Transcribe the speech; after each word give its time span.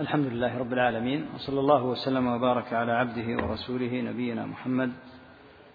الحمد 0.00 0.26
لله 0.26 0.58
رب 0.58 0.72
العالمين 0.72 1.26
وصلى 1.34 1.60
الله 1.60 1.84
وسلم 1.84 2.26
وبارك 2.26 2.72
على 2.72 2.92
عبده 2.92 3.44
ورسوله 3.44 4.00
نبينا 4.00 4.46
محمد 4.46 4.92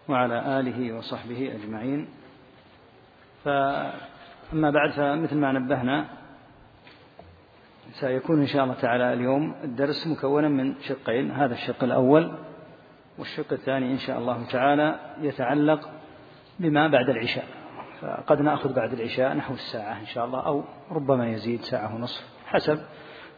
وعلى 0.09 0.59
آله 0.59 0.97
وصحبه 0.97 1.55
أجمعين. 1.55 2.07
فأما 3.43 4.69
بعد 4.71 4.91
فمثل 4.91 5.37
ما 5.37 5.51
نبهنا 5.51 6.05
سيكون 7.91 8.39
إن 8.41 8.47
شاء 8.47 8.63
الله 8.63 8.73
تعالى 8.73 9.13
اليوم 9.13 9.55
الدرس 9.63 10.07
مكونا 10.07 10.47
من 10.47 10.75
شقين 10.81 11.31
هذا 11.31 11.53
الشق 11.53 11.83
الأول 11.83 12.31
والشق 13.17 13.53
الثاني 13.53 13.91
إن 13.91 13.97
شاء 13.97 14.19
الله 14.19 14.47
تعالى 14.51 14.99
يتعلق 15.21 15.89
بما 16.59 16.87
بعد 16.87 17.09
العشاء. 17.09 17.45
فقد 18.01 18.41
نأخذ 18.41 18.73
بعد 18.73 18.93
العشاء 18.93 19.33
نحو 19.33 19.53
الساعة 19.53 19.99
إن 19.99 20.05
شاء 20.05 20.25
الله 20.25 20.45
أو 20.45 20.63
ربما 20.91 21.29
يزيد 21.29 21.61
ساعة 21.61 21.95
ونصف 21.95 22.23
حسب 22.45 22.79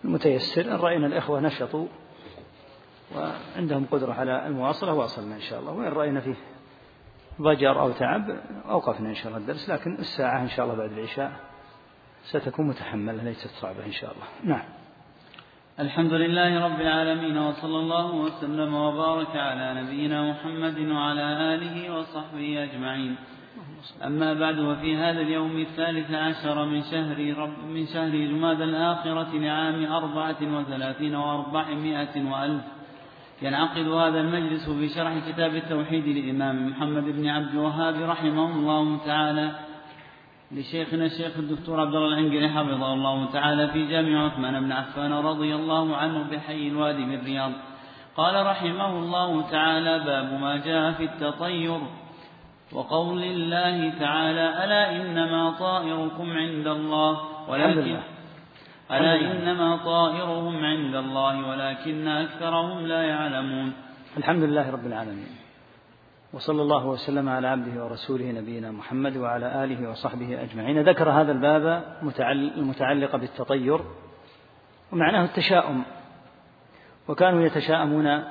المتيسر. 0.05 0.61
إن 0.61 0.79
رأينا 0.79 1.07
الإخوة 1.07 1.39
نشطوا 1.39 1.87
وعندهم 3.15 3.85
قدرة 3.91 4.13
على 4.13 4.47
المواصلة 4.47 4.93
واصلنا 4.93 5.35
إن 5.35 5.41
شاء 5.41 5.59
الله. 5.59 5.71
وإن 5.71 5.91
رأينا 5.91 6.19
فيه 6.19 6.35
ضجر 7.41 7.81
أو 7.81 7.91
تعب 7.91 8.39
أوقفنا 8.69 9.09
إن 9.09 9.15
شاء 9.15 9.27
الله 9.27 9.37
الدرس. 9.37 9.69
لكن 9.69 9.95
الساعة 9.95 10.41
إن 10.41 10.49
شاء 10.49 10.65
الله 10.65 10.77
بعد 10.77 10.91
العشاء 10.91 11.31
ستكون 12.23 12.67
متحملة 12.67 13.23
ليست 13.23 13.47
صعبة 13.47 13.85
إن 13.85 13.91
شاء 13.91 14.11
الله. 14.11 14.55
نعم. 14.55 14.65
الحمد 15.79 16.13
لله 16.13 16.65
رب 16.65 16.81
العالمين 16.81 17.37
وصلى 17.37 17.79
الله 17.79 18.15
وسلم 18.15 18.73
وبارك 18.73 19.35
على 19.35 19.81
نبينا 19.81 20.31
محمد 20.31 20.79
وعلى 20.79 21.55
آله 21.55 21.97
وصحبه 21.97 22.63
أجمعين. 22.63 23.15
أما 24.05 24.33
بعد 24.33 24.59
وفي 24.59 24.95
هذا 24.95 25.21
اليوم 25.21 25.57
الثالث 25.57 26.11
عشر 26.11 26.65
من 26.65 26.81
شهر 26.91 27.37
رب 27.37 27.65
من 27.69 27.85
شهر 27.85 28.09
جماد 28.09 28.61
الآخرة 28.61 29.37
لعام 29.37 29.85
أربعة 29.85 30.37
وثلاثين 30.41 31.15
وأربعمائة 31.15 32.31
وألف. 32.31 32.63
ينعقد 33.41 33.87
هذا 33.87 34.19
المجلس 34.21 34.69
بشرح 34.69 35.29
كتاب 35.29 35.55
التوحيد 35.55 36.07
للإمام 36.07 36.69
محمد 36.69 37.03
بن 37.03 37.27
عبد 37.27 37.49
الوهاب 37.49 37.95
رحمه 38.01 38.55
الله 38.55 38.97
تعالى 39.05 39.51
لشيخنا 40.51 41.05
الشيخ 41.05 41.37
الدكتور 41.37 41.79
عبد 41.79 41.95
الله 41.95 42.07
العنقري 42.07 42.49
حفظه 42.49 42.93
الله 42.93 43.25
تعالى 43.25 43.67
في 43.67 43.87
جامع 43.87 44.25
عثمان 44.25 44.59
بن 44.59 44.71
عفان 44.71 45.13
رضي 45.13 45.55
الله 45.55 45.95
عنه 45.95 46.23
بحي 46.31 46.67
الوادي 46.67 47.05
بالرياض 47.05 47.51
قال 48.17 48.45
رحمه 48.45 48.99
الله 48.99 49.41
تعالى 49.41 49.99
باب 49.99 50.41
ما 50.41 50.57
جاء 50.57 50.91
في 50.91 51.03
التطير 51.03 51.79
وقول 52.71 53.23
الله 53.23 53.99
تعالى 53.99 54.63
ألا 54.63 55.01
إنما 55.01 55.51
طائركم 55.59 56.31
عند 56.31 56.67
الله 56.67 57.13
ولكن 57.49 57.97
ألا 58.91 59.15
إنما 59.31 59.77
طائرهم 59.77 60.65
عند 60.65 60.95
الله 60.95 61.47
ولكن 61.47 62.07
أكثرهم 62.07 62.87
لا 62.87 63.01
يعلمون. 63.01 63.73
الحمد 64.17 64.43
لله 64.43 64.71
رب 64.71 64.85
العالمين. 64.85 65.27
وصلى 66.33 66.61
الله 66.61 66.85
وسلم 66.85 67.29
على 67.29 67.47
عبده 67.47 67.85
ورسوله 67.85 68.31
نبينا 68.31 68.71
محمد 68.71 69.17
وعلى 69.17 69.63
آله 69.63 69.89
وصحبه 69.89 70.43
أجمعين. 70.43 70.81
ذكر 70.81 71.09
هذا 71.09 71.31
الباب 71.31 71.83
المتعلق 72.57 73.15
بالتطير 73.15 73.79
ومعناه 74.91 75.23
التشاؤم. 75.23 75.83
وكانوا 77.07 77.41
يتشاءمون 77.41 78.23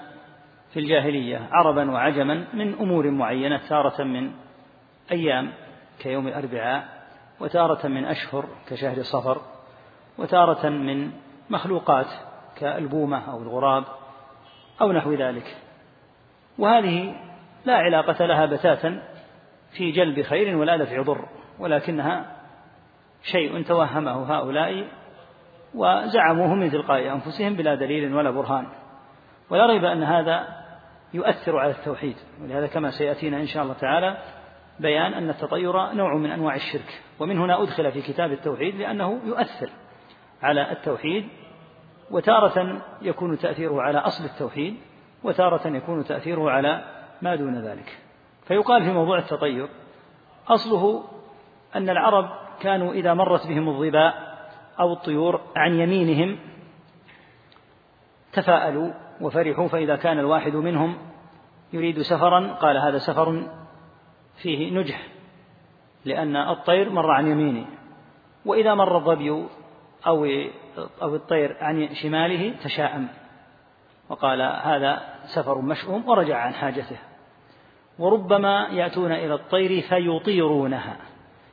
في 0.77 0.82
الجاهلية 0.82 1.48
عربا 1.52 1.91
وعجما 1.91 2.44
من 2.55 2.74
أمور 2.74 3.10
معينة 3.10 3.60
تارة 3.69 4.02
من 4.02 4.30
أيام 5.12 5.52
كيوم 5.98 6.28
الأربعاء 6.28 6.84
وتارة 7.41 7.86
من 7.86 8.05
أشهر 8.05 8.44
كشهر 8.69 9.02
صفر 9.02 9.41
وتارة 10.19 10.69
من 10.69 11.10
مخلوقات 11.50 12.06
كألبومة 12.56 13.30
أو 13.30 13.42
الغراب 13.42 13.84
أو 14.80 14.92
نحو 14.92 15.12
ذلك. 15.12 15.56
وهذه 16.58 17.14
لا 17.64 17.77
علاقة 17.77 18.27
لها 18.27 18.47
بتاتا 18.47 19.02
في 19.77 19.91
جلب 19.91 20.22
خير 20.22 20.56
ولا 20.56 20.76
دفع 20.76 21.03
ضر 21.03 21.28
ولكنها 21.58 22.37
شيء 23.22 23.62
توهمه 23.62 24.37
هؤلاء 24.37 24.88
وزعموه 25.75 26.54
من 26.54 26.70
تلقاء 26.70 27.12
أنفسهم 27.12 27.54
بلا 27.54 27.75
دليل 27.75 28.14
ولا 28.14 28.31
برهان. 28.31 28.66
ولا 29.50 29.66
ريب 29.66 29.84
أن 29.84 30.03
هذا 30.03 30.66
يؤثر 31.15 31.59
على 31.59 31.71
التوحيد. 31.71 32.17
ولهذا 32.43 32.67
كما 32.67 32.91
سيأتينا 32.91 33.41
إن 33.41 33.47
شاء 33.47 33.62
الله 33.62 33.75
تعالى 33.75 34.17
بيان 34.81 35.15
أن 35.15 35.31
التطير 35.31 35.93
نوع 35.93 36.15
من 36.17 36.31
أنواع 36.31 36.55
الشرك. 36.55 37.03
ومن 37.21 37.39
هنا 37.39 37.62
أدخل 37.62 37.93
في 37.93 38.03
كتاب 38.03 38.33
التوحيد 38.33 38.75
لأنه 38.75 39.21
يؤثر 39.25 39.71
على 40.43 40.72
التوحيد 40.72 41.28
وتارة 42.11 42.83
يكون 43.03 43.39
تأثيره 43.39 43.83
على 43.83 43.99
أصل 43.99 44.25
التوحيد 44.25 44.77
وتارة 45.22 45.69
يكون 45.69 46.05
تأثيره 46.05 46.50
على 46.50 46.84
ما 47.23 47.37
دون 47.37 47.69
ذلك. 47.69 47.99
فيقال 48.49 48.84
في 48.84 48.93
موضوع 48.93 49.19
التطير 49.19 49.69
أصله 50.49 51.05
أن 51.77 51.91
العرب 51.91 52.31
كانوا 52.61 52.93
إذا 52.93 53.15
مرت 53.15 53.47
بهم 53.47 53.69
الظباء 53.69 54.37
أو 54.81 54.93
الطيور 54.93 55.41
عن 55.56 55.75
يمينهم 55.75 56.38
تفاءلوا 58.33 58.93
وفرحوا 59.21 59.69
فإذا 59.69 59.97
كان 59.97 60.19
الواحد 60.19 60.56
منهم 60.56 60.99
يريد 61.72 62.03
سفرا 62.03 62.53
قال 62.53 62.77
هذا 62.77 62.99
سفر 62.99 63.47
فيه 64.43 64.71
نجح 64.71 65.06
لأن 66.04 66.37
الطير 66.37 66.91
مر 66.91 67.10
عن 67.10 67.26
يمينه 67.26 67.66
وإذا 68.44 68.75
مر 68.75 68.97
الظبي 68.97 69.31
أو 70.06 70.26
أو 71.03 71.15
الطير 71.15 71.56
عن 71.60 71.94
شماله 71.94 72.55
تشاءم 72.65 73.09
وقال 74.09 74.43
هذا 74.43 75.03
سفر 75.25 75.60
مشؤوم 75.60 76.09
ورجع 76.09 76.37
عن 76.37 76.55
حاجته. 76.55 76.97
وربما 77.99 78.69
يأتون 78.71 79.12
إلى 79.12 79.34
الطير 79.34 79.81
فيطيرونها 79.81 80.97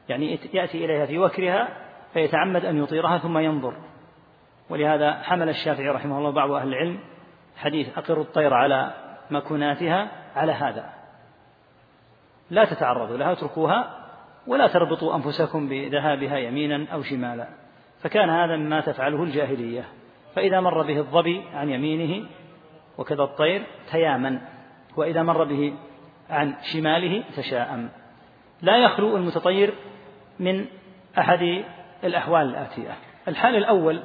يعني 0.10 0.40
يأتي 0.54 0.86
إليها 0.86 1.06
في 1.06 1.20
وكرها 1.20 1.70
فيتعمد 2.14 2.66
أن 2.66 2.84
يطيرها 2.84 3.18
ثم 3.18 3.38
ينظر. 3.38 3.74
ولهذا 4.70 5.14
حمل 5.14 5.50
الشافعي 5.50 5.90
رحمه 5.90 6.18
الله 6.18 6.30
بعض 6.30 6.52
أهل 6.52 6.68
العلم 6.68 7.00
حديث 7.58 7.98
أقر 7.98 8.22
الطير 8.22 8.54
على 8.54 8.94
مكناتها 9.32 10.12
على 10.36 10.52
هذا. 10.52 10.90
لا 12.50 12.66
تتعرضوا 12.66 13.18
لها 13.18 13.32
اتركوها 13.32 14.00
ولا 14.48 14.68
تربطوا 14.68 15.16
أنفسكم 15.16 15.70
بذهابها 15.70 16.38
يمينا 16.38 16.86
أو 16.94 17.02
شمالا. 17.02 17.48
فكان 18.02 18.30
هذا 18.30 18.56
مما 18.56 18.82
تفعله 18.82 19.24
الجاهلية. 19.24 19.84
فإذا 20.36 20.60
مر 20.60 20.82
به 20.82 20.98
الظبي 20.98 21.44
عن 21.54 21.70
يمينه 21.70 22.28
وكذا 22.98 23.24
الطير 23.24 23.64
تيامن 23.92 24.40
وإذا 24.96 25.24
مر 25.24 25.44
به 25.44 25.74
عن 26.30 26.56
شماله 26.74 27.24
تشاءم. 27.38 27.90
لا 28.62 28.78
يخلو 28.78 29.18
المتطير 29.18 29.74
من 30.40 30.66
أحد 31.18 31.64
الأحوال 32.04 32.50
الآتية. 32.50 32.96
الحال 33.28 33.56
الأول 33.56 34.02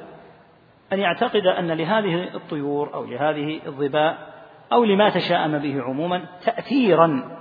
أن 0.93 0.99
يعتقد 0.99 1.45
أن 1.47 1.71
لهذه 1.71 2.35
الطيور 2.35 2.93
أو 2.93 3.05
لهذه 3.05 3.61
الظباء 3.65 4.33
أو 4.71 4.83
لما 4.83 5.09
تشاءم 5.09 5.57
به 5.57 5.81
عموما 5.81 6.25
تأثيرا 6.45 7.37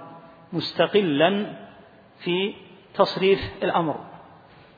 مستقلا 0.52 1.56
في 2.18 2.54
تصريف 2.94 3.40
الأمر. 3.62 3.96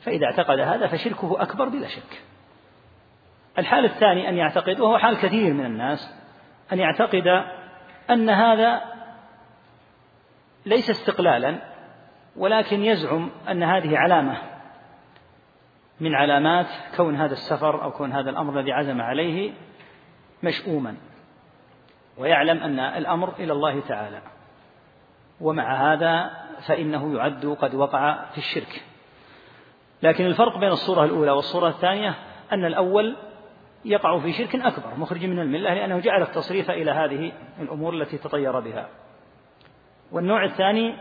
فإذا 0.00 0.26
اعتقد 0.26 0.58
هذا 0.58 0.86
فشركه 0.86 1.42
أكبر 1.42 1.68
بلا 1.68 1.88
شك. 1.88 2.22
الحال 3.58 3.84
الثاني 3.84 4.28
أن 4.28 4.36
يعتقد 4.36 4.80
وهو 4.80 4.98
حال 4.98 5.16
كثير 5.16 5.54
من 5.54 5.64
الناس 5.64 6.14
أن 6.72 6.78
يعتقد 6.78 7.44
أن 8.10 8.30
هذا 8.30 8.82
ليس 10.66 10.90
استقلالا 10.90 11.58
ولكن 12.36 12.84
يزعم 12.84 13.30
أن 13.50 13.62
هذه 13.62 13.98
علامة 13.98 14.49
من 16.00 16.14
علامات 16.14 16.66
كون 16.96 17.16
هذا 17.16 17.32
السفر 17.32 17.82
أو 17.82 17.90
كون 17.90 18.12
هذا 18.12 18.30
الأمر 18.30 18.60
الذي 18.60 18.72
عزم 18.72 19.00
عليه 19.00 19.52
مشؤوما 20.42 20.96
ويعلم 22.18 22.62
أن 22.62 22.78
الأمر 22.78 23.32
إلى 23.38 23.52
الله 23.52 23.80
تعالى. 23.80 24.20
ومع 25.40 25.92
هذا 25.92 26.30
فإنه 26.66 27.14
يعد 27.16 27.56
قد 27.60 27.74
وقع 27.74 28.24
في 28.32 28.38
الشرك. 28.38 28.82
لكن 30.02 30.26
الفرق 30.26 30.58
بين 30.58 30.68
الصورة 30.68 31.04
الأولى 31.04 31.30
والصورة 31.30 31.68
الثانية 31.68 32.14
أن 32.52 32.64
الأول 32.64 33.16
يقع 33.84 34.18
في 34.18 34.32
شرك 34.32 34.56
أكبر 34.56 34.94
مخرج 34.96 35.24
من 35.24 35.38
الملة 35.38 35.74
لأنه 35.74 35.98
جعل 35.98 36.22
التصريف 36.22 36.70
إلى 36.70 36.90
هذه 36.90 37.32
الأمور 37.60 37.94
التي 37.94 38.18
تطير 38.18 38.60
بها. 38.60 38.88
والنوع 40.12 40.44
الثاني 40.44 40.94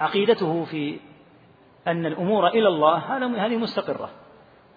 عقيدته 0.00 0.64
في 0.64 1.00
أن 1.86 2.06
الأمور 2.06 2.46
إلى 2.46 2.68
الله 2.68 3.16
هذه 3.46 3.56
مستقرة. 3.56 4.10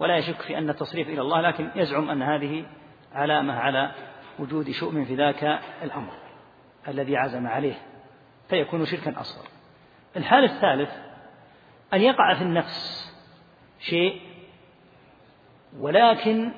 ولا 0.03 0.17
يشك 0.17 0.41
في 0.41 0.57
أن 0.57 0.69
التصريف 0.69 1.07
إلى 1.07 1.21
الله 1.21 1.41
لكن 1.41 1.69
يزعم 1.75 2.09
أن 2.09 2.21
هذه 2.21 2.65
علامة 3.13 3.53
على 3.53 3.91
وجود 4.39 4.71
شؤم 4.71 5.05
في 5.05 5.15
ذاك 5.15 5.59
الأمر 5.83 6.13
الذي 6.88 7.17
عزم 7.17 7.47
عليه 7.47 7.75
فيكون 8.50 8.85
شركا 8.85 9.21
أصغر. 9.21 9.47
الحال 10.17 10.44
الثالث 10.44 10.89
أن 11.94 12.01
يقع 12.01 12.33
في 12.33 12.41
النفس 12.41 13.09
شيء 13.79 14.21
ولكن 15.79 16.51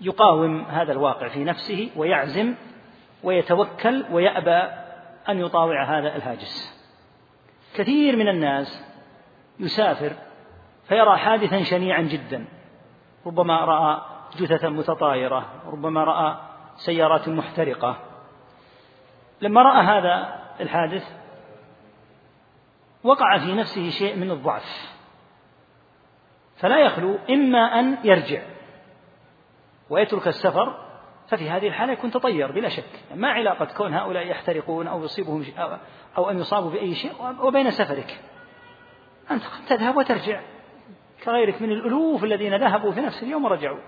يقاوم 0.00 0.60
هذا 0.60 0.92
الواقع 0.92 1.28
في 1.28 1.44
نفسه 1.44 1.90
ويعزم 1.96 2.54
ويتوكل 3.22 4.04
ويأبى 4.10 4.72
أن 5.28 5.40
يطاوع 5.40 5.98
هذا 5.98 6.16
الهاجس. 6.16 6.78
كثير 7.74 8.16
من 8.16 8.28
الناس 8.28 8.84
يسافر 9.60 10.27
فيرى 10.88 11.16
حادثا 11.16 11.62
شنيعا 11.62 12.02
جدا. 12.02 12.44
ربما 13.26 13.64
رأى 13.64 14.00
جثثا 14.36 14.68
متطايرة. 14.68 15.52
ربما 15.66 16.04
رأى 16.04 16.36
سيارات 16.76 17.28
محترقة. 17.28 17.96
لما 19.40 19.62
رأى 19.62 19.86
هذا 19.86 20.40
الحادث 20.60 21.12
وقع 23.04 23.38
في 23.38 23.54
نفسه 23.54 23.90
شيء 23.90 24.16
من 24.16 24.30
الضعف. 24.30 24.98
فلا 26.56 26.78
يخلو 26.78 27.18
إما 27.30 27.80
أن 27.80 27.98
يرجع 28.04 28.42
ويترك 29.90 30.28
السفر 30.28 30.84
ففي 31.28 31.50
هذه 31.50 31.68
الحالة 31.68 31.92
يكون 31.92 32.10
تطير 32.10 32.52
بلا 32.52 32.68
شك. 32.68 33.04
ما 33.14 33.28
علاقة 33.28 33.64
كون 33.64 33.94
هؤلاء 33.94 34.26
يحترقون 34.26 34.86
أو 34.86 35.04
يصيبهم 35.04 35.44
أو 36.16 36.30
أن 36.30 36.38
يصابوا 36.38 36.70
بأي 36.70 36.94
شيء 36.94 37.12
وبين 37.40 37.70
سفرك. 37.70 38.20
أنت 39.30 39.42
تذهب 39.68 39.96
وترجع. 39.96 40.40
كغيرك 41.24 41.62
من 41.62 41.72
الألوف 41.72 42.24
الذين 42.24 42.56
ذهبوا 42.56 42.92
في 42.92 43.00
نفس 43.00 43.22
اليوم 43.22 43.44
ورجعوا. 43.44 43.78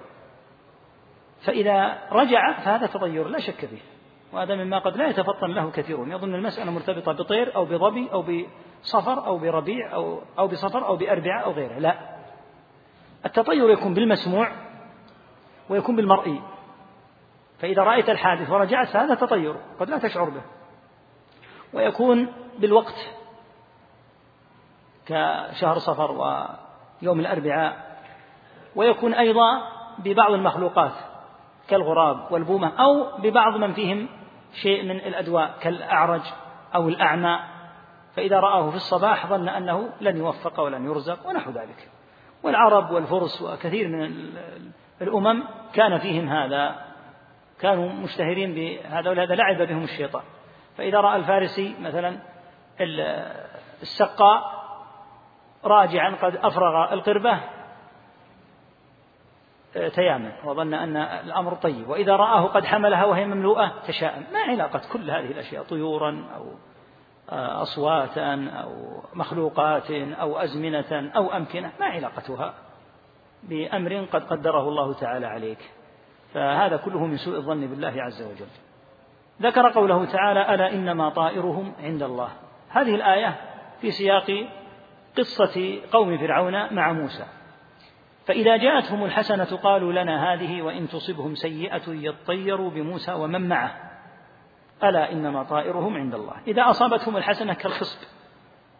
فإذا 1.40 1.98
رجع 2.12 2.60
فهذا 2.60 2.86
تطير 2.86 3.28
لا 3.28 3.38
شك 3.38 3.66
فيه. 3.66 3.80
وهذا 4.32 4.54
مما 4.54 4.78
قد 4.78 4.96
لا 4.96 5.08
يتفطن 5.08 5.50
له 5.50 5.70
كثيرون 5.70 6.12
يظن 6.12 6.34
المسألة 6.34 6.70
مرتبطة 6.70 7.12
بطير 7.12 7.56
أو 7.56 7.64
بظبي 7.64 8.08
أو 8.12 8.22
بصفر 8.22 9.26
أو 9.26 9.38
بربيع 9.38 9.94
أو 9.94 10.20
أو 10.38 10.48
بصفر 10.48 10.86
أو 10.86 10.96
بأربعة 10.96 11.40
أو 11.40 11.52
غيره. 11.52 11.78
لا. 11.78 11.98
التطير 13.26 13.70
يكون 13.70 13.94
بالمسموع 13.94 14.52
ويكون 15.68 15.96
بالمرئي. 15.96 16.42
فإذا 17.58 17.82
رأيت 17.82 18.10
الحادث 18.10 18.50
ورجعت 18.50 18.88
فهذا 18.88 19.14
تطير 19.14 19.56
قد 19.80 19.90
لا 19.90 19.98
تشعر 19.98 20.28
به. 20.28 20.42
ويكون 21.72 22.32
بالوقت 22.58 23.10
كشهر 25.06 25.78
صفر 25.78 26.12
ويوم 27.02 27.20
الأربعاء 27.20 27.98
ويكون 28.76 29.14
أيضا 29.14 29.62
ببعض 29.98 30.32
المخلوقات 30.32 30.92
كالغراب 31.68 32.32
والبومة 32.32 32.72
أو 32.78 33.18
ببعض 33.18 33.56
من 33.56 33.72
فيهم 33.72 34.08
شيء 34.52 34.84
من 34.84 34.96
الأدواء 34.96 35.54
كالأعرج 35.60 36.22
أو 36.74 36.88
الأعمى. 36.88 37.40
فإذا 38.16 38.40
رآه 38.40 38.70
في 38.70 38.76
الصباح 38.76 39.26
ظن 39.26 39.48
أنه 39.48 39.90
لن 40.00 40.16
يوفق 40.16 40.60
ولن 40.60 40.84
يرزق 40.84 41.26
ونحو 41.26 41.50
ذلك. 41.50 41.88
والعرب 42.42 42.90
والفرس 42.90 43.42
وكثير 43.42 43.88
من 43.88 44.32
الأمم 45.02 45.44
كان 45.72 45.98
فيهم 45.98 46.28
هذا 46.28 46.76
كانوا 47.60 47.88
مشتهرين 47.88 48.54
بهذا 48.54 49.10
ولهذا 49.10 49.34
لعب 49.34 49.62
بهم 49.62 49.82
الشيطان. 49.82 50.22
فإذا 50.76 51.00
رأى 51.00 51.16
الفارسي 51.16 51.74
مثلا 51.80 52.16
السقاء 53.82 54.59
راجعا 55.64 56.16
قد 56.22 56.36
أفرغ 56.36 56.92
القربة 56.92 57.40
تيامن 59.94 60.32
وظن 60.44 60.74
أن 60.74 60.96
الأمر 60.96 61.54
طيب. 61.54 61.88
وإذا 61.88 62.16
رآه 62.16 62.46
قد 62.46 62.64
حملها 62.64 63.04
وهي 63.04 63.26
مملوءة 63.26 63.72
تشاءم. 63.86 64.24
ما 64.32 64.38
علاقة 64.38 64.80
كل 64.92 65.10
هذه 65.10 65.30
الأشياء 65.30 65.62
طيورا 65.64 66.24
أو 66.36 66.46
أصواتا 67.62 68.50
أو 68.62 69.02
مخلوقات 69.14 69.90
أو 69.90 70.38
أزمنة 70.38 71.10
أو 71.16 71.32
أمكنة 71.32 71.72
ما 71.80 71.86
علاقتها 71.86 72.54
بأمر 73.42 74.06
قد 74.12 74.24
قدره 74.24 74.68
الله 74.68 74.92
تعالى 74.92 75.26
عليك. 75.26 75.70
فهذا 76.34 76.76
كله 76.76 77.06
من 77.06 77.16
سوء 77.16 77.36
الظن 77.36 77.66
بالله 77.66 78.02
عز 78.02 78.22
وجل. 78.22 78.48
ذكر 79.42 79.70
قوله 79.70 80.04
تعالى 80.04 80.54
ألا 80.54 80.72
إنما 80.72 81.08
طائرهم 81.10 81.72
عند 81.80 82.02
الله. 82.02 82.28
هذه 82.68 82.94
الآية 82.94 83.36
في 83.80 83.90
سياق 83.90 84.46
قصة 85.18 85.78
قوم 85.92 86.18
فرعون 86.18 86.74
مع 86.74 86.92
موسى. 86.92 87.24
فإذا 88.26 88.56
جاءتهم 88.56 89.04
الحسنة 89.04 89.56
قالوا 89.56 89.92
لنا 89.92 90.32
هذه 90.32 90.62
وإن 90.62 90.88
تصبهم 90.88 91.34
سيئة 91.34 91.82
يطيروا 91.88 92.70
بموسى 92.70 93.12
ومن 93.12 93.48
معه. 93.48 93.90
ألا 94.84 95.12
إنما 95.12 95.42
طائرهم 95.42 95.96
عند 95.96 96.14
الله. 96.14 96.34
إذا 96.46 96.70
أصابتهم 96.70 97.16
الحسنة 97.16 97.54
كالخصب 97.54 98.06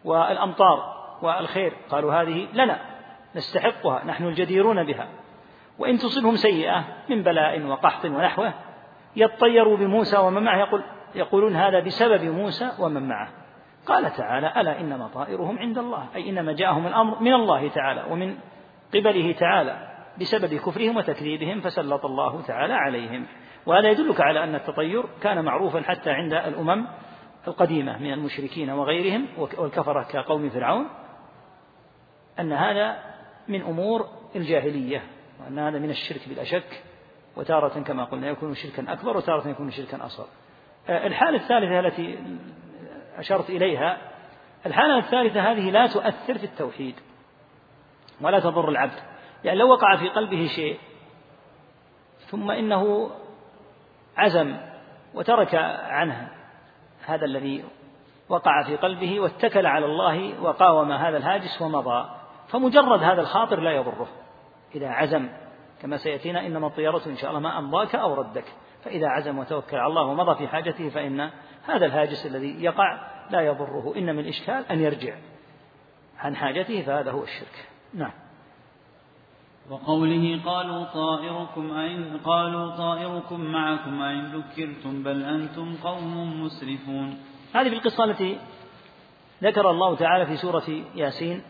والأمطار 0.03 1.01
والخير 1.21 1.73
قالوا 1.89 2.13
هذه 2.13 2.47
لنا 2.53 2.79
نستحقها 3.35 4.05
نحن 4.05 4.23
الجديرون 4.23 4.83
بها. 4.83 5.07
وإن 5.79 5.97
تصبهم 5.97 6.35
سيئة 6.35 6.83
من 7.09 7.23
بلاء 7.23 7.61
وقحط 7.61 8.05
ونحوه 8.05 8.53
يطيروا 9.15 9.77
بموسى 9.77 10.17
ومن 10.17 10.43
معه. 10.43 10.59
يقول 10.59 10.83
يقولون 11.15 11.55
هذا 11.55 11.79
بسبب 11.79 12.23
موسى 12.23 12.71
ومن 12.79 13.07
معه. 13.07 13.40
قال 13.85 14.13
تعالى 14.13 14.61
ألا 14.61 14.79
إنما 14.79 15.07
طائرهم 15.07 15.59
عند 15.59 15.77
الله؟ 15.77 16.07
أي 16.15 16.29
إنما 16.29 16.53
جاءهم 16.53 16.87
الأمر 16.87 17.19
من 17.21 17.33
الله 17.33 17.69
تعالى 17.69 18.03
ومن 18.09 18.37
قبله 18.93 19.31
تعالى 19.31 19.87
بسبب 20.21 20.53
كفرهم 20.53 20.97
وتكذيبهم 20.97 21.61
فسلط 21.61 22.05
الله 22.05 22.41
تعالى 22.41 22.73
عليهم. 22.73 23.25
وهذا 23.65 23.89
يدلك 23.89 24.21
على 24.21 24.43
أن 24.43 24.55
التطير 24.55 25.03
كان 25.21 25.45
معروفا 25.45 25.81
حتى 25.81 26.11
عند 26.11 26.33
الأمم 26.33 26.87
القديمة 27.47 27.97
من 27.97 28.13
المشركين 28.13 28.69
وغيرهم 28.69 29.27
والكفرة 29.37 30.03
كقوم 30.03 30.49
فرعون 30.49 30.87
أن 32.39 32.53
هذا 32.53 32.97
من 33.47 33.61
أمور 33.61 34.07
الجاهلية 34.35 35.03
وأن 35.39 35.59
هذا 35.59 35.79
من 35.79 35.89
الشرك 35.89 36.29
بلا 36.29 36.43
شك 36.43 36.83
وتارة 37.37 37.79
كما 37.79 38.03
قلنا 38.03 38.27
يكون 38.27 38.53
شركا 38.53 38.93
أكبر 38.93 39.17
وتارة 39.17 39.47
يكون 39.47 39.71
شركا 39.71 40.05
أصغر. 40.05 40.27
الحالة 40.89 41.37
الثالثة 41.37 41.79
التي 41.79 42.17
أشرت 43.17 43.49
إليها 43.49 43.97
الحالة 44.65 44.97
الثالثة 44.97 45.51
هذه 45.51 45.71
لا 45.71 45.87
تؤثر 45.87 46.37
في 46.37 46.43
التوحيد 46.43 46.95
ولا 48.21 48.39
تضر 48.39 48.69
العبد 48.69 48.99
يعني 49.43 49.59
لو 49.59 49.69
وقع 49.69 49.95
في 49.95 50.09
قلبه 50.09 50.47
شيء 50.55 50.79
ثم 52.19 52.51
إنه 52.51 53.11
عزم 54.17 54.57
وترك 55.13 55.55
عنه 55.83 56.29
هذا 57.05 57.25
الذي 57.25 57.63
وقع 58.29 58.63
في 58.63 58.75
قلبه 58.75 59.19
واتكل 59.19 59.65
على 59.65 59.85
الله 59.85 60.41
وقاوم 60.41 60.91
هذا 60.91 61.17
الهاجس 61.17 61.61
ومضى 61.61 62.09
فمجرد 62.47 63.03
هذا 63.03 63.21
الخاطر 63.21 63.59
لا 63.59 63.71
يضره. 63.71 64.07
إذا 64.75 64.87
عزم 64.89 65.29
كما 65.81 65.97
سيأتينا 65.97 66.45
إنما 66.45 66.67
الطيارة 66.67 67.01
إن 67.07 67.15
شاء 67.15 67.29
الله 67.29 67.39
ما 67.39 67.59
أمضاك 67.59 67.95
أو 67.95 68.13
ردك 68.13 68.45
فإذا 68.83 69.07
عزم 69.07 69.39
وتوكل 69.39 69.77
على 69.77 69.87
الله 69.87 70.03
ومضى 70.03 70.35
في 70.35 70.47
حاجته 70.47 70.89
فإن 70.89 71.29
هذا 71.65 71.85
الهاجس 71.85 72.25
الذي 72.25 72.63
يقع 72.63 73.11
لا 73.31 73.41
يضره 73.41 73.93
إنما 73.97 74.21
الإشكال 74.21 74.65
أن 74.71 74.79
يرجع 74.79 75.15
عن 76.17 76.35
حاجته 76.35 76.81
فهذا 76.81 77.11
هو 77.11 77.23
الشرك. 77.23 77.67
نعم. 77.93 78.11
وقوله 79.69 80.41
قالوا 80.45 80.83
طائركم 80.83 81.71
أين 81.71 82.17
قالوا 82.17 82.75
طائركم 82.77 83.41
معكم 83.41 84.01
أين 84.01 84.25
ذكرتم 84.25 85.03
بل 85.03 85.23
أنتم 85.23 85.75
قوم 85.83 86.43
مسرفون. 86.43 87.19
هذه 87.53 87.69
بالقصة 87.69 88.03
التي 88.03 88.39
ذكر 89.43 89.69
الله 89.71 89.95
تعالى 89.95 90.25
في 90.25 90.37
سورة 90.37 90.83
ياسين. 90.95 91.41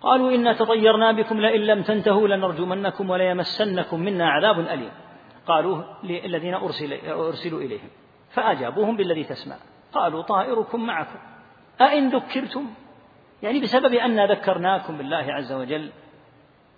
قالوا 0.00 0.34
إنا 0.34 0.52
تطيرنا 0.52 1.12
بكم 1.12 1.40
لئن 1.40 1.60
لم 1.60 1.82
تنتهوا 1.82 2.28
لنرجمنكم 2.28 3.10
وليمسنكم 3.10 4.00
منا 4.00 4.30
عذاب 4.30 4.60
أليم. 4.60 4.90
قالوا 5.46 5.82
للذين 6.04 6.54
أرسل 6.54 6.92
أرسلوا 7.06 7.60
إليهم. 7.60 7.88
فأجابوهم 8.34 8.96
بالذي 8.96 9.24
تسمع. 9.24 9.56
قالوا 9.92 10.22
طائركم 10.22 10.86
معكم. 10.86 11.18
أئن 11.80 12.08
ذكرتم؟ 12.08 12.66
يعني 13.42 13.60
بسبب 13.60 13.94
أن 13.94 14.30
ذكرناكم 14.30 14.98
بالله 14.98 15.32
عز 15.32 15.52
وجل 15.52 15.92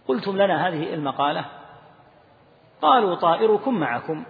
قلتم 0.09 0.37
لنا 0.37 0.69
هذه 0.69 0.95
المقالة. 0.95 1.45
قالوا 2.83 3.15
طائركم 3.15 3.75
معكم. 3.75 4.25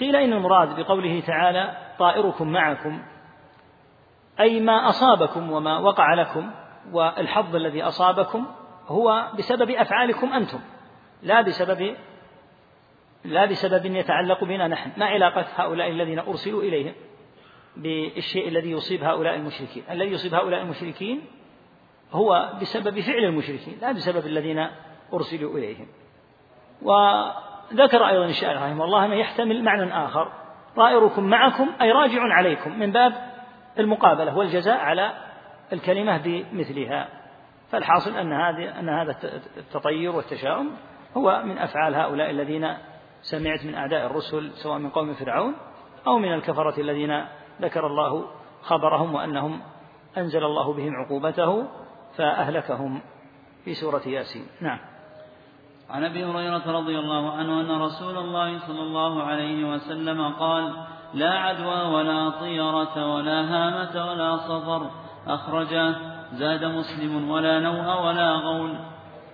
قيل 0.00 0.16
إن 0.16 0.32
المراد 0.32 0.80
بقوله 0.80 1.20
تعالى 1.20 1.76
طائركم 1.98 2.48
معكم 2.48 3.02
أي 4.40 4.60
ما 4.60 4.88
أصابكم 4.88 5.52
وما 5.52 5.78
وقع 5.78 6.14
لكم 6.14 6.50
والحظ 6.92 7.56
الذي 7.56 7.82
أصابكم 7.82 8.46
هو 8.86 9.30
بسبب 9.38 9.70
أفعالكم 9.70 10.32
أنتم 10.32 10.60
لا 11.22 11.40
بسبب 11.40 11.96
لا 13.24 13.44
بسبب 13.44 13.86
يتعلق 13.86 14.44
بنا 14.44 14.68
نحن. 14.68 14.90
ما 14.96 15.06
علاقة 15.06 15.46
هؤلاء 15.56 15.90
الذين 15.90 16.18
أرسلوا 16.18 16.62
إليهم 16.62 16.92
بالشيء 17.76 18.48
الذي 18.48 18.70
يصيب 18.70 19.04
هؤلاء 19.04 19.34
المشركين؟ 19.34 19.82
الذي 19.90 20.10
يصيب 20.10 20.34
هؤلاء 20.34 20.62
المشركين 20.62 21.20
هو 22.12 22.52
بسبب 22.60 23.00
فعل 23.00 23.24
المشركين 23.24 23.78
لا 23.80 23.92
بسبب 23.92 24.26
الذين 24.26 24.66
أرسلوا 25.12 25.58
إليهم. 25.58 25.86
وذكر 26.82 28.08
أيضا 28.08 28.24
الشاعر 28.24 28.56
رحمه 28.56 28.84
الله 28.84 29.06
ما 29.06 29.14
يحتمل 29.14 29.64
معنى 29.64 30.04
آخر. 30.04 30.32
طائركم 30.76 31.24
معكم 31.24 31.68
أي 31.80 31.92
راجع 31.92 32.22
عليكم 32.22 32.78
من 32.78 32.92
باب 32.92 33.12
المقابلة 33.78 34.38
والجزاء 34.38 34.78
على 34.78 35.12
الكلمة 35.72 36.18
بمثلها. 36.18 37.08
فالحاصل 37.70 38.16
أن 38.16 38.32
هذه 38.32 38.80
أن 38.80 38.88
هذا 38.88 39.16
التطير 39.56 40.16
والتشاؤم 40.16 40.70
هو 41.16 41.42
من 41.44 41.58
أفعال 41.58 41.94
هؤلاء 41.94 42.30
الذين 42.30 42.74
سمعت 43.22 43.64
من 43.64 43.74
أعداء 43.74 44.06
الرسل 44.06 44.50
سواء 44.52 44.78
من 44.78 44.90
قوم 44.90 45.14
فرعون 45.14 45.54
أو 46.06 46.18
من 46.18 46.32
الكفرة 46.32 46.80
الذين 46.80 47.24
ذكر 47.62 47.86
الله 47.86 48.24
خبرهم 48.62 49.14
وأنهم 49.14 49.60
أنزل 50.18 50.44
الله 50.44 50.72
بهم 50.72 50.96
عقوبته 50.96 51.66
فأهلكهم 52.16 53.02
في 53.64 53.74
سورة 53.74 54.02
ياسين. 54.06 54.46
نعم. 54.60 54.78
عن 55.90 56.04
أبي 56.04 56.24
هريرة 56.24 56.72
رضي 56.78 56.98
الله 56.98 57.32
عنه 57.32 57.60
أن 57.60 57.82
رسول 57.82 58.18
الله 58.18 58.58
صلى 58.58 58.80
الله 58.80 59.22
عليه 59.22 59.70
وسلم 59.72 60.28
قال 60.28 60.86
لا 61.14 61.30
عدوى 61.30 61.94
ولا 61.94 62.30
طيرة 62.30 63.14
ولا 63.14 63.40
هامة 63.40 64.10
ولا 64.10 64.36
صفر. 64.36 64.90
أخرجه 65.26 65.94
زاد 66.32 66.64
مسلم 66.64 67.30
ولا 67.30 67.60
نوء 67.60 68.06
ولا 68.06 68.32
غول. 68.32 68.78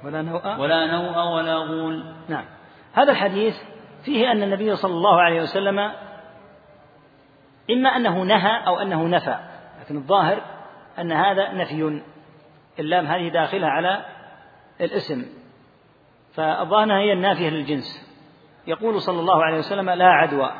ولا 0.05 0.23
نوء. 0.23 0.59
ولا 0.59 0.87
نوء 0.87 1.35
ولا 1.35 1.57
غول. 1.57 2.05
نعم. 2.29 2.45
هذا 2.93 3.13
الحديث 3.13 3.74
فيه 4.05 4.33
أن 4.33 4.43
النبي 4.43 4.77
صلى 4.77 4.93
الله 4.93 5.21
عليه 5.21 5.43
وسلم 5.43 5.79
إما 7.71 7.89
أنه 7.89 8.23
نهى 8.23 8.67
أو 8.67 8.79
أنه 8.79 9.07
نفى 9.09 9.39
لكن 9.81 9.97
الظاهر 9.97 10.41
أن 10.99 11.13
هذا 11.13 11.53
نفي 11.53 12.03
اللام 12.79 13.07
هذه 13.07 13.29
داخلة 13.29 13.67
على 13.67 14.05
الاسم. 14.81 15.27
فالظاهر 16.35 16.93
هي 16.93 17.13
النافية 17.13 17.49
للجنس. 17.49 18.15
يقول 18.67 19.01
صلى 19.01 19.21
الله 19.21 19.45
عليه 19.45 19.59
وسلم 19.59 19.91
لا 19.91 20.07
عدوى 20.07 20.51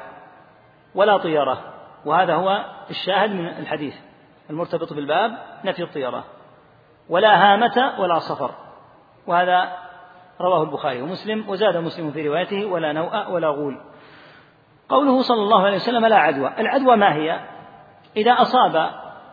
ولا 0.95 1.17
طيرة 1.17 1.75
وهذا 2.05 2.35
هو 2.35 2.65
الشاهد 2.91 3.31
من 3.31 3.47
الحديث 3.47 3.97
المرتبط 4.51 4.93
بالباب 4.93 5.39
نفي 5.65 5.83
الطيرة 5.83 6.25
ولا 7.09 7.53
هامة 7.53 7.95
ولا 7.99 8.19
صفر 8.19 8.55
وهذا 9.27 9.73
رواه 10.41 10.63
البخاري 10.63 11.03
ومسلم 11.03 11.49
وزاد 11.49 11.77
مسلم 11.77 12.11
في 12.11 12.29
روايته 12.29 12.65
ولا 12.65 12.93
نوء 12.93 13.31
ولا 13.31 13.49
غول. 13.49 13.81
قوله 14.89 15.23
صلى 15.23 15.43
الله 15.43 15.67
عليه 15.67 15.77
وسلم 15.77 16.07
لا 16.07 16.17
عدوى. 16.17 16.53
العدوى 16.59 16.97
ما 16.97 17.15
هي؟ 17.15 17.41
إذا 18.17 18.33
أصاب 18.33 18.91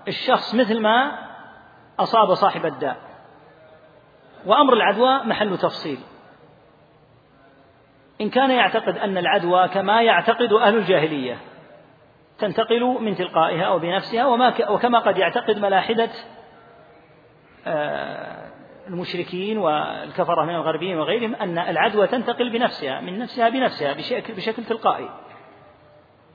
الشخص 0.08 0.55
مثل 0.55 0.81
ما 0.81 1.12
أصاب 2.00 2.34
صاحب 2.34 2.65
الداء. 2.65 2.98
وأمر 4.46 4.74
العدوى 4.74 5.24
محل 5.24 5.58
تفصيل. 5.58 6.00
إن 8.22 8.29
كان 8.29 8.51
يعتقد 8.51 8.98
أن 8.98 9.17
العدوى 9.17 9.67
كما 9.67 10.01
يعتقد 10.01 10.53
أهل 10.53 10.77
الجاهلية 10.77 11.38
تنتقل 12.39 12.84
من 12.84 13.15
تلقائها 13.15 13.63
أو 13.63 13.79
بنفسها 13.79 14.25
وما 14.25 14.53
وكما 14.70 15.00
قد 15.00 15.17
يعتقد 15.17 15.58
ملاحدة 15.60 16.10
آه، 17.67 18.30
المشركين 18.91 19.57
والكفرة 19.57 20.45
من 20.45 20.55
الغربيين 20.55 20.98
وغيرهم 20.98 21.36
أن 21.36 21.57
العدوى 21.57 22.07
تنتقل 22.07 22.50
بنفسها 22.50 23.01
من 23.01 23.19
نفسها 23.19 23.50
بنفسها 23.50 23.93
بشكل, 23.93 24.33
بشكل 24.33 24.63
تلقائي. 24.63 25.10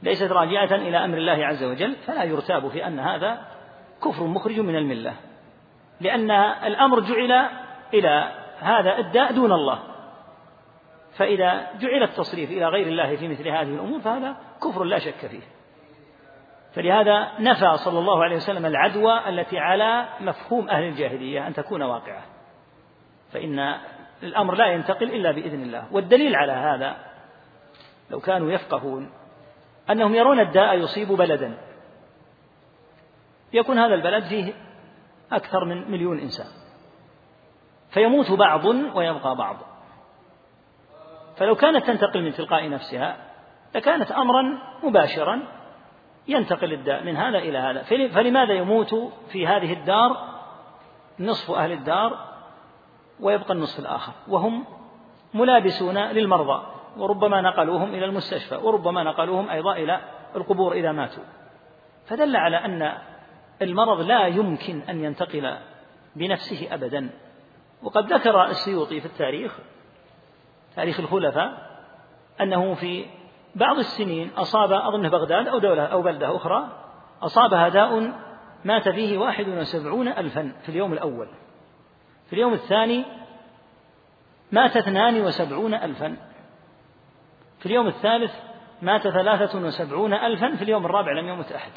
ليست 0.03 0.33
راجعة 0.33 0.75
إلى 0.75 1.05
أمر 1.05 1.19
الله 1.19 1.47
عز 1.47 1.65
وجل 1.65 1.97
فلا 1.97 2.25
يرتاب 2.25 2.69
في 2.69 2.87
أن 2.87 2.99
هذا 2.99 3.47
كفر 4.05 4.25
مخرج 4.25 4.61
من 4.61 4.77
الملة. 4.77 5.15
لأن 6.01 6.31
الأمر 6.65 7.01
جعل 7.01 7.49
إلى 7.95 8.31
هذا 8.61 8.99
الداء 8.99 9.33
دون 9.33 9.53
الله. 9.53 9.83
فإذا 11.13 11.67
جعل 11.81 12.03
التصريف 12.03 12.51
إلى 12.51 12.69
غير 12.69 12.87
الله 12.87 13.17
في 13.17 13.29
مثل 13.29 13.49
هذه 13.49 13.75
الأمور 13.75 14.01
فهذا 14.01 14.37
كفر 14.63 14.85
لا 14.85 14.99
شك 14.99 15.27
فيه. 15.27 15.43
فلهذا 16.73 17.29
نفى 17.39 17.77
صلى 17.77 17.99
الله 17.99 18.25
عليه 18.25 18.37
وسلم 18.37 18.67
العدوى 18.67 19.29
التي 19.29 19.59
على 19.59 20.09
مفهوم 20.21 20.69
أهل 20.69 20.85
الجاهلية 20.85 21.47
أن 21.47 21.55
تكون 21.55 21.83
واقعة. 21.83 22.36
فإن 23.33 23.79
الأمر 24.23 24.55
لا 24.55 24.67
ينتقل 24.67 25.15
إلا 25.15 25.31
بإذن 25.31 25.63
الله. 25.63 25.85
والدليل 25.93 26.37
على 26.37 26.53
هذا 26.53 26.97
لو 28.11 28.21
كانوا 28.21 28.51
يفقهون 28.53 29.11
أنهم 29.91 30.15
يرون 30.15 30.41
الداء 30.41 30.79
يصيب 30.79 31.09
بلدا. 31.09 31.59
يكون 33.53 33.79
هذا 33.79 33.95
البلد 33.95 34.25
فيه 34.25 34.55
أكثر 35.33 35.65
من 35.65 35.91
مليون 35.91 36.19
إنسان. 36.19 36.47
فيموت 37.91 38.33
بعض 38.33 38.65
ويبقى 38.65 39.37
بعض. 39.37 39.57
فلو 41.37 41.55
كانت 41.55 41.87
تنتقل 41.87 42.23
من 42.23 42.33
تلقاء 42.33 42.69
نفسها 42.69 43.17
لكانت 43.75 44.13
أمرا 44.13 44.59
مباشرا 44.83 45.43
ينتقل 46.29 46.73
الداء 46.73 47.05
من 47.05 47.17
هذا 47.17 47.39
إلى 47.39 47.59
هذا. 47.59 47.83
فلماذا 48.09 48.55
يموت 48.55 48.95
في 49.29 49.47
هذه 49.47 49.73
الدار 49.73 50.37
نصف 51.21 51.51
أهل 51.51 51.73
الدار 51.73 52.36
ويبقى 53.21 53.53
النصف 53.53 53.79
الآخر. 53.79 54.13
وهم 54.29 54.65
ملابسون 55.35 55.99
للمرضى 55.99 56.67
وربما 56.97 57.41
نقلوهم 57.41 57.95
إلى 57.95 58.05
المستشفى 58.05 58.57
وربما 58.57 59.03
نقلوهم 59.03 59.51
أيضا 59.51 59.73
إلى 59.73 60.01
القبور 60.37 60.73
إذا 60.73 60.93
ماتوا. 60.93 61.23
فدل 62.07 62.37
على 62.37 62.57
أن 62.57 62.93
المرض 63.63 64.01
لا 64.01 64.27
يمكن 64.27 64.81
أن 64.81 65.05
ينتقل 65.05 65.57
بنفسه 66.17 66.75
أبدا. 66.75 67.11
وقد 67.83 68.13
ذكر 68.13 68.45
السيوطي 68.45 69.01
في 69.01 69.07
التاريخ 69.07 69.59
تاريخ 70.77 71.01
الخلفاء 71.01 71.79
أنه 72.41 72.75
في 72.75 73.07
بعض 73.55 73.79
السنين 73.79 74.31
أصاب 74.37 74.73
أظن 74.73 75.09
بغداد 75.09 75.49
أو 75.49 75.59
دولة 75.59 75.85
أو 75.85 76.03
بلدة 76.03 76.37
أخرى 76.37 76.69
أصابها 77.23 77.69
داء 77.69 78.13
مات 78.65 78.89
فيه 78.89 79.19
واحد 79.19 79.49
وسبعون 79.49 80.09
ألفا 80.09 80.53
في 80.63 80.69
اليوم 80.69 80.93
الأول. 80.93 81.29
في 82.27 82.33
اليوم 82.33 82.53
الثاني 82.53 83.05
مات 84.53 84.77
اثنان 84.77 85.21
وسبعون 85.21 85.75
ألفا. 85.75 86.17
في 87.59 87.67
اليوم 87.67 87.87
الثالث 87.87 88.35
مات 88.83 89.09
ثلاثة 89.09 89.59
وسبعون 89.59 90.15
ألفا 90.15 90.57
في 90.57 90.63
اليوم 90.63 90.87
الرابع 90.87 91.13
لم 91.13 91.29
يمت 91.29 91.53
أحد. 91.53 91.73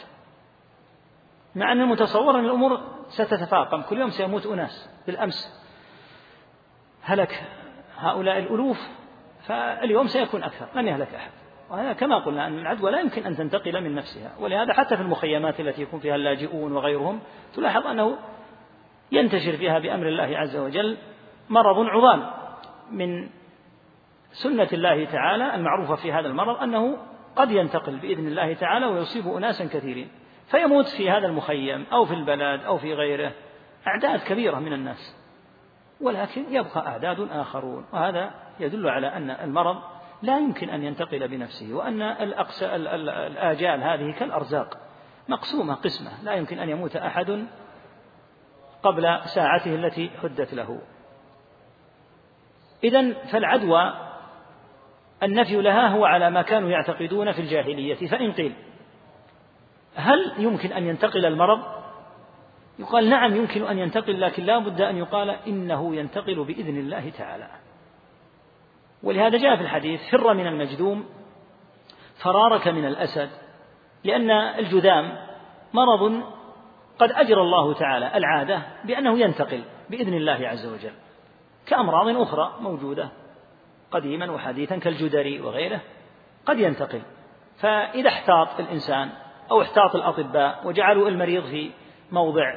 مع 1.56 1.72
أن 1.72 1.82
المتصور 1.82 2.40
أن 2.40 2.46
الأمور 2.46 2.82
ستتفاقم 3.08 3.82
كل 3.82 3.98
يوم 3.98 4.10
سيموت 4.10 4.46
أناس 4.46 4.90
بالأمس. 5.08 5.66
هلك 7.02 7.44
هؤلاء 7.98 8.38
الألوف 8.40 8.88
فاليوم 9.42 10.08
سيكون 10.08 10.44
أكثر 10.44 10.68
لن 10.76 10.88
يهلك 10.88 11.14
أحد. 11.14 11.32
وهذا 11.70 11.94
كما 11.94 12.20
قلنا 12.20 12.48
أن 12.48 12.60
العدوى 12.60 12.92
لا 12.92 13.00
يمكن 13.00 13.26
أن 13.26 13.36
تنتقل 13.36 13.82
من 13.82 13.96
نفسها. 13.96 14.32
ولهذا 14.40 14.74
حتى 14.74 14.96
في 14.96 15.02
المخيمات 15.02 15.60
التي 15.60 15.82
يكون 15.82 16.00
فيها 16.00 16.16
اللاجئون 16.16 16.72
وغيرهم 16.72 17.20
تلاحظ 17.56 17.88
أنه 17.88 18.18
ينتشر 19.12 19.58
فيها 19.58 19.80
بأمر 19.80 20.08
الله 20.08 20.38
عز 20.38 20.58
وجل 20.58 20.98
مرض 21.50 21.80
عظام 21.90 22.32
من 22.92 23.30
سنة 24.32 24.68
الله 24.74 25.06
تعالى 25.06 25.56
المعروفة 25.56 25.96
في 25.96 26.12
هذا 26.12 26.28
المرض 26.28 26.62
أنه 26.62 26.98
قد 27.36 27.52
ينتقل 27.52 27.98
بإذن 27.98 28.28
الله 28.28 28.54
تعالى 28.54 28.86
ويصيب 28.86 29.28
أناسا 29.28 29.66
كثيرين. 29.66 30.10
فيموت 30.48 30.88
في 30.88 31.10
هذا 31.10 31.28
المخيم 31.28 31.86
أو 31.92 32.06
في 32.06 32.14
البلد 32.14 32.64
أو 32.64 32.78
في 32.78 32.94
غيره 32.94 33.32
أعداد 33.88 34.20
كبيرة 34.20 34.60
من 34.60 34.74
الناس. 34.74 35.16
ولكن 36.02 36.44
يبقى 36.50 36.88
أعداد 36.88 37.28
آخرون. 37.32 37.86
وهذا 37.94 38.32
يدل 38.60 38.90
على 38.90 39.08
أن 39.08 39.30
المرض 39.30 39.78
لا 40.22 40.38
يمكن 40.40 40.70
أن 40.70 40.84
ينتقل 40.84 41.28
بنفسه 41.28 41.74
وأن 41.74 42.02
الآجال 42.02 43.84
هذه 43.84 44.12
كالأرزاق. 44.12 44.78
مقسومة 45.28 45.74
قسمة. 45.74 46.24
لا 46.24 46.34
يمكن 46.34 46.60
أن 46.60 46.70
يموت 46.70 46.96
أحد 46.96 47.46
قبل 48.84 49.20
ساعته 49.26 49.76
التي 49.76 50.12
حدت 50.24 50.54
له. 50.54 50.82
إذا 52.84 53.14
فالعدوى 53.14 53.94
النفي 55.24 55.62
لها 55.62 55.88
هو 55.88 56.06
على 56.06 56.30
ما 56.30 56.42
كانوا 56.42 56.70
يعتقدون 56.70 57.32
في 57.32 57.42
الجاهلية. 57.42 58.08
فإن 58.08 58.32
قيل 58.32 58.54
هل 59.96 60.34
يمكن 60.38 60.72
أن 60.72 60.88
ينتقل 60.88 61.26
المرض؟ 61.26 61.60
يقال 62.80 63.10
نعم 63.10 63.36
يمكن 63.36 63.64
أن 63.64 63.80
ينتقل 63.80 64.22
لكن 64.22 64.44
لا 64.44 64.60
بد 64.60 64.82
أن 64.82 64.98
يقال 64.98 65.30
إنه 65.30 65.96
ينتقل 65.96 66.44
بإذن 66.44 66.78
الله 66.78 67.10
تعالى. 67.10 67.48
ولهذا 69.04 69.38
جاء 69.38 69.56
في 69.56 69.62
الحديث 69.62 70.10
فر 70.10 70.34
من 70.34 70.48
المجذوم 70.48 71.06
فرارك 72.16 72.68
من 72.68 72.86
الأسد 72.86 73.30
لأن 74.04 74.32
الجذام 74.32 75.18
مرض 75.74 76.24
قد 77.00 77.12
أجرى 77.12 77.42
الله 77.42 77.74
تعالى 77.74 78.18
العادة 78.18 78.62
بأنه 78.86 79.20
ينتقل 79.20 79.64
بإذن 79.90 80.14
الله 80.14 80.48
عز 80.48 80.66
وجل 80.66 80.94
كأمراض 81.68 82.22
أخرى 82.22 82.56
موجودة 82.60 83.10
قديما 83.92 84.32
وحديثا 84.32 84.78
كالجدري 84.78 85.42
وغيره 85.42 85.82
قد 86.46 86.60
ينتقل. 86.60 87.02
فإذا 87.60 88.10
احتاط 88.10 88.60
الإنسان 88.60 89.10
أو 89.52 89.62
احتاط 89.62 89.96
الأطباء 89.96 90.68
وجعلوا 90.68 91.10
المريض 91.10 91.44
في 91.44 91.72
موضع 92.12 92.54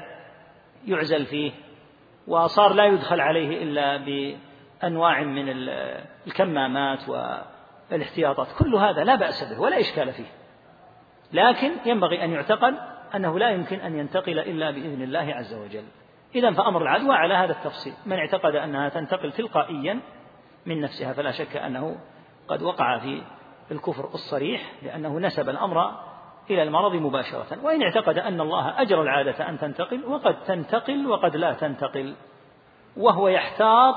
يعزل 0.87 1.27
فيه 1.27 1.53
وصار 2.29 2.73
لا 2.73 2.85
يدخل 2.85 3.21
عليه 3.21 3.63
إلا 3.63 3.97
بأنواع 3.97 5.23
من 5.23 5.45
الكمامات 6.27 6.99
والاحتياطات 7.09 8.49
كل 8.59 8.75
هذا 8.75 9.05
لا 9.05 9.15
بأس 9.15 9.53
به 9.53 9.61
ولا 9.61 9.81
إشكال 9.81 10.13
فيه. 10.13 10.31
لكن 11.33 11.71
ينبغي 11.87 12.25
أن 12.25 12.33
يعتقد 12.33 12.92
أنه 13.17 13.39
لا 13.39 13.51
يمكن 13.51 13.81
أن 13.81 13.99
ينتقل 13.99 14.39
إلا 14.39 14.71
بإذن 14.71 15.03
الله 15.03 15.35
عز 15.35 15.55
وجل. 15.55 15.85
إذا 16.35 16.53
فأمر 16.53 16.83
العدوى 16.83 17.15
على 17.15 17.35
هذا 17.35 17.53
التفصيل. 17.53 17.93
من 18.07 18.19
اعتقد 18.19 18.55
أنها 18.55 18.89
تنتقل 18.89 19.33
تلقائيا 19.33 20.01
من 20.67 20.81
نفسها 20.81 21.13
فلا 21.13 21.31
شك 21.31 21.57
أنه 21.57 21.97
قد 22.49 22.63
وقع 22.63 22.99
في 22.99 23.23
الكفر 23.71 24.05
الصريح 24.05 24.73
لأنه 24.83 25.19
نسب 25.19 25.49
الأمر 25.49 25.91
إلى 26.51 26.63
المرض 26.63 26.95
مباشرة. 26.95 27.65
وإن 27.65 27.83
اعتقد 27.83 28.19
أن 28.19 28.41
الله 28.41 28.83
أجرى 28.83 29.01
العادة 29.01 29.49
أن 29.49 29.59
تنتقل 29.59 30.05
وقد 30.05 30.45
تنتقل 30.45 31.07
وقد 31.07 31.37
لا 31.37 31.53
تنتقل. 31.53 32.15
وهو 32.97 33.29
يحتاط 33.29 33.97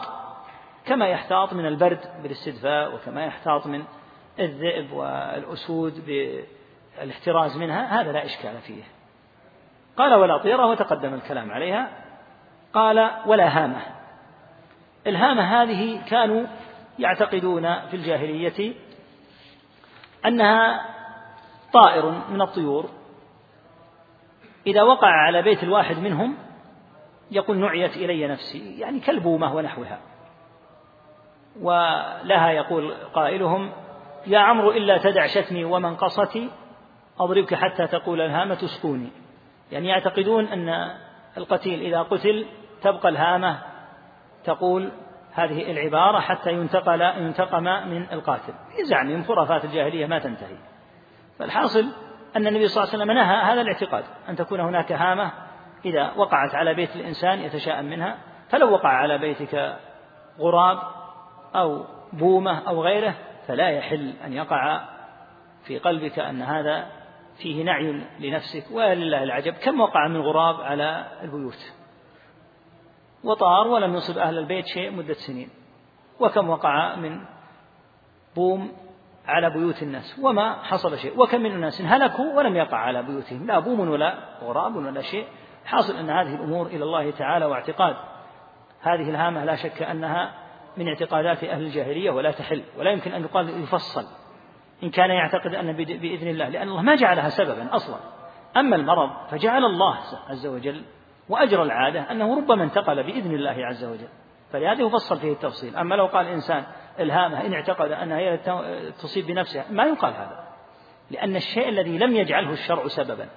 كما 0.85 1.07
يحتاط 1.07 1.53
من 1.53 1.65
البرد 1.65 1.99
بالاستدفاء 2.23 2.95
وكما 2.95 3.25
يحتاط 3.25 3.67
من 3.67 3.83
الذئب 4.39 4.91
والأسود 4.91 6.05
بالاحتراز 6.05 7.57
منها. 7.57 8.01
هذا 8.01 8.11
لا 8.11 8.25
إشكال 8.25 8.61
فيه. 8.61 8.83
قال 9.97 10.13
ولا 10.13 10.37
طيرة 10.37 10.65
وتقدم 10.65 11.13
الكلام 11.13 11.51
عليها. 11.51 11.89
قال 12.73 13.11
ولا 13.25 13.47
هامة. 13.47 13.81
الهامة 15.07 15.41
هذه 15.41 16.01
كانوا 16.09 16.45
يعتقدون 16.99 17.79
في 17.79 17.93
الجاهلية 17.93 18.73
أنها 20.25 20.85
طائر 21.73 22.21
من 22.29 22.41
الطيور. 22.41 22.89
إذا 24.67 24.83
وقع 24.83 25.07
على 25.07 25.41
بيت 25.41 25.63
الواحد 25.63 25.99
منهم 25.99 26.37
يقول 27.31 27.57
نعيت 27.57 27.97
إلي 27.97 28.27
نفسي 28.27 28.79
يعني 28.79 28.99
كالبومة 28.99 29.55
ونحوها. 29.55 29.99
ولها 31.61 32.51
يقول 32.51 32.93
قائلهم 33.13 33.71
يا 34.27 34.39
عمرو 34.39 34.71
إلا 34.71 34.97
تدع 34.97 35.27
شتمي 35.27 35.65
ومنقصتي 35.65 36.49
أضربك 37.19 37.53
حتى 37.53 37.87
تقول 37.87 38.21
الهامة 38.21 38.57
اسكوني. 38.63 39.24
يعني 39.71 39.87
يعتقدون 39.87 40.45
أن 40.45 40.95
القتيل 41.37 41.81
إذا 41.81 42.01
قتل 42.01 42.45
تبقى 42.81 43.09
الهامة 43.09 43.61
تقول 44.43 44.91
هذه 45.33 45.71
العبارة 45.71 46.19
حتى 46.19 46.51
ينتقل 46.51 47.01
ينتقم 47.01 47.63
من 47.63 48.05
القاتل. 48.11 48.53
في 48.53 48.83
زعمهم 48.83 49.23
خرافات 49.23 49.65
الجاهلية 49.65 50.05
ما 50.05 50.19
تنتهي. 50.19 50.57
فالحاصل 51.39 51.85
أن 52.35 52.47
النبي 52.47 52.67
صلى 52.67 52.83
الله 52.83 52.93
عليه 52.93 53.03
وسلم 53.03 53.11
نهى 53.11 53.53
هذا 53.53 53.61
الاعتقاد 53.61 54.03
أن 54.29 54.35
تكون 54.35 54.59
هناك 54.59 54.91
هامة 54.91 55.31
إذا 55.85 56.11
وقعت 56.17 56.55
على 56.55 56.73
بيت 56.73 56.95
الإنسان 56.95 57.39
يتشاءم 57.39 57.85
منها. 57.85 58.17
فلو 58.49 58.71
وقع 58.71 58.89
على 58.89 59.17
بيتك 59.17 59.75
غراب 60.39 60.79
أو 61.55 61.85
بومة 62.13 62.67
أو 62.67 62.83
غيره 62.83 63.13
فلا 63.47 63.69
يحل 63.69 64.13
أن 64.25 64.33
يقع 64.33 64.81
في 65.63 65.79
قلبك 65.79 66.19
أن 66.19 66.41
هذا 66.41 66.87
فيه 67.37 67.63
نعي 67.63 68.01
لنفسك 68.19 68.65
ولله 68.71 69.23
العجب 69.23 69.53
كم 69.53 69.81
وقع 69.81 70.07
من 70.07 70.21
غراب 70.21 70.61
على 70.61 71.05
البيوت؟ 71.21 71.73
وطار 73.23 73.67
ولم 73.67 73.95
يصب 73.95 74.17
أهل 74.17 74.37
البيت 74.37 74.65
شيء 74.65 74.91
مدة 74.91 75.13
سنين. 75.13 75.49
وكم 76.19 76.49
وقع 76.49 76.95
من 76.95 77.21
بوم 78.35 78.71
على 79.25 79.49
بيوت 79.49 79.83
الناس؟ 79.83 80.19
وما 80.21 80.63
حصل 80.63 80.97
شيء. 80.97 81.21
وكم 81.21 81.41
من 81.41 81.51
الناس 81.51 81.81
هلكوا 81.81 82.37
ولم 82.37 82.55
يقع 82.55 82.77
على 82.77 83.03
بيوتهم. 83.03 83.47
لا 83.47 83.59
بوم 83.59 83.79
ولا 83.79 84.15
غراب 84.41 84.75
ولا 84.75 85.01
شيء. 85.01 85.27
حاصل 85.65 85.95
أن 85.97 86.09
هذه 86.09 86.35
الأمور 86.35 86.67
إلى 86.67 86.83
الله 86.83 87.11
تعالى 87.11 87.45
واعتقاد. 87.45 87.95
هذه 88.81 89.09
الهامة 89.09 89.45
لا 89.45 89.55
شك 89.55 89.81
أنها 89.81 90.33
من 90.77 90.87
اعتقادات 90.87 91.43
أهل 91.43 91.61
الجاهلية 91.61 92.11
ولا 92.11 92.31
تحل. 92.31 92.63
ولا 92.77 92.91
يمكن 92.91 93.11
أن 93.11 93.21
يقال 93.21 93.63
يفصل. 93.63 94.24
إن 94.83 94.89
كان 94.89 95.09
يعتقد 95.09 95.55
أن 95.55 95.73
بإذن 95.73 96.27
الله 96.27 96.49
لأن 96.49 96.67
الله 96.69 96.81
ما 96.81 96.95
جعلها 96.95 97.29
سببا 97.29 97.75
أصلا. 97.75 97.97
أما 98.57 98.75
المرض 98.75 99.09
فجعل 99.31 99.65
الله 99.65 99.97
عز 100.29 100.47
وجل 100.47 100.81
وأجرى 101.29 101.63
العادة 101.63 102.11
أنه 102.11 102.37
ربما 102.37 102.63
انتقل 102.63 103.03
بإذن 103.03 103.35
الله 103.35 103.65
عز 103.65 103.85
وجل. 103.85 104.07
فلهذا 104.51 104.81
يفصل 104.81 105.17
فيه 105.17 105.31
التفصيل. 105.31 105.75
أما 105.75 105.95
لو 105.95 106.05
قال 106.05 106.27
إنسان 106.27 106.63
إلهامة 106.99 107.45
إن 107.45 107.53
اعتقد 107.53 107.91
أنها 107.91 108.17
هي 108.17 108.37
تصيب 108.91 109.25
بنفسها 109.25 109.65
ما 109.69 109.83
يقال 109.83 110.13
هذا. 110.13 110.47
لأن 111.11 111.35
الشيء 111.35 111.69
الذي 111.69 111.97
لم 111.97 112.15
يجعله 112.15 112.51
الشرع 112.51 112.87
سببا. 112.87 113.27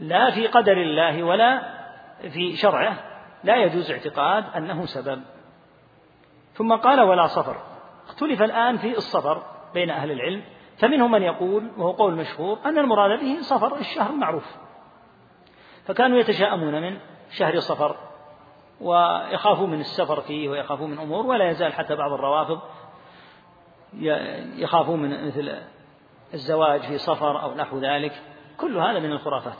لا 0.00 0.30
في 0.30 0.46
قدر 0.46 0.72
الله 0.72 1.22
ولا 1.22 1.62
في 2.32 2.56
شرعه 2.56 2.96
لا 3.44 3.56
يجوز 3.56 3.90
اعتقاد 3.90 4.44
أنه 4.56 4.86
سبب. 4.86 5.22
ثم 6.54 6.76
قال 6.76 7.00
ولا 7.00 7.26
صفر 7.26 7.56
اختلف 8.08 8.42
الآن 8.42 8.76
في 8.76 8.96
الصفر 8.96 9.42
بين 9.74 9.90
أهل 9.90 10.10
العلم 10.10 10.42
فمنهم 10.78 11.10
من 11.10 11.22
يقول 11.22 11.70
وهو 11.76 11.90
قول 11.90 12.14
مشهور 12.14 12.58
أن 12.64 12.78
المراد 12.78 13.20
به 13.20 13.40
صفر 13.40 13.76
الشهر 13.76 14.10
المعروف 14.10 14.56
فكانوا 15.84 16.18
يتشاءمون 16.18 16.82
من 16.82 16.98
شهر 17.30 17.60
صفر 17.60 17.96
ويخافوا 18.80 19.66
من 19.66 19.80
السفر 19.80 20.20
فيه 20.20 20.48
ويخافوا 20.48 20.86
من 20.86 20.98
أمور 20.98 21.26
ولا 21.26 21.50
يزال 21.50 21.72
حتى 21.72 21.96
بعض 21.96 22.12
الروافض 22.12 22.60
يخافوا 24.56 24.96
من 24.96 25.26
مثل 25.26 25.58
الزواج 26.34 26.80
في 26.80 26.98
صفر 26.98 27.42
أو 27.42 27.54
نحو 27.54 27.78
ذلك. 27.78 28.12
كل 28.56 28.76
هذا 28.76 28.98
من 28.98 29.12
الخرافات. 29.12 29.58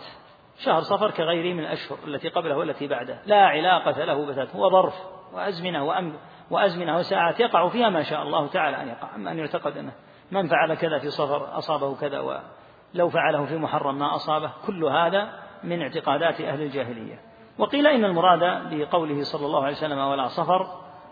شهر 0.58 0.80
صفر 0.80 1.10
كغيره 1.10 1.54
من 1.54 1.60
الأشهر 1.60 1.98
التي 2.06 2.28
قبله 2.28 2.56
والتي 2.56 2.86
بعده. 2.86 3.22
لا 3.26 3.46
علاقة 3.46 4.04
له 4.04 4.26
بذات 4.26 4.56
هو 4.56 4.70
ظرف 4.70 4.94
وأزمنة 5.32 5.84
وأم 5.84 6.14
وأزمنة 6.50 6.96
وساعات 6.96 7.40
يقع 7.40 7.68
فيها 7.68 7.88
ما 7.88 8.02
شاء 8.02 8.22
الله 8.22 8.46
تعالى 8.46 8.82
أن 8.82 8.88
يقع 8.88 9.14
أما 9.14 9.30
أن 9.30 9.38
يعتقد 9.38 9.76
أنه 9.76 9.92
من 10.30 10.48
فعل 10.48 10.74
كذا 10.74 10.98
في 10.98 11.10
صفر 11.10 11.58
أصابه 11.58 11.96
كذا 11.96 12.20
ولو 12.20 13.08
فعله 13.08 13.44
في 13.44 13.56
محرم 13.56 13.98
ما 13.98 14.14
أصابه 14.14 14.50
كل 14.66 14.84
هذا 14.84 15.32
من 15.64 15.82
اعتقادات 15.82 16.40
أهل 16.40 16.62
الجاهلية. 16.62 17.20
وقيل 17.58 17.86
إن 17.86 18.04
المراد 18.04 18.74
بقوله 18.74 19.22
صلى 19.22 19.46
الله 19.46 19.64
عليه 19.64 19.76
وسلم 19.76 19.98
ولا 19.98 20.28
صفر 20.28 20.66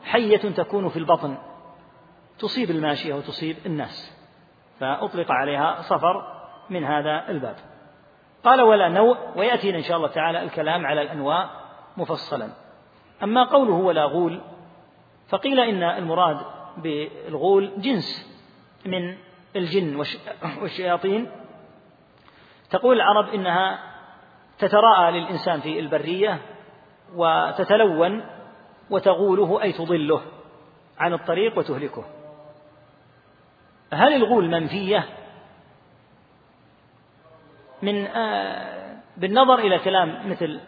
حية 0.04 0.36
تكون 0.36 0.88
في 0.88 0.98
البطن 0.98 1.38
تصيب 2.38 2.70
الماشية 2.70 3.14
وتصيب 3.14 3.56
الناس 3.66 4.16
فأطلق 4.80 5.32
عليها 5.32 5.82
صفر 5.82 6.26
من 6.70 6.84
هذا 6.84 7.24
الباب. 7.28 7.56
قال 8.44 8.60
ولا 8.62 8.88
نوء 8.88 9.16
ويأتينا 9.36 9.78
إن 9.78 9.82
شاء 9.82 9.96
الله 9.96 10.08
تعالى 10.08 10.42
الكلام 10.42 10.86
على 10.86 11.02
الأنواع 11.02 11.50
مفصلا. 11.96 12.48
أما 13.22 13.44
قوله 13.44 13.74
ولا 13.74 14.04
غول 14.04 14.40
فقيل 15.28 15.60
إن 15.60 15.82
المراد 15.82 16.38
بالغول 16.76 17.72
جنس 17.76 18.36
من 18.86 19.16
الجن 19.56 19.96
والشياطين. 20.62 21.30
تقول 22.70 22.96
العرب 22.96 23.34
إنها 23.34 23.78
تتراءى 24.58 25.12
للإنسان 25.12 25.60
في 25.60 25.80
البرية 25.80 26.40
وتتلون 27.14 28.24
وتغوله 28.90 29.62
أي 29.62 29.72
تضله 29.72 30.22
عن 30.98 31.12
الطريق 31.12 31.58
وتهلكه. 31.58 32.04
هل 33.92 34.12
الغول 34.12 34.50
منفية؟ 34.50 35.04
من 37.82 38.06
آه 38.06 38.96
بالنظر 39.16 39.58
إلى 39.58 39.78
كلام 39.78 40.30
مثل 40.30 40.60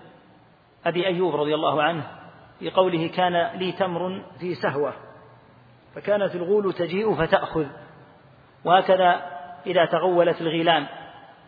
أبي 0.87 1.07
أيوب 1.07 1.37
رضي 1.37 1.55
الله 1.55 1.83
عنه 1.83 2.18
في 2.59 2.71
قوله 2.71 3.07
كان 3.09 3.59
لي 3.59 3.73
تمر 3.73 4.25
في 4.41 4.55
سهوة 4.55 4.95
فكانت 5.95 6.35
الغول 6.35 6.73
تجيء 6.73 7.15
فتأخذ 7.15 7.67
وهكذا 8.65 9.39
إذا 9.67 9.85
تغولت 9.85 10.41
الغيلان 10.41 10.87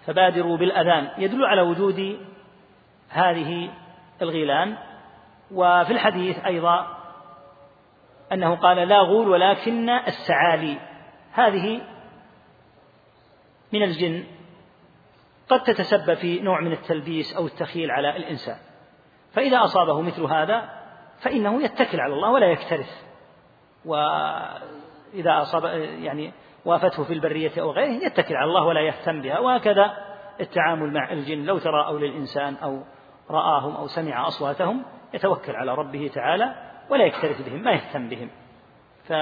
فبادروا 0.06 0.56
بالأذان. 0.56 1.10
يدل 1.18 1.44
على 1.44 1.62
وجود 1.62 2.26
هذه 3.08 3.70
الغيلان 4.22 4.76
وفي 5.50 5.92
الحديث 5.92 6.44
أيضا 6.44 6.96
أنه 8.32 8.54
قال 8.54 8.88
لا 8.88 9.00
غول 9.00 9.28
ولكن 9.28 9.90
السعالي. 9.90 10.78
هذه 11.32 11.80
من 13.72 13.82
الجن 13.82 14.24
قد 15.48 15.62
تتسبب 15.62 16.14
في 16.14 16.40
نوع 16.40 16.60
من 16.60 16.72
التلبيس 16.72 17.36
أو 17.36 17.46
التخيل 17.46 17.90
على 17.90 18.16
الإنسان. 18.16 18.56
فإذا 19.32 19.64
أصابه 19.64 20.00
مثل 20.00 20.22
هذا 20.22 20.79
فإنه 21.20 21.62
يتكل 21.62 22.00
على 22.00 22.14
الله 22.14 22.30
ولا 22.30 22.46
يكترث. 22.46 23.04
وإذا 23.84 25.42
أصاب 25.42 25.64
يعني 26.02 26.32
وافته 26.64 27.04
في 27.04 27.12
البرية 27.12 27.52
أو 27.58 27.70
غيره 27.70 28.04
يتكل 28.04 28.36
على 28.36 28.48
الله 28.48 28.64
ولا 28.64 28.80
يهتم 28.80 29.22
بها 29.22 29.38
وهكذا 29.38 29.96
التعامل 30.40 30.92
مع 30.92 31.12
الجن. 31.12 31.44
لو 31.44 31.58
تراءوا 31.58 31.98
للإنسان 31.98 32.54
أو 32.54 32.82
رآهم 33.30 33.76
أو 33.76 33.86
سمع 33.86 34.28
أصواتهم 34.28 34.82
يتوكل 35.14 35.56
على 35.56 35.74
ربه 35.74 36.10
تعالى 36.14 36.54
ولا 36.90 37.04
يكترث 37.04 37.48
بهم 37.48 37.62
ما 37.62 37.72
يهتم 37.72 38.08
بهم. 38.08 38.30
ف 39.04 39.12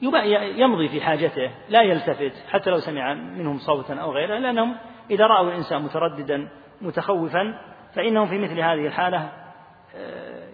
يمضي 0.00 0.88
في 0.88 1.00
حاجته 1.00 1.50
لا 1.68 1.82
يلتفت 1.82 2.32
حتى 2.50 2.70
لو 2.70 2.78
سمع 2.78 3.14
منهم 3.14 3.58
صوتا 3.58 3.94
أو 3.94 4.12
غيره 4.12 4.38
لأنهم 4.38 4.76
إذا 5.10 5.26
رأوا 5.26 5.50
الإنسان 5.50 5.82
مترددا 5.82 6.48
متخوفا 6.80 7.58
فإنهم 7.94 8.26
في 8.26 8.38
مثل 8.38 8.60
هذه 8.60 8.86
الحالة 8.86 9.32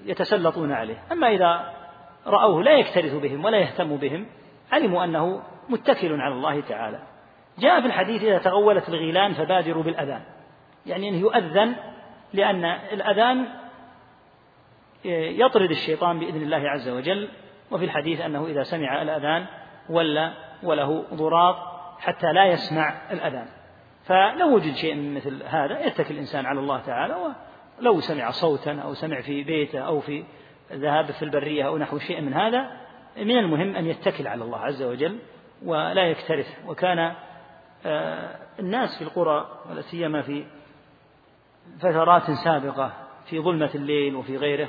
يتسلطون 0.04 0.72
عليه. 0.72 1.02
أما 1.12 1.28
إذا 1.28 1.72
رأوه 2.26 2.62
لا 2.62 2.72
يكترث 2.72 3.14
بهم 3.14 3.44
ولا 3.44 3.58
يهتم 3.58 3.96
بهم 3.96 4.26
علموا 4.72 5.04
أنه 5.04 5.42
متكل 5.68 6.20
على 6.20 6.34
الله 6.34 6.60
تعالى. 6.60 6.98
جاء 7.58 7.80
في 7.80 7.86
الحديث 7.86 8.24
إذا 8.24 8.38
تغولت 8.38 8.88
الغيلان 8.88 9.32
فبادروا 9.32 9.82
بالأذان. 9.82 10.22
يعني 10.86 11.08
أنه 11.08 11.18
يؤذن 11.18 11.74
لأن 12.32 12.64
الأذان 12.64 13.46
يطرد 15.04 15.70
الشيطان 15.70 16.18
بإذن 16.18 16.42
الله 16.42 16.70
عز 16.70 16.88
وجل 16.88 17.28
وفي 17.70 17.84
الحديث 17.84 18.20
أنه 18.20 18.46
إذا 18.46 18.62
سمع 18.62 19.02
الأذان 19.02 19.46
ولا 19.88 20.32
وله 20.62 21.04
ضراط 21.14 21.56
حتى 21.98 22.32
لا 22.32 22.44
يسمع 22.44 22.94
الأذان. 23.10 23.46
فلو 24.04 24.54
وجد 24.54 24.74
شيء 24.74 25.14
مثل 25.14 25.42
هذا 25.42 25.86
يتكل 25.86 26.14
الإنسان 26.14 26.46
على 26.46 26.60
الله 26.60 26.80
تعالى 26.80 27.14
ولو 27.78 28.00
سمع 28.00 28.30
صوتا 28.30 28.72
أو 28.72 28.94
سمع 28.94 29.20
في 29.20 29.42
بيته 29.42 29.78
أو 29.78 30.00
في 30.00 30.24
ذهاب 30.72 31.10
في 31.10 31.22
البرية 31.22 31.66
أو 31.66 31.78
نحو 31.78 31.98
شيء 31.98 32.20
من 32.20 32.34
هذا 32.34 32.70
من 33.16 33.38
المهم 33.38 33.76
أن 33.76 33.86
يتكل 33.86 34.26
على 34.26 34.44
الله 34.44 34.58
عز 34.58 34.82
وجل 34.82 35.18
ولا 35.64 36.02
يكترث. 36.02 36.58
وكان 36.66 37.14
آه، 37.86 38.36
الناس 38.60 38.98
في 38.98 39.04
القرى 39.04 39.48
ولا 39.70 39.80
سيما 39.80 40.22
في 40.22 40.44
فترات 41.80 42.30
سابقة 42.30 42.92
في 43.26 43.40
ظلمة 43.40 43.70
الليل 43.74 44.16
وفي 44.16 44.36
غيره 44.36 44.68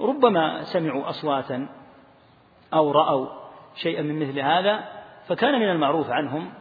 ربما 0.00 0.62
سمعوا 0.62 1.10
أصواتا 1.10 1.68
أو 2.74 2.90
رأوا 2.90 3.28
شيئا 3.74 4.02
من 4.02 4.20
مثل 4.20 4.40
هذا 4.40 4.84
فكان 5.28 5.60
من 5.60 5.70
المعروف 5.70 6.10
عنهم 6.10 6.52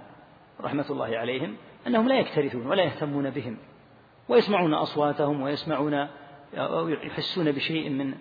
رحمة 0.62 0.86
الله 0.90 1.18
عليهم 1.18 1.56
أنهم 1.88 2.08
لا 2.08 2.16
يكترثون 2.16 2.68
ولا 2.68 2.84
يهتمون 2.84 3.30
بهم. 3.30 3.58
ويسمعون 4.30 4.74
أصواتهم 4.74 5.42
ويسمعون 5.42 6.08
أو 6.54 6.90
يحسون 6.90 7.52
بشيء 7.52 7.90
من 7.90 8.14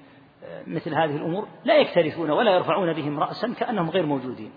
مثل 0.67 0.95
هذه 0.95 1.17
الأمور 1.17 1.49
لا 1.65 1.77
يكترثون 1.77 2.31
ولا 2.31 2.51
يرفعون 2.51 2.93
بهم 2.93 3.21
رأسا 3.21 3.55
كأنهم 3.55 3.91
غير 3.91 4.07
موجودين. 4.07 4.53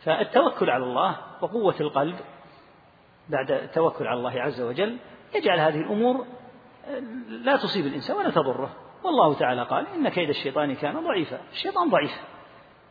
فالتوكل 0.00 0.70
على 0.70 0.84
الله 0.84 1.16
وقوة 1.42 1.74
القلب 1.80 2.16
بعد 3.28 3.50
التوكل 3.50 4.06
على 4.06 4.18
الله 4.18 4.40
عز 4.42 4.60
وجل 4.60 4.96
يجعل 5.34 5.60
هذه 5.60 5.80
الأمور 5.80 6.26
لا 7.28 7.56
تصيب 7.56 7.86
الإنسان 7.86 8.16
ولا 8.16 8.30
تضره. 8.30 8.70
والله 9.04 9.34
تعالى 9.34 9.62
قال 9.62 9.86
إن 9.86 10.08
كيد 10.08 10.28
الشيطان 10.28 10.74
كان 10.74 11.04
ضعيفا. 11.04 11.40
الشيطان 11.52 11.90
ضعيف. 11.90 12.20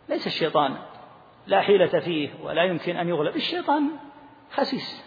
ليس 0.09 0.27
الشيطان 0.27 0.75
لا 1.47 1.61
حيلة 1.61 1.99
فيه 1.99 2.29
ولا 2.43 2.63
يمكن 2.63 2.95
أن 2.95 3.09
يغلب. 3.09 3.35
الشيطان 3.35 3.89
خسيس 4.51 5.05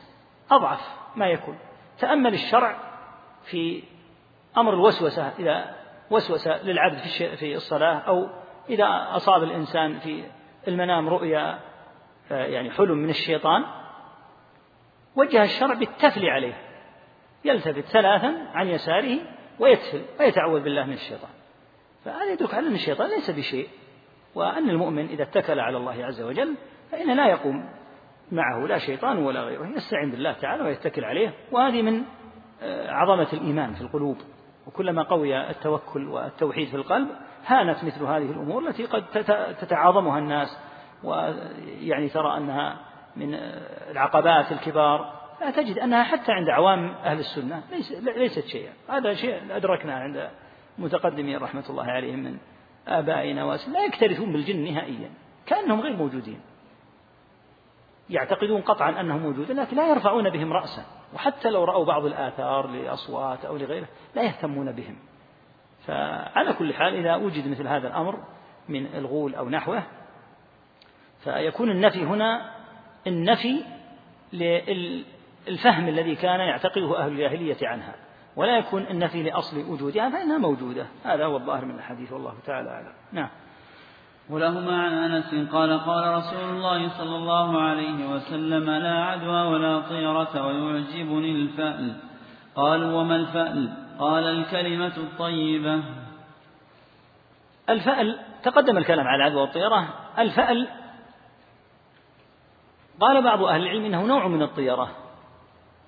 أضعف 0.50 0.96
ما 1.16 1.26
يكون. 1.26 1.58
تأمل 2.00 2.34
الشرع 2.34 2.76
في 3.44 3.82
أمر 4.56 4.74
الوسوسة 4.74 5.32
إذا 5.38 5.76
وسوس 6.10 6.48
للعبد 6.48 6.98
في 7.36 7.54
الصلاة 7.54 7.94
أو 7.94 8.28
إذا 8.70 9.08
أصاب 9.10 9.42
الإنسان 9.42 9.98
في 9.98 10.24
المنام 10.68 11.08
رؤيا 11.08 11.58
يعني 12.30 12.70
حلم 12.70 12.98
من 12.98 13.10
الشيطان 13.10 13.64
وجه 15.16 15.42
الشرع 15.42 15.74
بالتفل 15.74 16.24
عليه. 16.24 16.54
يلتفت 17.44 17.80
ثلاثا 17.80 18.50
عن 18.54 18.68
يساره 18.68 19.18
ويتفل 19.58 20.02
ويتعوذ 20.20 20.60
بالله 20.60 20.84
من 20.84 20.92
الشيطان. 20.92 21.30
فهذا 22.04 22.32
يدرك 22.32 22.54
على 22.54 22.68
أن 22.68 22.74
الشيطان 22.74 23.10
ليس 23.10 23.30
بشيء 23.30 23.68
وأن 24.34 24.70
المؤمن 24.70 25.06
إذا 25.06 25.22
اتكل 25.22 25.60
على 25.60 25.76
الله 25.76 26.04
عز 26.04 26.22
وجل 26.22 26.54
فإنه 26.90 27.14
لا 27.14 27.26
يقوم 27.26 27.68
معه 28.32 28.66
لا 28.66 28.78
شيطان 28.78 29.18
ولا 29.18 29.42
غيره 29.42 29.66
يستعين 29.66 30.10
بالله 30.10 30.32
تعالى 30.32 30.62
ويتكل 30.64 31.04
عليه 31.04 31.34
وهذه 31.52 31.82
من 31.82 32.02
آه، 32.62 32.90
عظمة 32.90 33.28
الإيمان 33.32 33.74
في 33.74 33.80
القلوب. 33.80 34.16
وكلما 34.66 35.02
قوي 35.02 35.50
التوكل 35.50 36.08
والتوحيد 36.08 36.68
في 36.68 36.76
القلب 36.76 37.08
هانت 37.46 37.84
مثل 37.84 38.04
هذه 38.04 38.30
الأمور 38.30 38.68
التي 38.68 38.84
قد 38.84 39.04
تتعاظمها 39.60 40.18
الناس. 40.18 40.58
ويعني 41.04 42.08
ترى 42.08 42.36
أنها 42.36 42.76
من 43.16 43.34
العقبات 43.90 44.52
الكبار. 44.52 45.12
لا 45.40 45.50
تجد 45.50 45.78
أنها 45.78 46.02
حتى 46.02 46.32
عند 46.32 46.48
عوام 46.48 46.94
أهل 47.04 47.18
السنة 47.18 47.62
ليست 48.16 48.46
شيئا. 48.46 48.72
هذا 48.88 49.14
شيء 49.14 49.40
أدركناه 49.50 49.98
عند 49.98 50.30
متقدمين 50.78 51.38
رحمة 51.38 51.64
الله 51.70 51.84
عليهم 51.84 52.18
من 52.18 52.36
آبائنا 52.88 53.44
وأسل 53.44 53.72
لا 53.72 53.84
يكترثون 53.84 54.32
بالجن 54.32 54.64
نهائيا 54.64 55.10
كأنهم 55.46 55.80
غير 55.80 55.96
موجودين. 55.96 56.40
يعتقدون 58.10 58.60
قطعا 58.60 59.00
أنهم 59.00 59.22
موجودون 59.22 59.56
لكن 59.56 59.76
لا 59.76 59.88
يرفعون 59.88 60.30
بهم 60.30 60.52
رأسا. 60.52 60.84
وحتى 61.14 61.50
لو 61.50 61.64
رأوا 61.64 61.84
بعض 61.84 62.04
الآثار 62.04 62.66
لأصوات 62.66 63.44
أو 63.44 63.56
لغيره 63.56 63.88
لا 64.14 64.22
يهتمون 64.22 64.72
بهم. 64.72 64.98
فعلى 65.86 66.52
كل 66.52 66.74
حال 66.74 66.94
إذا 66.94 67.16
وجد 67.16 67.48
مثل 67.48 67.68
هذا 67.68 67.88
الأمر 67.88 68.18
من 68.68 68.86
الغول 68.86 69.34
أو 69.34 69.48
نحوه 69.48 69.82
فيكون 71.24 71.70
النفي 71.70 72.04
هنا 72.04 72.50
النفي 73.06 73.64
للفهم 74.32 75.88
الذي 75.88 76.16
كان 76.16 76.40
يعتقده 76.40 76.98
أهل 76.98 77.12
الجاهلية 77.12 77.68
عنها 77.68 77.94
ولا 78.36 78.58
يكون 78.58 78.82
النفي 78.82 79.22
لأصل 79.22 79.70
وجودها 79.70 80.10
فإنها 80.10 80.38
موجودة. 80.38 80.86
هذا 81.04 81.24
هو 81.24 81.36
الظاهر 81.36 81.64
من 81.64 81.74
الحديث 81.74 82.12
والله 82.12 82.34
تعالى 82.46 82.70
أعلم. 82.70 82.92
نعم. 83.12 83.28
ولهما 84.30 84.82
عن 84.82 84.92
أنس 84.92 85.50
قال 85.52 85.80
قال 85.80 86.14
رسول 86.14 86.44
الله 86.50 86.88
صلى 86.88 87.16
الله 87.16 87.62
عليه 87.62 88.08
وسلم 88.10 88.70
لا 88.70 89.04
عدوى 89.04 89.42
ولا 89.42 89.80
طيرة 89.80 90.46
ويعجبني 90.46 91.32
الفأل. 91.32 91.96
قالوا 92.56 93.00
وما 93.00 93.16
الفأل؟ 93.16 93.72
قال 93.98 94.24
الكلمة 94.24 94.96
الطيبة. 94.96 95.82
الفأل 97.70 98.18
تقدم 98.42 98.78
الكلام 98.78 99.06
على 99.06 99.16
العدوى 99.16 99.40
والطيرة. 99.40 99.88
الفأل 100.18 100.68
قال 103.00 103.22
بعض 103.22 103.42
أهل 103.42 103.62
العلم 103.62 103.84
إنه 103.84 104.06
نوع 104.06 104.28
من 104.28 104.42
الطيرة 104.42 104.90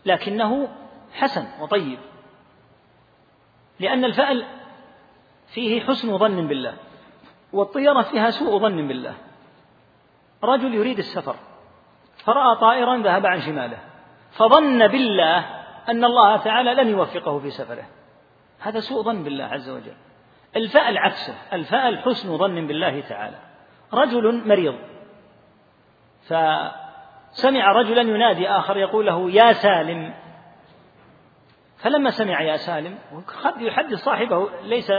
لكنه 0.06 0.68
حسن 1.12 1.46
وطيب 1.60 1.98
لأن 3.80 4.04
الفأل 4.04 4.44
فيه 5.54 5.80
حسن 5.80 6.18
ظن 6.18 6.46
بالله. 6.46 6.74
والطيرة 7.52 8.02
فيها 8.02 8.30
سوء 8.30 8.58
ظن 8.58 8.88
بالله. 8.88 9.14
رجل 10.44 10.74
يريد 10.74 10.98
السفر 10.98 11.36
فرأى 12.24 12.56
طائرا 12.56 12.96
ذهب 12.96 13.26
عن 13.26 13.40
شماله 13.40 13.78
فظن 14.30 14.88
بالله 14.88 15.38
أن 15.88 16.04
الله 16.04 16.36
تعالى 16.36 16.74
لن 16.74 16.88
يوفقه 16.88 17.38
في 17.38 17.50
سفره. 17.50 17.84
هذا 18.60 18.80
سوء 18.80 19.02
ظن 19.02 19.24
بالله 19.24 19.44
عز 19.44 19.70
وجل. 19.70 19.94
الفأل 20.56 20.98
عكسه 20.98 21.34
الفأل 21.52 21.98
حسن 21.98 22.38
ظن 22.38 22.66
بالله 22.66 23.00
تعالى. 23.00 23.36
رجل 23.94 24.48
مريض 24.48 24.74
فسمع 26.22 27.72
رجلا 27.72 28.02
ينادي 28.02 28.48
آخر 28.48 28.76
يقول 28.76 29.06
له 29.06 29.30
يا 29.30 29.52
سالم. 29.52 30.14
فلما 31.76 32.10
سمع 32.10 32.42
يا 32.42 32.56
سالم 32.56 32.98
يحدث 33.58 33.98
صاحبه 33.98 34.48
ليس 34.62 34.92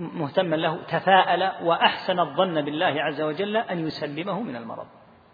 مهتما 0.00 0.56
له 0.56 0.78
تفاءل 0.82 1.50
وأحسن 1.62 2.20
الظن 2.20 2.60
بالله 2.60 3.02
عز 3.02 3.20
وجل 3.20 3.56
أن 3.56 3.86
يسلمه 3.86 4.40
من 4.40 4.56
المرض. 4.56 4.86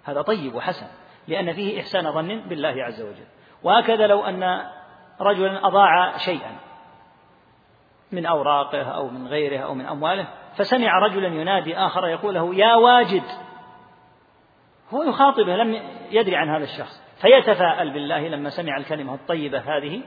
هذا 0.04 0.22
طيب 0.22 0.54
وحسن 0.54 0.86
لأن 1.28 1.52
فيه 1.52 1.80
إحسان 1.80 2.12
ظن 2.12 2.40
بالله 2.40 2.84
عز 2.84 3.02
وجل. 3.02 3.26
وهكذا 3.62 4.06
لو 4.06 4.24
أن 4.24 4.62
رجلا 5.20 5.66
أضاع 5.66 6.16
شيئا 6.16 6.56
من 8.12 8.26
أوراقه 8.26 8.82
أو 8.82 9.08
من 9.08 9.26
غيره 9.26 9.58
أو 9.58 9.74
من 9.74 9.86
أمواله 9.86 10.26
فسمع 10.56 10.98
رجلا 10.98 11.28
ينادي 11.28 11.76
آخر 11.76 12.06
يقول 12.06 12.34
له 12.34 12.54
يا 12.54 12.74
واجد. 12.74 13.24
هو 14.94 15.02
يخاطبه 15.02 15.56
لم 15.56 15.82
يدري 16.10 16.36
عن 16.36 16.48
هذا 16.48 16.64
الشخص 16.64 17.02
فيتفاءل 17.16 17.90
بالله 17.90 18.28
لما 18.28 18.48
سمع 18.48 18.76
الكلمة 18.76 19.14
الطيبة 19.14 19.58
هذه. 19.58 20.02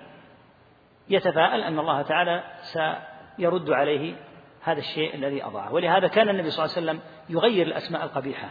يتفاءل 1.09 1.61
أن 1.61 1.79
الله 1.79 2.01
تعالى 2.01 2.43
سيرد 2.61 3.69
عليه 3.69 4.15
هذا 4.61 4.79
الشيء 4.79 5.15
الذي 5.15 5.45
أضاعه. 5.45 5.73
ولهذا 5.73 6.07
كان 6.07 6.29
النبي 6.29 6.49
صلى 6.49 6.65
الله 6.65 6.75
عليه 6.75 6.85
وسلم 6.87 7.01
يغير 7.29 7.67
الأسماء 7.67 8.03
القبيحة. 8.03 8.49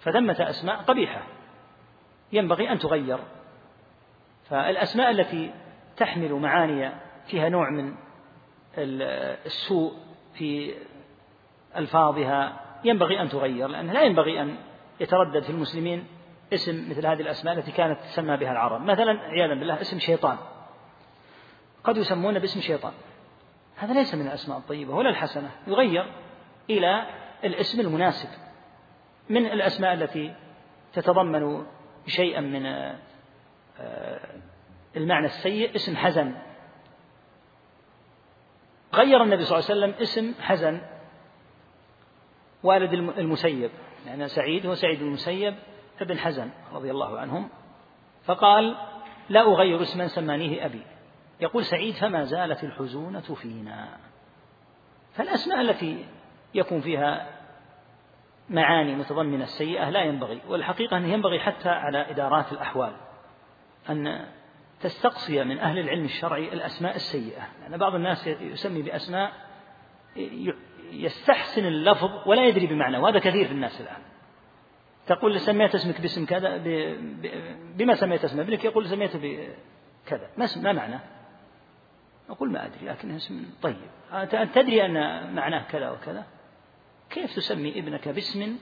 فثمة 0.00 0.36
أسماء 0.40 0.76
قبيحة. 0.76 1.22
ينبغي 2.32 2.72
أن 2.72 2.78
تغير. 2.78 3.18
فالأسماء 4.50 5.10
التي 5.10 5.54
تحمل 5.96 6.32
معاني 6.32 6.92
فيها 7.26 7.48
نوع 7.48 7.70
من 7.70 7.94
السوء 8.78 9.92
في 10.34 10.74
ألفاظها 11.76 12.60
ينبغي 12.84 13.20
أن 13.20 13.28
تغير 13.28 13.68
لأنه 13.68 13.92
لا 13.92 14.02
ينبغي 14.02 14.40
أن 14.42 14.56
يتردد 15.00 15.42
في 15.42 15.50
المسلمين 15.50 16.06
اسم 16.52 16.90
مثل 16.90 17.06
هذه 17.06 17.20
الأسماء 17.20 17.54
التي 17.58 17.72
كانت 17.72 18.00
تسمى 18.00 18.36
بها 18.36 18.52
العرب. 18.52 18.80
مثلا 18.80 19.20
عياذا 19.20 19.54
بالله 19.54 19.80
اسم 19.80 19.98
شيطان. 19.98 20.36
قد 21.84 21.96
يسمون 21.96 22.38
باسم 22.38 22.60
شيطان. 22.60 22.92
هذا 23.76 23.94
ليس 23.94 24.14
من 24.14 24.26
الأسماء 24.26 24.58
الطيبة 24.58 24.94
ولا 24.94 25.10
الحسنة 25.10 25.50
يغير 25.66 26.12
إلى 26.70 27.06
الاسم 27.44 27.80
المناسب 27.80 28.28
من 29.28 29.46
الأسماء 29.46 29.94
التي 29.94 30.34
تتضمن 30.92 31.66
شيئا 32.06 32.40
من 32.40 32.66
آه، 33.78 34.20
المعنى 34.96 35.26
السيء 35.26 35.74
اسم 35.74 35.96
حزن. 35.96 36.34
غير 38.94 39.22
النبي 39.22 39.44
صلى 39.44 39.58
الله 39.58 39.70
عليه 39.70 39.80
وسلم 39.80 40.02
اسم 40.02 40.34
حزن 40.40 40.80
والد 42.62 42.92
المسيب. 42.92 43.70
يعني 44.06 44.28
سعيد 44.28 44.66
هو 44.66 44.74
سعيد 44.74 45.02
المسيب 45.02 45.54
ابن 46.00 46.18
حزن 46.18 46.50
رضي 46.72 46.90
الله 46.90 47.18
عنهم 47.18 47.48
فقال 48.24 48.76
لا 49.28 49.40
أغير 49.40 49.82
اسما 49.82 50.06
سمانيه 50.06 50.66
أبي. 50.66 50.82
يقول 51.44 51.64
سعيد 51.64 51.94
فما 51.94 52.24
زالت 52.24 52.64
الحزونة 52.64 53.20
فينا. 53.20 53.88
فالأسماء 55.12 55.60
التي 55.60 56.06
يكون 56.54 56.80
فيها 56.80 57.30
معاني 58.50 58.96
متضمنة 58.96 59.44
السيئة 59.44 59.90
لا 59.90 60.02
ينبغي 60.02 60.40
والحقيقة 60.48 60.96
أنه 60.96 61.08
ينبغي 61.08 61.40
حتى 61.40 61.68
على 61.68 62.10
إدارات 62.10 62.52
الأحوال 62.52 62.92
أن 63.90 64.26
تستقصي 64.80 65.44
من 65.44 65.58
أهل 65.58 65.78
العلم 65.78 66.04
الشرعي 66.04 66.52
الأسماء 66.52 66.96
السيئة. 66.96 67.40
لأن 67.40 67.62
يعني 67.62 67.78
بعض 67.78 67.94
الناس 67.94 68.26
يسمي 68.26 68.82
بأسماء 68.82 69.32
يستحسن 70.92 71.66
اللفظ 71.66 72.10
ولا 72.26 72.46
يدري 72.46 72.66
بمعنى 72.66 72.98
وهذا 72.98 73.18
كثير 73.18 73.46
في 73.46 73.52
الناس 73.52 73.80
الآن. 73.80 74.02
تقول 75.06 75.40
سميت 75.40 75.74
اسمك 75.74 76.00
باسم 76.00 76.26
كذا 76.26 76.56
بما 77.76 77.94
سميت 77.94 78.24
اسم 78.24 78.40
ابنك 78.40 78.64
يقول 78.64 78.88
سميته 78.88 79.18
بكذا 79.18 80.30
ما 80.36 80.46
ما 80.56 81.00
أقول 82.30 82.50
ما 82.50 82.66
أدري 82.66 82.86
لكنه 82.86 83.16
اسم 83.16 83.44
طيب. 83.62 83.76
أنت 84.12 84.48
تدري 84.54 84.86
أن 84.86 84.94
معناه 85.34 85.62
كذا 85.62 85.90
وكذا؟ 85.90 86.24
كيف 87.10 87.36
تسمي 87.36 87.78
ابنك 87.78 88.08
باسم 88.08 88.56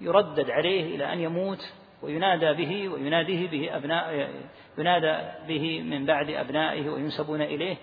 يردد 0.00 0.50
عليه 0.50 0.96
إلى 0.96 1.12
أن 1.12 1.18
يموت 1.18 1.72
وينادى 2.02 2.52
به 2.52 2.88
ويناديه 2.88 3.48
به 3.48 3.76
أبناء 3.76 4.30
ينادى 4.78 5.28
به 5.48 5.82
من 5.82 6.06
بعد 6.06 6.30
أبنائه 6.30 6.90
وينسبون 6.90 7.42
إليه 7.42 7.76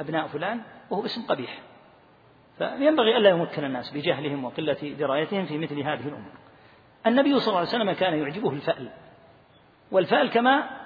أبناء 0.00 0.26
فلان؟ 0.26 0.60
وهو 0.90 1.04
اسم 1.04 1.26
قبيح. 1.26 1.58
فينبغي 2.58 3.16
ألا 3.16 3.30
يمكن 3.30 3.64
الناس 3.64 3.90
بجهلهم 3.90 4.44
وقلة 4.44 4.94
درايتهم 4.98 5.46
في 5.46 5.58
مثل 5.58 5.80
هذه 5.80 6.08
الأمور. 6.08 6.32
النبي 7.06 7.38
صلى 7.38 7.48
الله 7.48 7.58
عليه 7.58 7.68
وسلم 7.68 7.92
كان 7.92 8.18
يعجبه 8.18 8.50
الفأل. 8.50 8.88
والفأل 9.92 10.30
كما 10.30 10.83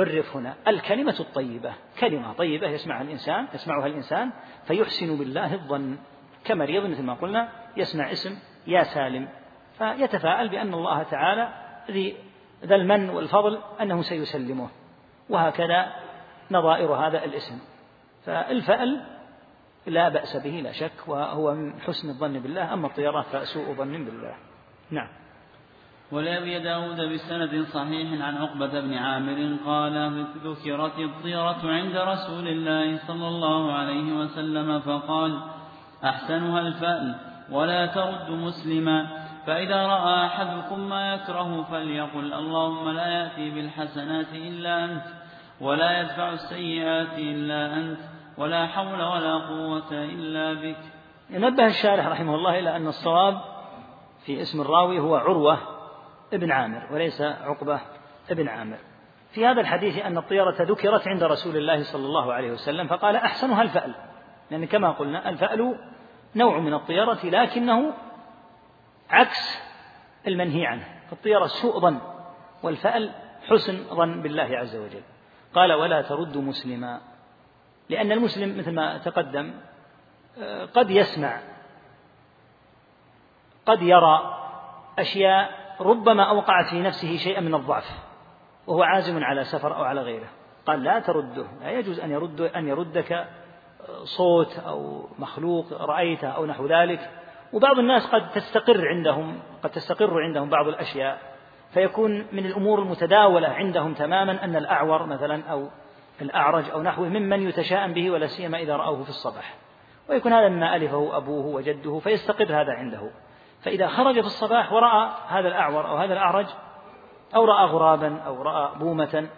عرف 0.00 0.36
هنا 0.36 0.54
الكلمة 0.68 1.16
الطيبة 1.20 1.72
كلمة 1.98 2.32
طيبة 2.32 2.68
يسمعها 2.68 3.02
الإنسان 3.02 3.46
يسمعها 3.54 3.86
الإنسان 3.86 4.30
فيحسن 4.66 5.16
بالله 5.16 5.54
الظن. 5.54 5.98
كمريض 6.44 6.84
مثل 6.84 7.02
ما 7.02 7.14
قلنا 7.14 7.48
يسمع 7.76 8.12
اسم 8.12 8.38
يا 8.66 8.82
سالم 8.82 9.28
فيتفاءل 9.78 10.48
بأن 10.48 10.74
الله 10.74 11.02
تعالى 11.02 11.48
ذي 11.90 12.16
ذا 12.64 12.74
المن 12.74 13.10
والفضل 13.10 13.58
أنه 13.80 14.02
سيسلمه 14.02 14.68
وهكذا 15.28 15.92
نظائر 16.50 16.92
هذا 16.92 17.24
الاسم. 17.24 17.58
فالفأل 18.26 19.06
لا 19.86 20.08
بأس 20.08 20.36
به 20.36 20.50
لا 20.50 20.72
شك 20.72 20.92
وهو 21.06 21.54
من 21.54 21.80
حسن 21.80 22.08
الظن 22.08 22.40
بالله 22.40 22.72
أما 22.72 22.86
الطيرة 22.86 23.20
فسوء 23.20 23.74
ظن 23.74 24.04
بالله. 24.04 24.34
نعم. 24.90 25.08
ولأبي 26.12 26.58
داود 26.58 27.00
بسند 27.00 27.64
صحيح 27.64 28.26
عن 28.26 28.36
عقبة 28.36 28.80
بن 28.80 28.94
عامر 28.94 29.56
قال 29.66 30.24
ذكرت 30.44 30.98
الطيرة 30.98 31.60
عند 31.64 31.96
رسول 31.96 32.48
الله 32.48 32.96
صلى 32.96 33.28
الله 33.28 33.72
عليه 33.72 34.12
وسلم 34.12 34.80
فقال 34.80 35.40
أحسنها 36.04 36.60
الفأل 36.60 37.14
ولا 37.50 37.86
ترد 37.86 38.30
مسلما 38.30 39.06
فإذا 39.46 39.86
رأى 39.86 40.26
أحدكم 40.26 40.88
ما 40.88 41.14
يكره 41.14 41.62
فليقل 41.62 42.34
اللهم 42.34 42.88
لا 42.88 43.06
يأتي 43.06 43.50
بالحسنات 43.50 44.32
إلا 44.34 44.84
أنت 44.84 45.04
ولا 45.60 46.00
يدفع 46.00 46.32
السيئات 46.32 47.18
إلا 47.18 47.76
أنت 47.76 47.98
ولا 48.38 48.66
حول 48.66 49.02
ولا 49.02 49.34
قوة 49.34 49.92
إلا 49.92 50.52
بك. 50.52 50.76
نبه 51.30 51.66
الشارح 51.66 52.06
رحمه 52.06 52.34
الله 52.34 52.58
إلى 52.58 52.76
أن 52.76 52.86
الصواب 52.86 53.40
في 54.26 54.42
اسم 54.42 54.60
الراوي 54.60 54.98
هو 54.98 55.16
عروة 55.16 55.79
ابن 56.32 56.52
عامر 56.52 56.86
وليس 56.90 57.20
عقبة 57.20 57.80
ابن 58.30 58.48
عامر. 58.48 58.76
في 59.32 59.46
هذا 59.46 59.60
الحديث 59.60 59.98
أن 59.98 60.18
الطيرة 60.18 60.56
ذكرت 60.60 61.08
عند 61.08 61.22
رسول 61.22 61.56
الله 61.56 61.82
صلى 61.82 62.06
الله 62.06 62.32
عليه 62.32 62.52
وسلم 62.52 62.88
فقال 62.88 63.16
أحسنها 63.16 63.62
الفأل. 63.62 63.94
يعني 64.50 64.66
كما 64.66 64.90
قلنا 64.90 65.28
الفأل 65.28 65.78
نوع 66.36 66.58
من 66.58 66.74
الطيرة 66.74 67.18
لكنه 67.24 67.92
عكس 69.10 69.58
المنهي 70.26 70.66
عنه. 70.66 70.84
الطيرة 71.12 71.46
سوء 71.46 71.80
ظن 71.80 71.98
والفأل 72.62 73.12
حسن 73.48 73.84
ظن 73.94 74.22
بالله 74.22 74.58
عز 74.58 74.76
وجل. 74.76 75.02
قال 75.54 75.72
ولا 75.72 76.02
ترد 76.02 76.36
مسلما. 76.36 77.00
لأن 77.88 78.12
المسلم 78.12 78.58
مثل 78.58 78.74
ما 78.74 78.98
تقدم 78.98 79.54
آه، 80.38 80.64
قد 80.64 80.90
يسمع 80.90 81.40
قد 83.66 83.82
يرى 83.82 84.36
أشياء 84.98 85.59
ربما 85.80 86.22
أوقعت 86.22 86.66
في 86.70 86.80
نفسه 86.80 87.16
شيئا 87.16 87.40
من 87.40 87.54
الضعف 87.54 87.90
وهو 88.66 88.82
عازم 88.82 89.24
على 89.24 89.44
سفر 89.44 89.76
أو 89.76 89.82
على 89.82 90.00
غيره. 90.00 90.28
قال 90.66 90.82
لا 90.82 90.98
ترده 90.98 91.46
لا 91.60 91.70
يجوز 91.70 92.00
أن 92.00 92.10
يرد 92.10 92.40
أن 92.40 92.68
يردك 92.68 93.26
صوت 94.04 94.58
أو 94.58 95.08
مخلوق 95.18 95.72
رأيته 95.72 96.28
أو 96.28 96.46
نحو 96.46 96.66
ذلك. 96.66 97.10
وبعض 97.52 97.78
الناس 97.78 98.06
قد 98.06 98.30
تستقر 98.30 98.88
عندهم 98.88 99.40
قد 99.62 99.70
تستقر 99.70 100.22
عندهم 100.22 100.48
بعض 100.48 100.68
الأشياء 100.68 101.18
فيكون 101.74 102.26
من 102.32 102.46
الأمور 102.46 102.78
المتداولة 102.78 103.48
عندهم 103.48 103.94
تماما 103.94 104.44
أن 104.44 104.56
الأعور 104.56 105.06
مثلا 105.06 105.42
أو 105.50 105.68
الأعرج 106.20 106.70
أو 106.70 106.82
نحوه 106.82 107.08
ممن 107.08 107.48
يتشاءم 107.48 107.92
به 107.92 108.10
ولا 108.10 108.26
سيما 108.26 108.58
إذا 108.58 108.76
رأوه 108.76 109.02
في 109.02 109.08
الصباح. 109.08 109.54
ويكون 110.08 110.32
هذا 110.32 110.48
مما 110.48 110.76
ألفه 110.76 111.16
أبوه 111.16 111.46
وجده 111.46 111.98
فيستقر 111.98 112.60
هذا 112.60 112.72
عنده. 112.72 113.10
فإذا 113.62 113.88
خرج 113.88 114.14
في 114.14 114.26
الصباح 114.26 114.72
ورأى 114.72 115.10
هذا 115.28 115.48
الأعور 115.48 115.88
أو 115.88 115.96
هذا 115.96 116.12
الأعرج 116.12 116.46
أو 117.34 117.44
رأى 117.44 117.66
غرابا 117.66 118.20
أو 118.26 118.42
رأى 118.42 118.78
بومة 118.78 119.28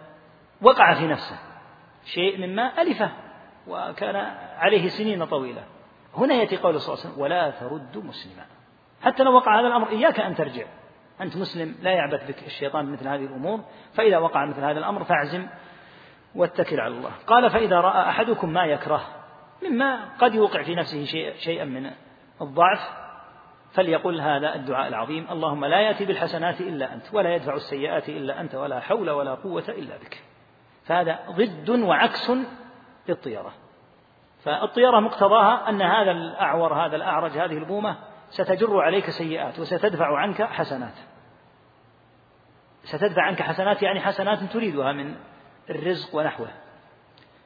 وقع 0.61 0.93
في 0.93 1.07
نفسه 1.07 1.39
شيء 2.05 2.47
مما 2.47 2.81
ألفه 2.81 3.11
وكان 3.67 4.15
عليه 4.57 4.87
سنين 4.87 5.25
طويلة. 5.25 5.63
هنا 6.17 6.33
يأتي 6.33 6.57
قول 6.57 6.81
صلى 6.81 6.93
الله 6.93 7.03
عليه 7.03 7.13
وسلم 7.13 7.23
ولا 7.23 7.49
ترد 7.49 8.05
مسلما. 8.05 8.45
حتى 9.01 9.23
لو 9.23 9.35
وقع 9.35 9.59
هذا 9.59 9.67
الأمر 9.67 9.89
إياك 9.89 10.19
أن 10.19 10.35
ترجع. 10.35 10.65
أنت 11.21 11.37
مسلم 11.37 11.75
لا 11.81 11.91
يعبث 11.91 12.27
بك 12.27 12.43
الشيطان 12.45 12.91
مثل 12.91 13.07
هذه 13.07 13.25
الأمور. 13.25 13.59
فإذا 13.93 14.17
وقع 14.17 14.45
مثل 14.45 14.63
هذا 14.63 14.79
الأمر 14.79 15.03
فاعزم 15.03 15.47
واتكل 16.35 16.79
على 16.79 16.93
الله. 16.93 17.11
قال 17.27 17.49
فإذا 17.49 17.81
رأى 17.81 18.09
أحدكم 18.09 18.49
ما 18.49 18.65
يكره 18.65 19.01
مما 19.63 19.99
قد 20.19 20.35
يوقع 20.35 20.63
في 20.63 20.75
نفسه 20.75 21.05
شيئا 21.37 21.65
من 21.65 21.91
الضعف 22.41 23.02
فليقل 23.73 24.21
هذا 24.21 24.55
الدعاء 24.55 24.87
العظيم. 24.87 25.27
اللهم 25.31 25.65
لا 25.65 25.81
يأتي 25.81 26.05
بالحسنات 26.05 26.61
إلا 26.61 26.93
أنت 26.93 27.13
ولا 27.13 27.35
يدفع 27.35 27.53
السيئات 27.53 28.09
إلا 28.09 28.41
أنت 28.41 28.55
ولا 28.55 28.79
حول 28.79 29.09
ولا 29.09 29.35
قوة 29.35 29.63
إلا 29.69 29.97
بك. 29.97 30.23
فهذا 30.85 31.19
ضد 31.31 31.69
وعكس 31.69 32.31
للطيرة. 33.09 33.53
فالطيرة 34.43 34.99
مقتضاها 34.99 35.69
أن 35.69 35.81
هذا 35.81 36.11
الأعور 36.11 36.73
هذا 36.73 36.95
الأعرج 36.95 37.31
هذه 37.31 37.57
البومة 37.57 37.95
ستجر 38.29 38.81
عليك 38.81 39.09
سيئات 39.09 39.59
وستدفع 39.59 40.17
عنك 40.17 40.41
حسنات. 40.41 40.95
ستدفع 42.83 43.21
عنك 43.21 43.41
حسنات 43.41 43.83
يعني 43.83 43.99
حسنات 43.99 44.43
تريدها 44.43 44.91
من 44.91 45.15
الرزق 45.69 46.15
ونحوه. 46.15 46.47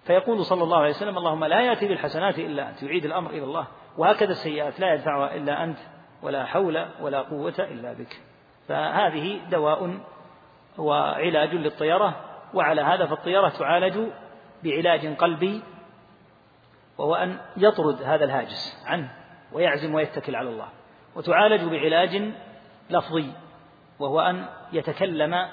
فيقول 0.04 0.46
صلى 0.46 0.64
الله 0.64 0.78
عليه 0.78 0.90
وسلم 0.90 1.18
اللهم 1.18 1.46
لا 1.46 1.62
يأتي 1.62 1.88
بالحسنات 1.88 2.40
إلا 2.40 2.70
أنت. 2.70 2.84
يعيد 2.84 3.06
الأمر 3.06 3.30
إلى 3.30 3.44
الله. 3.44 3.68
وهكذا 3.98 4.32
السيئات 4.32 4.80
لا 4.80 4.94
يدفعها 4.94 5.36
إلا 5.36 5.64
أنت. 5.64 5.78
ولا 6.22 6.46
حول 6.46 6.86
ولا 7.02 7.22
قوة 7.22 7.56
إلا 7.60 7.94
بك. 7.94 8.22
فهذه 8.68 9.40
دواء 9.52 10.00
وعلاج 10.78 11.56
للطيرة 11.56 12.16
وعلى 12.54 12.82
هذا 12.82 13.06
فالطيرة 13.06 13.50
تعالج 13.50 14.10
بعلاج 14.64 15.16
قلبي 15.16 15.62
وهو 16.98 17.16
أن 17.16 17.38
يطرد 17.58 18.02
هذا 18.02 18.26
الهاجس 18.26 18.84
عنه 18.86 19.10
ويعزم 19.52 19.94
ويتكل 19.94 20.36
على 20.36 20.50
الله. 20.50 20.68
وتعالج 21.16 21.64
بعلاج 21.64 22.32
لفظي 22.90 23.32
وهو 24.00 24.20
أن 24.20 24.46
يتكلم 24.74 25.48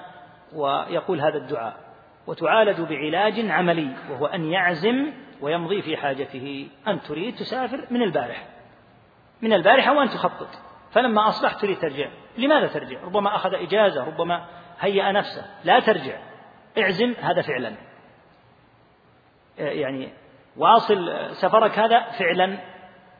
ويقول 0.54 1.20
هذا 1.20 1.36
الدعاء. 1.36 1.76
وتعالج 2.26 2.80
بعلاج 2.80 3.50
عملي 3.50 3.90
وهو 4.10 4.26
أن 4.26 4.44
يعزم 4.44 5.12
ويمضي 5.40 5.82
في 5.82 5.96
حاجته. 5.96 6.68
أن 6.88 7.00
تريد 7.00 7.36
تسافر 7.36 7.86
من 7.90 8.02
البارح. 8.02 8.53
من 9.44 9.52
البارحة 9.52 9.92
وأن 9.92 10.08
تخطط. 10.08 10.48
فلما 10.90 11.28
أصبحت 11.28 11.60
تريد 11.60 11.78
ترجع 11.78 12.08
لماذا 12.38 12.66
ترجع 12.66 13.00
ربما 13.04 13.36
أخذ 13.36 13.54
إجازة 13.54 14.04
ربما 14.04 14.46
هيأ 14.80 15.12
نفسه. 15.12 15.46
لا 15.64 15.80
ترجع. 15.80 16.18
اعزم 16.78 17.14
هذا 17.20 17.42
فعلا. 17.42 17.74
يعني 19.58 20.12
واصل 20.56 21.28
سفرك 21.32 21.78
هذا 21.78 22.10
فعلا. 22.10 22.58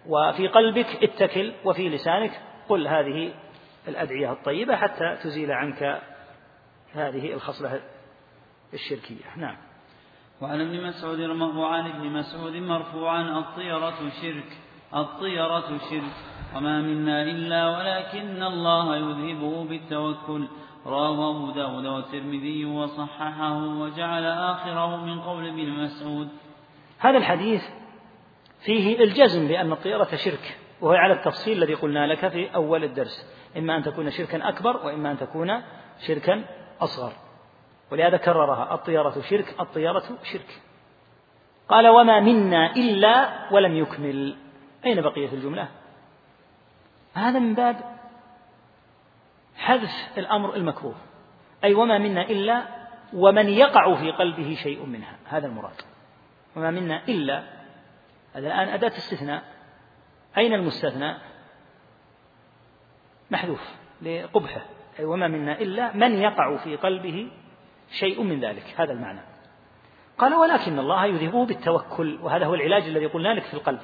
وفي 0.07 0.49
قلبك 0.49 0.87
اتكل 1.03 1.55
وفي 1.65 1.89
لسانك 1.89 2.41
قل 2.69 2.89
هذه 2.89 3.35
الأدعية 3.89 4.33
الطيبة 4.33 4.77
حتى 4.77 5.17
تزيل 5.23 5.53
عنك 5.53 6.03
هذه 6.95 7.33
الخصلة 7.33 7.81
الشركية. 8.75 9.37
نعم. 9.37 9.57
وعن 10.41 10.61
ابن 10.61 10.87
مسعود 10.87 11.21
وعن 11.57 11.91
ابن 11.91 12.07
مسعود 12.07 12.53
مرفوعا 12.53 13.39
الطيرة 13.39 14.11
شرك. 14.23 14.59
الطيرة 14.97 15.79
شرك 15.91 16.15
وما 16.57 16.81
منا 16.81 17.23
إلا 17.23 17.69
ولكن 17.79 18.43
الله 18.43 18.97
يذهبه 18.97 19.65
بالتوكل. 19.65 20.49
رواه 20.87 21.31
أبو 21.31 21.51
داود 21.51 21.87
والترمذي 21.87 22.65
وصححه 22.65 23.59
وجعل 23.59 24.25
آخره 24.25 24.97
من 24.97 25.21
قول 25.21 25.49
ابن 25.49 25.69
مسعود. 25.71 26.29
هذا 26.99 27.19
الحديث 27.19 27.63
فيه 28.65 29.05
الجزم 29.05 29.49
بأن 29.49 29.73
الطيرة 29.73 30.09
شرك 30.15 30.59
وهو 30.81 30.93
على 30.93 31.13
التفصيل 31.13 31.59
الذي 31.59 31.75
قلنا 31.75 32.07
لك 32.07 32.29
في 32.29 32.55
أول 32.55 32.85
الدرس. 32.85 33.27
إما 33.57 33.77
أن 33.77 33.83
تكون 33.83 34.11
شركا 34.11 34.49
أكبر 34.49 34.77
وإما 34.77 35.11
أن 35.11 35.19
تكون 35.19 35.63
شركا 36.07 36.45
أصغر. 36.81 37.13
ولهذا 37.93 38.17
كررها 38.17 38.75
الطيرة 38.75 39.21
شرك 39.31 39.55
الطيرة 39.61 40.05
شرك. 40.33 40.63
قال 41.69 41.89
وما 41.89 42.21
منا 42.21 42.77
إلا 42.77 43.29
ولم 43.53 43.77
يكمل. 43.77 44.37
أين 44.87 45.01
بقية 45.01 45.33
الجملة؟ 45.33 45.69
هذا 47.15 47.39
من 47.39 47.55
باب 47.55 47.99
حذف 49.57 50.19
الأمر 50.19 50.57
المكروه. 50.57 50.95
أي 51.65 51.75
وما 51.75 51.99
منا 51.99 52.23
إلا 52.23 52.63
ومن 53.13 53.49
يقع 53.49 53.95
في 53.95 54.11
قلبه 54.11 54.57
شيء 54.63 54.87
منها. 54.87 55.17
هذا 55.25 55.47
المراد. 55.47 55.81
وما 56.57 56.71
منا 56.71 57.03
إلا 57.09 57.43
هذا 58.35 58.47
الآن 58.47 58.69
أداة 58.69 58.89
استثناء. 58.89 59.43
أين 60.37 60.55
المستثنى؟ 60.55 61.15
محذوف 63.31 63.75
لقبحه. 64.03 64.63
أي 64.99 65.05
وما 65.05 65.29
منا 65.29 65.59
إلا 65.59 65.97
من 65.97 66.13
يقع 66.13 66.57
في 66.57 66.77
قلبه 66.77 67.31
شيء 67.91 68.23
من 68.23 68.41
ذلك. 68.41 68.75
هذا 68.77 68.93
المعنى. 68.93 69.21
قال 70.19 70.35
ولكن 70.35 70.79
الله 70.79 71.07
يذهبه 71.07 71.47
بالتوكل 71.47 72.19
وهذا 72.23 72.47
هو 72.47 72.55
العلاج 72.55 72.83
الذي 72.83 73.07
قلنا 73.07 73.35
لك 73.35 73.43
في 73.43 73.55
القلب. 73.55 73.81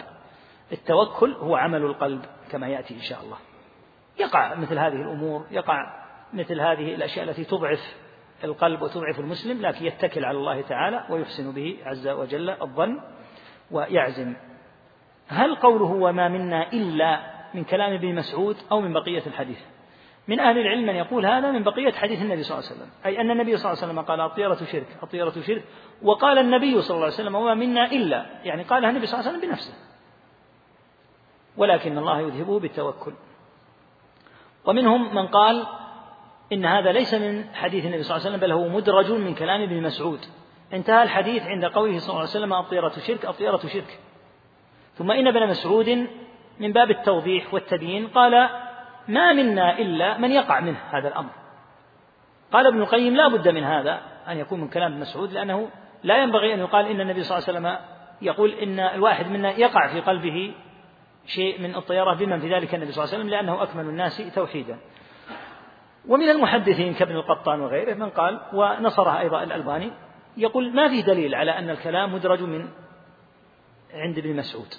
التوكل 0.72 1.32
هو 1.32 1.56
عمل 1.56 1.82
القلب 1.82 2.24
كما 2.50 2.68
يأتي 2.68 2.94
إن 2.94 3.00
شاء 3.00 3.20
الله. 3.20 3.36
يقع 4.20 4.54
مثل 4.54 4.78
هذه 4.78 4.94
الأمور 4.94 5.46
يقع 5.50 6.00
مثل 6.32 6.60
هذه 6.60 6.94
الأشياء 6.94 7.28
التي 7.28 7.44
تضعف 7.44 7.96
القلب 8.44 8.82
وتضعف 8.82 9.20
المسلم 9.20 9.62
لكن 9.62 9.84
يتكل 9.86 10.24
على 10.24 10.38
الله 10.38 10.60
تعالى 10.60 11.04
ويحسن 11.10 11.52
به 11.52 11.76
عز 11.84 12.08
وجل 12.08 12.50
الظن 12.50 13.00
ويعزم. 13.70 14.34
هل 15.28 15.54
قوله 15.54 15.84
وما 15.84 16.28
منا 16.28 16.72
إلا 16.72 17.20
من 17.54 17.64
كلام 17.64 17.92
ابن 17.92 18.14
مسعود 18.14 18.56
أو 18.72 18.80
من 18.80 18.92
بقية 18.92 19.22
الحديث؟ 19.26 19.58
من 20.28 20.40
أهل 20.40 20.58
العلم 20.58 20.86
من 20.86 20.94
يقول 20.94 21.26
هذا 21.26 21.50
من 21.50 21.62
بقية 21.62 21.92
حديث 21.92 22.22
النبي 22.22 22.42
صلى 22.42 22.58
الله 22.58 22.70
عليه 22.70 22.80
وسلم. 22.80 22.90
أي 23.06 23.20
أن 23.20 23.30
النبي 23.30 23.56
صلى 23.56 23.72
الله 23.72 23.82
عليه 23.82 23.92
وسلم 23.92 24.04
قال 24.04 24.20
الطيرة 24.20 24.54
شرك 24.72 24.86
الطيرة 25.02 25.34
شرك 25.46 25.64
وقال 26.02 26.38
النبي 26.38 26.82
صلى 26.82 26.94
الله 26.94 27.04
عليه 27.04 27.14
وسلم 27.14 27.34
وما 27.34 27.54
منا 27.54 27.92
إلا 27.92 28.26
يعني 28.44 28.62
قالها 28.62 28.90
النبي 28.90 29.06
صلى 29.06 29.20
الله 29.20 29.28
عليه 29.28 29.38
وسلم 29.38 29.50
بنفسه. 29.50 29.74
ولكن 31.60 31.98
الله 31.98 32.20
يذهبه 32.20 32.60
بالتوكل. 32.60 33.12
ومنهم 34.64 35.14
من 35.14 35.26
قال 35.26 35.66
إن 36.52 36.64
هذا 36.64 36.92
ليس 36.92 37.14
من 37.14 37.44
حديث 37.54 37.86
النبي 37.86 38.02
صلى 38.02 38.16
الله 38.16 38.26
عليه 38.26 38.36
وسلم 38.36 38.48
بل 38.48 38.52
هو 38.52 38.68
مدرج 38.68 39.12
من 39.12 39.34
كلام 39.34 39.62
ابن 39.62 39.82
مسعود. 39.82 40.20
انتهى 40.72 41.02
الحديث 41.02 41.42
عند 41.42 41.64
قوله 41.64 41.98
صلى 41.98 42.08
الله 42.08 42.20
عليه 42.20 42.30
وسلم 42.30 42.52
الطيرة 42.52 42.92
شرك 43.06 43.24
الطيرة 43.24 43.60
شرك. 43.66 43.98
ثم 44.94 45.10
إن 45.10 45.26
ابن 45.26 45.46
مسعود 45.48 46.06
من 46.60 46.72
باب 46.72 46.90
التوضيح 46.90 47.54
والتبيين 47.54 48.06
قال 48.08 48.48
ما 49.08 49.32
منا 49.32 49.78
إلا 49.78 50.18
من 50.18 50.30
يقع 50.30 50.60
منه 50.60 50.78
هذا 50.90 51.08
الأمر. 51.08 51.30
قال 52.52 52.66
ابن 52.66 52.82
القيم 52.82 53.16
لا 53.16 53.28
بد 53.28 53.48
من 53.48 53.64
هذا 53.64 54.00
أن 54.28 54.38
يكون 54.38 54.60
من 54.60 54.68
كلام 54.68 54.92
ابن 54.92 55.00
مسعود 55.00 55.32
لأنه 55.32 55.68
لا 56.02 56.22
ينبغي 56.22 56.54
أن 56.54 56.58
يقال 56.58 56.86
إن 56.86 57.00
النبي 57.00 57.22
صلى 57.22 57.38
الله 57.38 57.48
عليه 57.48 57.58
وسلم 57.58 57.78
يقول 58.22 58.50
إن 58.50 58.80
الواحد 58.80 59.26
منا 59.26 59.50
يقع 59.50 59.92
في 59.92 60.00
قلبه 60.00 60.54
شيء 61.34 61.60
من 61.60 61.76
الطيرة 61.76 62.14
بمن 62.14 62.40
في 62.40 62.54
ذلك 62.54 62.74
النبي 62.74 62.92
صلى 62.92 63.04
الله 63.04 63.14
عليه 63.14 63.24
وسلم 63.24 63.30
لأنه 63.30 63.62
أكمل 63.62 63.84
الناس 63.84 64.22
توحيدا. 64.34 64.78
ومن 66.08 66.28
المحدثين 66.28 66.94
كابن 66.94 67.16
القطان 67.16 67.60
وغيره 67.60 67.94
من 67.94 68.10
قال 68.10 68.40
ونصره 68.52 69.20
أيضا 69.20 69.42
الألباني 69.42 69.92
يقول 70.36 70.74
ما 70.74 70.88
في 70.88 71.02
دليل 71.02 71.34
على 71.34 71.50
أن 71.50 71.70
الكلام 71.70 72.14
مدرج 72.14 72.42
من 72.42 72.68
عند 73.94 74.18
ابن 74.18 74.36
مسعود 74.36 74.74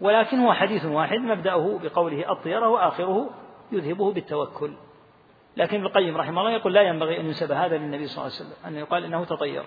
ولكن 0.00 0.38
هو 0.38 0.52
حديث 0.52 0.84
واحد 0.84 1.18
مبدأه 1.18 1.78
بقوله 1.82 2.32
الطيرة 2.32 2.68
وآخره 2.68 3.30
يذهبه 3.72 4.12
بالتوكل. 4.12 4.72
لكن 5.56 5.76
ابن 5.76 5.86
القيم 5.86 6.16
رحمه 6.16 6.40
الله 6.40 6.52
يقول 6.52 6.74
لا 6.74 6.82
ينبغي 6.82 7.20
أن 7.20 7.26
ينسب 7.26 7.52
هذا 7.52 7.76
للنبي 7.76 8.06
صلى 8.06 8.24
الله 8.24 8.36
عليه 8.36 8.44
وسلم 8.44 8.66
أن 8.66 8.76
يقال 8.76 9.04
إنه 9.04 9.24
تطير 9.24 9.64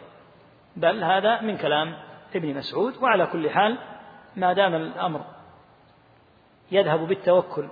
بل 0.75 1.03
هذا 1.03 1.41
من 1.41 1.57
كلام 1.57 1.97
ابن 2.35 2.53
مسعود 2.55 2.93
وعلى 3.01 3.25
كل 3.25 3.49
حال 3.49 3.77
ما 4.35 4.53
دام 4.53 4.75
الأمر 4.75 5.21
يذهب 6.71 6.99
بالتوكل 6.99 7.69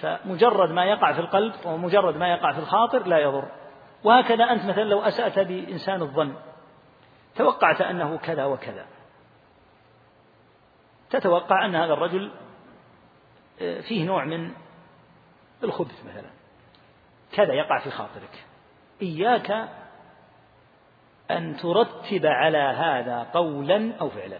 فمجرد 0.00 0.70
ما 0.70 0.84
يقع 0.84 1.12
في 1.12 1.20
القلب 1.20 1.54
ومجرد 1.64 2.16
ما 2.16 2.28
يقع 2.28 2.52
في 2.52 2.58
الخاطر 2.58 3.06
لا 3.06 3.18
يضر. 3.18 3.48
وهكذا 4.04 4.44
أنت 4.44 4.64
مثلا 4.64 4.84
لو 4.84 5.00
أسأت 5.00 5.38
بإنسان 5.38 6.02
الظن 6.02 6.34
توقعت 7.36 7.80
أنه 7.80 8.16
كذا 8.16 8.44
وكذا. 8.44 8.86
تتوقع 11.10 11.64
أن 11.64 11.74
هذا 11.74 11.92
الرجل 11.92 12.30
آه، 13.60 13.80
فيه 13.80 14.04
نوع 14.04 14.24
من 14.24 14.52
الخبث 15.64 16.04
مثلا. 16.04 16.30
كذا 17.32 17.52
يقع 17.52 17.78
في 17.78 17.90
خاطرك. 17.90 18.44
إياك 19.02 19.68
أن 21.30 21.56
ترتب 21.56 22.26
على 22.26 22.58
هذا 22.58 23.22
قولا 23.34 23.92
أو 24.00 24.08
فعلا. 24.08 24.38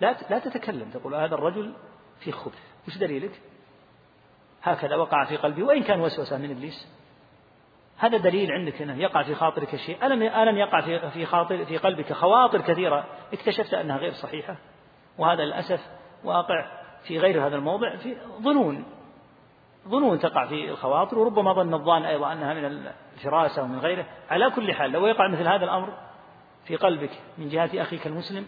لا 0.00 0.16
لا 0.30 0.38
تتكلم 0.38 0.90
تقول 0.90 1.14
هذا 1.14 1.34
الرجل 1.34 1.74
في 2.20 2.32
خبث. 2.32 2.71
وش 2.88 2.98
دليلك؟ 2.98 3.40
هكذا 4.62 4.96
وقع 4.96 5.24
في 5.24 5.36
قلبي 5.36 5.62
وإن 5.62 5.82
كان 5.82 6.00
وسوسة 6.00 6.38
من 6.38 6.50
إبليس. 6.50 6.88
هذا 7.98 8.16
دليل 8.16 8.52
عندك 8.52 8.82
أنه 8.82 8.98
يقع 8.98 9.22
في 9.22 9.34
خاطرك 9.34 9.76
شيء. 9.76 10.06
ألم 10.06 10.22
ألم 10.22 10.56
يقع 10.56 10.80
في 10.80 11.10
في 11.10 11.26
خاطر 11.26 11.64
في 11.64 11.76
قلبك 11.76 12.12
خواطر 12.12 12.60
كثيرة؟ 12.60 13.06
اكتشفت 13.32 13.74
أنها 13.74 13.96
غير 13.96 14.12
صحيحة. 14.12 14.56
وهذا 15.18 15.44
للأسف 15.44 15.80
واقع 16.24 16.66
في 17.04 17.18
غير 17.18 17.46
هذا 17.46 17.56
الموضع. 17.56 17.96
في 17.96 18.16
ظنون. 18.42 18.84
ظنون 19.88 20.18
تقع 20.18 20.46
في 20.46 20.70
الخواطر 20.70 21.18
وربما 21.18 21.52
ظن 21.52 21.74
الظان 21.74 22.04
أيضا 22.04 22.32
أنها 22.32 22.54
من 22.54 22.92
الفراسة 23.14 23.62
ومن 23.62 23.78
غيره. 23.78 24.06
على 24.30 24.50
كل 24.50 24.74
حال 24.74 24.90
لو 24.90 25.06
يقع 25.06 25.28
مثل 25.28 25.48
هذا 25.48 25.64
الأمر 25.64 25.98
في 26.64 26.76
قلبك 26.76 27.10
من 27.38 27.48
جهة 27.48 27.82
أخيك 27.82 28.06
المسلم 28.06 28.46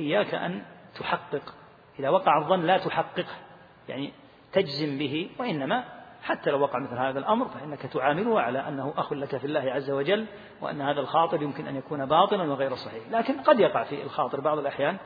إياك 0.00 0.34
أن 0.34 0.64
تحقق. 0.98 1.54
إذا 1.98 2.08
وقع 2.08 2.38
الظن 2.38 2.62
لا 2.62 2.78
تحققه. 2.78 3.45
يعني 3.88 4.12
تجزم 4.52 4.98
به 4.98 5.30
وإنما 5.38 5.84
حتى 6.26 6.50
لو 6.50 6.60
وقع 6.60 6.78
مثل 6.78 6.98
هذا 6.98 7.18
الأمر 7.18 7.48
فإنك 7.48 7.80
تعامله 7.80 8.40
على 8.40 8.68
أنه 8.68 8.94
أخ 8.96 9.12
لك 9.12 9.36
في 9.36 9.44
الله 9.44 9.60
عز 9.60 9.90
وجل 9.90 10.26
وأن 10.60 10.80
هذا 10.80 11.00
الخاطر 11.00 11.42
يمكن 11.42 11.66
أن 11.66 11.76
يكون 11.76 12.06
باطلا 12.06 12.50
وغير 12.50 12.74
صحيح. 12.74 13.02
لكن 13.10 13.40
قد 13.40 13.60
يقع 13.60 13.84
في 13.84 14.02
الخاطر 14.02 14.40
بعض 14.40 14.58
الأحيان 14.58 14.96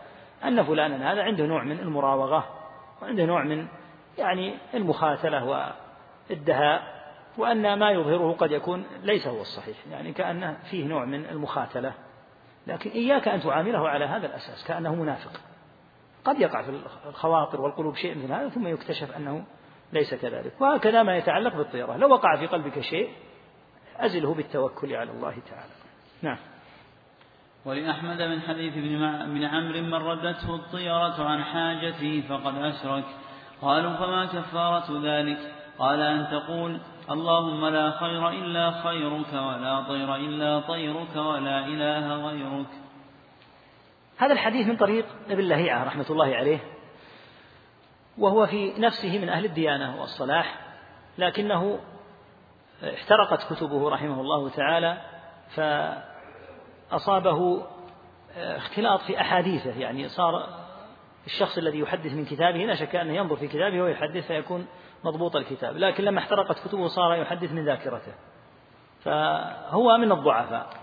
أن 0.44 0.62
فلانا 0.62 1.12
هذا 1.12 1.22
عنده 1.22 1.46
نوع 1.46 1.64
من 1.64 1.78
المراوغة 1.78 2.44
وعنده 3.02 3.24
نوع 3.24 3.44
من 3.44 3.66
يعني 4.18 4.54
المخاتلة 4.74 5.72
والدهاء 6.30 7.00
وأن 7.38 7.78
ما 7.78 7.90
يظهره 7.90 8.32
قد 8.32 8.50
يكون 8.50 8.84
ليس 9.02 9.26
هو 9.26 9.40
الصحيح. 9.40 9.76
يعني 9.90 10.12
كأنه 10.12 10.58
فيه 10.70 10.86
نوع 10.86 11.04
من 11.04 11.24
المخاتلة 11.24 11.92
لكن 12.66 12.90
إياك 12.90 13.28
أن 13.28 13.40
تعامله 13.40 13.88
على 13.88 14.04
هذا 14.04 14.26
الأساس 14.26 14.64
كأنه 14.64 14.94
منافق. 14.94 15.49
قد 16.24 16.40
يقع 16.40 16.62
في 16.62 16.80
الخواطر 17.08 17.60
والقلوب 17.60 17.94
شيء 17.94 18.18
مثل 18.18 18.32
هذا 18.32 18.48
ثم 18.48 18.66
يكتشف 18.66 19.16
أنه 19.16 19.44
ليس 19.92 20.14
كذلك. 20.14 20.60
وهكذا 20.60 21.02
ما 21.02 21.16
يتعلق 21.16 21.56
بالطيرة. 21.56 21.96
لو 21.96 22.10
وقع 22.10 22.36
في 22.36 22.46
قلبك 22.46 22.80
شيء 22.80 23.10
أزله 23.96 24.34
بالتوكل 24.34 24.94
على 24.94 25.10
الله 25.10 25.34
تعالى. 25.50 25.72
نعم. 26.22 26.38
ولأحمد 27.64 28.22
من 28.22 28.40
حديث 28.40 28.76
ابن 28.76 29.44
عمرو 29.44 29.80
من 29.80 29.94
ردته 29.94 30.54
الطيرة 30.54 31.24
عن 31.24 31.44
حاجته 31.44 32.22
فقد 32.28 32.56
أشرك. 32.56 33.04
قالوا 33.62 33.92
فما 33.92 34.26
كفارة 34.26 35.00
ذلك؟ 35.04 35.38
قال 35.78 36.00
أن 36.00 36.26
تقول 36.30 36.80
اللهم 37.10 37.66
لا 37.66 37.90
خير 37.90 38.28
إلا 38.28 38.70
خيرك 38.70 39.32
ولا 39.32 39.80
طير 39.88 40.16
إلا 40.16 40.60
طيرك 40.60 41.16
ولا 41.16 41.66
إله 41.66 42.14
غيرك. 42.14 42.79
هذا 44.20 44.32
الحديث 44.32 44.66
من 44.66 44.76
طريق 44.76 45.06
ابن 45.30 45.44
لهيعة 45.44 45.84
رحمة 45.84 46.06
الله 46.10 46.36
عليه 46.36 46.58
وهو 48.18 48.46
في 48.46 48.72
نفسه 48.78 49.18
من 49.18 49.28
أهل 49.28 49.44
الديانة 49.44 50.00
والصلاح 50.00 50.58
لكنه 51.18 51.78
احترقت 52.94 53.52
كتبه 53.52 53.90
رحمه 53.90 54.20
الله 54.20 54.48
تعالى 54.48 55.00
فأصابه 56.90 57.66
اختلاط 58.36 59.00
في 59.00 59.20
أحاديثه 59.20 59.70
يعني 59.70 60.08
صار 60.08 60.48
الشخص 61.26 61.58
الذي 61.58 61.78
يحدث 61.78 62.12
من 62.12 62.24
كتابه 62.24 62.58
لا 62.58 62.74
شك 62.74 62.96
أنه 62.96 63.12
ينظر 63.12 63.36
في 63.36 63.48
كتابه 63.48 63.82
ويحدث 63.82 64.26
فيكون 64.26 64.66
مضبوط 65.04 65.36
الكتاب 65.36 65.76
لكن 65.76 66.04
لما 66.04 66.18
احترقت 66.18 66.68
كتبه 66.68 66.86
صار 66.86 67.14
يحدث 67.14 67.52
من 67.52 67.64
ذاكرته 67.64 68.12
فهو 69.04 69.96
من 69.98 70.12
الضعفاء. 70.12 70.79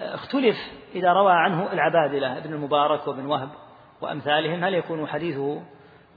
اختلف 0.00 0.56
إذا 0.94 1.12
روى 1.12 1.32
عنه 1.32 1.72
العبادلة 1.72 2.38
ابن 2.38 2.54
المبارك 2.54 3.08
وابن 3.08 3.26
وهب 3.26 3.48
وأمثالهم 4.00 4.64
هل 4.64 4.74
يكون 4.74 5.06
حديثه 5.06 5.62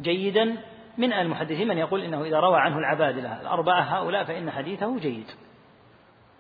جيدا؟ 0.02 0.58
من 0.98 1.14
المحدثين 1.14 1.68
من 1.68 1.78
يقول 1.78 2.02
إنه 2.02 2.24
إذا 2.24 2.40
روى 2.40 2.60
عنه 2.60 2.78
العبادلة 2.78 3.42
الأربعة 3.42 3.82
هؤلاء 3.82 4.24
فإن 4.24 4.52
حديثه 4.52 5.00
جيد. 5.00 5.26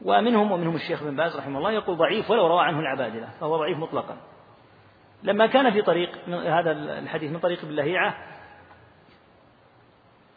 ومنهم 0.02 0.52
ومنهم 0.52 0.76
الشيخ 0.76 1.04
بن 1.04 1.16
باز 1.16 1.38
رحمه 1.38 1.58
الله 1.58 1.72
يقول 1.72 1.98
ضعيف 1.98 2.32
ولو 2.32 2.48
روى 2.48 2.62
عنه 2.62 2.80
العبادلة 2.80 3.30
فهو 3.40 3.58
ضعيف 3.58 3.78
مطلقا. 3.78 4.18
لما 5.24 5.48
كان 5.48 5.72
في 5.72 5.82
طريق 5.82 6.30
هذا 6.30 6.72
الحديث 6.72 7.32
من 7.32 7.40
طريق 7.40 7.60
ابن 7.64 7.76
لهيعة 7.76 8.18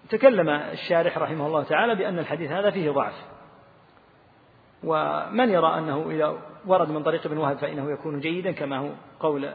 تكلم 0.08 0.48
الشارح 0.48 1.18
رحمه 1.18 1.46
الله 1.46 1.62
تعالى 1.62 1.94
بأن 1.94 2.18
الحديث 2.18 2.50
هذا 2.50 2.70
فيه 2.70 2.90
ضعف. 2.90 3.14
ومن 4.84 5.50
يرى 5.50 5.78
أنه 5.78 6.10
إذا 6.10 6.49
ورد 6.66 6.88
من 6.88 7.02
طريق 7.02 7.26
ابن 7.26 7.38
وهب 7.38 7.58
فإنه 7.58 7.92
يكون 7.92 8.20
جيدا 8.20 8.52
كما 8.52 8.78
هو 8.78 8.90
قول 9.20 9.54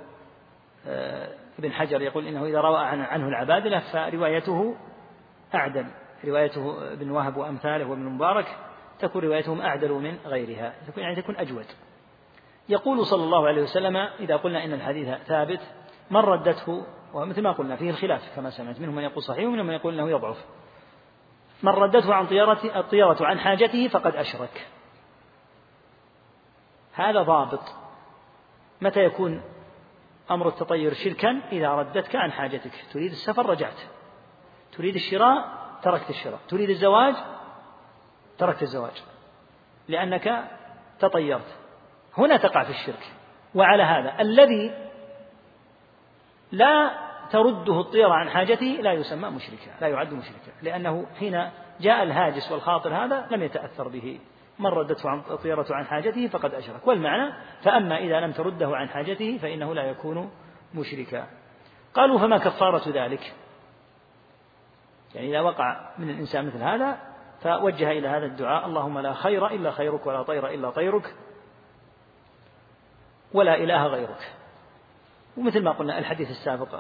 آه، 0.88 1.30
ابن 1.60 1.72
حجر 1.72 2.01
يقول 2.01 2.28
إنه 2.28 2.45
إذا 2.45 2.62
روى 2.62 2.78
عنه 2.80 3.28
العبادلة 3.28 3.80
فروايته 3.80 4.76
أعدل. 5.56 5.86
روايته 6.26 6.93
ابن 6.93 7.12
وهب 7.12 7.38
وأمثاله 7.38 7.89
وابن 7.89 8.03
مبارك 8.03 8.58
تكون 8.99 9.24
روايتهم 9.24 9.62
أعدل 9.62 9.91
من 9.91 10.18
غيرها 10.26 10.74
يعني 10.97 11.16
تكون 11.16 11.36
أجود. 11.38 11.66
يقول 12.70 13.06
صلى 13.06 13.24
الله 13.24 13.47
عليه 13.47 13.62
وسلم 13.62 13.97
إذا 13.97 14.36
قلنا 14.36 14.66
إن 14.66 14.74
الحديث 14.74 15.10
ثابت 15.28 15.60
من 16.12 16.20
ردته؟ 16.20 16.86
ومثل 17.14 17.41
ما 17.41 17.51
قلنا 17.51 17.76
فيه 17.76 17.89
الخلاف 17.89 18.36
كما 18.36 18.49
سمعت 18.49 18.80
منهم 18.80 18.95
من 18.95 19.03
يقول 19.03 19.24
صحيح 19.24 19.47
ومنهم 19.47 19.66
من 19.66 19.74
يقول 19.74 19.93
إنه 19.93 20.10
يضعف. 20.10 20.45
من 21.64 21.72
ردته 21.72 22.14
عن 22.14 22.28
طيارة 22.28 22.80
الطيارة 22.80 23.26
عن 23.26 23.39
حاجته 23.39 23.88
فقد 23.88 24.16
أشرك. 24.16 24.68
هذا 26.95 27.21
ضابط. 27.21 27.61
متى 28.81 28.99
يكون 28.99 29.41
أمر 30.31 30.47
التطير 30.47 30.93
شركا؟ 30.93 31.41
إذا 31.51 31.69
ردتك 31.69 32.15
عن 32.15 32.31
حاجتك. 32.31 32.71
تريد 32.93 33.11
السفر 33.11 33.49
رجعت. 33.49 33.79
تريد 34.71 34.95
الشراء 34.95 35.49
تركت 35.83 36.09
الشراء. 36.09 36.39
تريد 36.49 36.69
الزواج؟ 36.69 37.15
تركت 38.37 38.61
الزواج. 38.61 39.03
لأنك 39.87 40.43
تطيرت. 40.99 41.55
هنا 42.17 42.37
تقع 42.37 42.63
في 42.63 42.69
الشرك. 42.69 43.11
وعلى 43.55 43.83
هذا 43.83 44.21
الذي 44.21 44.73
لا 46.51 46.91
ترده 47.31 47.79
الطيرة 47.79 48.13
عن 48.13 48.29
حاجته 48.29 48.65
لا 48.81 48.93
يسمى 48.93 49.29
مشركا 49.29 49.71
لا 49.81 49.87
يعد 49.87 50.13
مشركا. 50.13 50.51
لأنه 50.61 51.05
حين 51.19 51.49
جاء 51.79 52.03
الهاجس 52.03 52.51
والخاطر 52.51 52.95
هذا 52.95 53.27
لم 53.31 53.43
يتأثر 53.43 53.87
به. 53.87 54.19
من 54.60 54.66
ردته 54.66 55.10
عن 55.10 55.20
الطيرة 55.30 55.66
عن 55.70 55.86
حاجته 55.86 56.28
فقد 56.28 56.53
أشرك. 56.53 56.88
والمعنى 56.88 57.34
فأما 57.64 57.97
إذا 57.97 58.20
لم 58.20 58.32
ترده 58.32 58.78
عن 58.78 58.89
حاجته 58.89 59.38
فإنه 59.38 59.74
لا 59.74 59.84
يكون 59.84 60.32
مشركا. 60.74 61.28
قالوا 61.93 62.20
فما 62.20 62.38
كفارة 62.38 62.89
ذلك؟ 62.89 63.34
يعني 65.16 65.30
إذا 65.30 65.41
وقع 65.41 65.89
من 65.97 66.10
الإنسان 66.10 66.45
مثل 66.47 66.64
هذا 66.64 66.97
فوجه 67.41 67.91
إلى 67.91 68.08
هذا 68.08 68.26
الدعاء 68.26 68.66
اللهم 68.66 68.99
لا 68.99 69.14
خير 69.14 69.47
إلا 69.47 69.72
خيرك 69.72 70.06
ولا 70.06 70.24
طير 70.24 70.47
إلا 70.47 70.70
طيرك 70.70 71.16
ولا 73.34 73.56
إله 73.56 73.88
غيرك. 73.88 74.34
ومثل 75.38 75.64
ما 75.64 75.72
قلنا 75.72 75.99
الحديث 75.99 76.30
السابق 76.30 76.80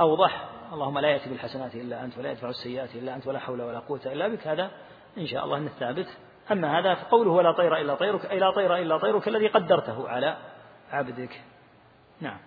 أوضح 0.00 0.48
اللهم 0.72 0.98
لا 0.98 1.08
يأتي 1.08 1.30
بالحسنات 1.30 1.74
إلا 1.74 2.04
أنت 2.04 2.18
ولا 2.18 2.30
يدفع 2.30 2.48
السيئات 2.48 2.94
إلا 2.94 3.16
أنت 3.16 3.26
ولا 3.26 3.38
حول 3.38 3.62
ولا 3.62 3.78
قوة 3.78 4.00
إلا 4.06 4.28
بك. 4.28 4.46
هذا 4.46 4.70
إن 5.18 5.26
شاء 5.26 5.44
الله 5.44 5.58
الثابت 5.58 6.06
أما 6.52 6.78
هذا 6.78 6.94
فقوله 6.94 7.30
ولا 7.30 7.52
طير 7.52 7.76
إلا 7.76 7.94
طيرك 7.94 8.30
أي 8.30 8.38
لا 8.38 8.50
طير 8.50 8.76
إلا 8.76 8.98
طيرك 8.98 9.28
الذي 9.28 9.46
قدرته 9.46 10.08
على 10.08 10.36
عبدك. 10.92 11.40
نعم. 12.20 12.38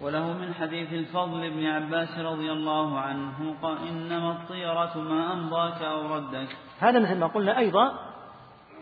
وله 0.00 0.32
من 0.32 0.54
حديث 0.54 0.92
الفضل 0.92 1.50
بن 1.50 1.66
عباس 1.66 2.18
رضي 2.18 2.52
الله 2.52 3.00
عنه 3.00 3.54
قال 3.62 3.88
إنما 3.88 4.32
الطيرة 4.32 4.98
ما 4.98 5.32
أمضاك 5.32 5.82
أو 5.82 6.14
ردك. 6.14 6.48
هذا 6.80 6.98
مثل 6.98 7.18
ما 7.18 7.26
قلنا 7.26 7.58
أيضا 7.58 7.98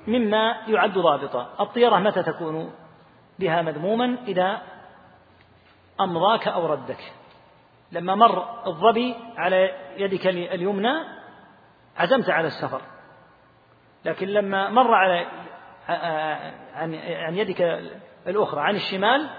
مما 0.07 0.57
يعد 0.69 0.99
ضابطا. 0.99 1.49
الطيرة 1.61 1.99
متى 1.99 2.23
تكون 2.23 2.73
بها 3.39 3.63
مذموما؟ 3.63 4.17
إذا 4.27 4.63
أمضاك 6.01 6.49
أو 6.49 6.67
ردك. 6.67 7.13
لما 7.93 8.15
مر 8.15 8.67
الظبي 8.67 9.15
على 9.37 9.71
يدك 9.97 10.27
اليمنى 10.27 10.93
عزمت 11.97 12.31
على 12.31 12.47
السفر. 12.47 12.81
لكن 14.05 14.29
لما 14.29 14.71
مر 14.71 14.95
على 14.95 15.27
عن 16.75 16.95
عن 16.95 17.35
يدك 17.35 17.81
الأخرى 18.27 18.61
عن 18.61 18.75
الشمال 18.75 19.31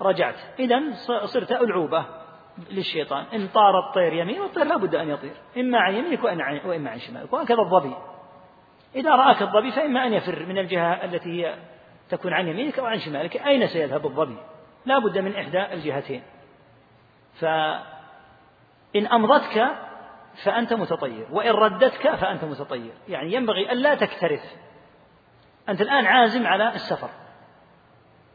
رجعت. 0.00 0.34
إذا 0.58 0.80
صرت 1.24 1.52
ألعوبة 1.52 2.04
للشيطان. 2.70 3.24
إن 3.34 3.48
طار 3.48 3.78
الطير 3.88 4.12
يمين 4.12 4.40
والطير 4.40 4.64
لا 4.64 4.76
بد 4.76 4.94
أن 4.94 5.08
يطير. 5.08 5.32
إما 5.56 5.78
عن 5.78 5.94
يمينك 5.94 6.24
وإما 6.64 6.90
عن 6.90 6.98
شمالك 6.98 7.32
وهكذا 7.32 7.60
الظبي. 7.60 7.94
إذا 8.96 9.10
رآك 9.10 9.42
الظبي 9.42 9.70
فإما 9.70 10.06
أن 10.06 10.12
يفر 10.12 10.46
من 10.46 10.58
الجهة 10.58 11.04
التي 11.04 11.30
هي 11.30 11.54
تكون 12.08 12.32
عن 12.32 12.48
يمينك 12.48 12.78
أو 12.78 12.86
عن 12.86 12.98
شمالك. 12.98 13.36
أين 13.36 13.66
سيذهب 13.66 14.06
الظبي؟ 14.06 14.36
لا 14.86 14.98
بد 14.98 15.18
من 15.18 15.36
إحدى 15.36 15.72
الجهتين. 15.72 16.22
فإن 17.40 19.06
أمضتك 19.12 19.87
فأنت 20.44 20.72
متطير. 20.72 21.26
وإن 21.30 21.50
ردتك 21.50 22.14
فأنت 22.14 22.44
متطير. 22.44 22.92
يعني 23.08 23.32
ينبغي 23.32 23.72
ألا 23.72 23.94
تكترث. 23.94 24.56
أنت 25.68 25.80
الآن 25.80 26.06
عازم 26.06 26.46
على 26.46 26.74
السفر. 26.74 27.10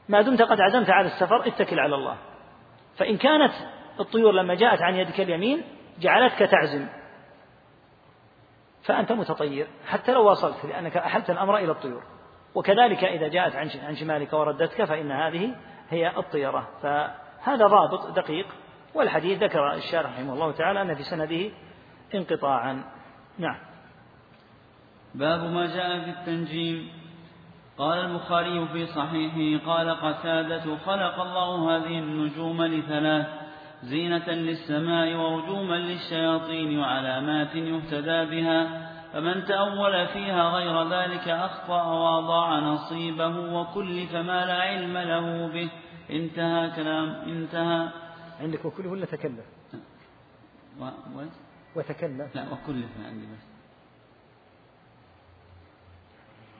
ما 0.09 0.21
دمت 0.21 0.41
قد 0.41 0.61
عزمت 0.61 0.89
على 0.89 1.07
السفر 1.07 1.47
اتكل 1.47 1.79
على 1.79 1.95
الله. 1.95 2.17
فإن 2.97 3.17
كانت 3.17 3.53
الطيور 3.99 4.31
لما 4.31 4.55
جاءت 4.55 4.81
عن 4.81 4.95
يدك 4.95 5.21
اليمين 5.21 5.63
جعلتك 5.99 6.39
تعزم. 6.39 6.87
فأنت 8.83 9.11
متطير. 9.11 9.67
حتى 9.87 10.13
لو 10.13 10.31
وصلت 10.31 10.65
لأنك 10.65 10.97
أحلت 10.97 11.29
الأمر 11.29 11.57
إلى 11.57 11.71
الطيور. 11.71 12.03
وكذلك 12.55 13.03
إذا 13.03 13.27
جاءت 13.27 13.55
عن 13.55 13.95
شمالك 13.95 14.33
وردتك 14.33 14.83
فإن 14.83 15.11
هذه 15.11 15.55
هي 15.89 16.17
الطيرة. 16.17 16.67
فهذا 16.81 17.67
ضابط 17.67 18.07
دقيق 18.07 18.47
والحديث 18.93 19.43
ذكر 19.43 19.73
الشارح 19.73 20.11
رحمه 20.11 20.33
الله 20.33 20.51
تعالى 20.51 20.81
أن 20.81 20.95
في 20.95 21.03
سنده 21.03 21.51
انقطاعا. 22.15 22.83
نعم. 23.37 23.57
باب 25.15 25.43
ما 25.43 25.65
جاء 25.65 25.99
في 25.99 26.09
التنجيم. 26.09 26.89
قال 27.77 27.99
البخاري 27.99 28.67
في 28.67 28.85
صحيحه 28.85 29.65
قال 29.65 29.89
قتادة 29.89 30.77
خلق 30.77 31.19
الله 31.19 31.75
هذه 31.75 31.99
النجوم 31.99 32.63
لثلاث 32.63 33.27
زينة 33.83 34.29
للسماء 34.29 35.15
ورجوما 35.15 35.75
للشياطين 35.75 36.79
وعلامات 36.79 37.55
يهتدى 37.55 38.25
بها 38.25 38.89
فمن 39.13 39.45
تأول 39.45 40.07
فيها 40.07 40.49
غير 40.49 40.89
ذلك 40.89 41.27
أخطأ 41.27 41.83
وأضاع 41.83 42.59
نصيبه 42.59 43.39
وكلف 43.59 44.15
ما 44.15 44.45
لا 44.45 44.53
علم 44.53 44.97
له 44.97 45.47
به. 45.47 45.69
انتهى 46.11 46.71
كلام 46.75 47.09
انتهى. 47.09 47.89
عندك 48.41 48.65
وكلف 48.65 48.87
ولا 48.87 49.05
تكلف؟ 49.05 49.45
و... 50.79 50.85
وتكلف. 51.75 52.35
لا 52.35 52.53
وكلف 52.53 52.89
عندي 53.05 53.25
بس. 53.25 53.43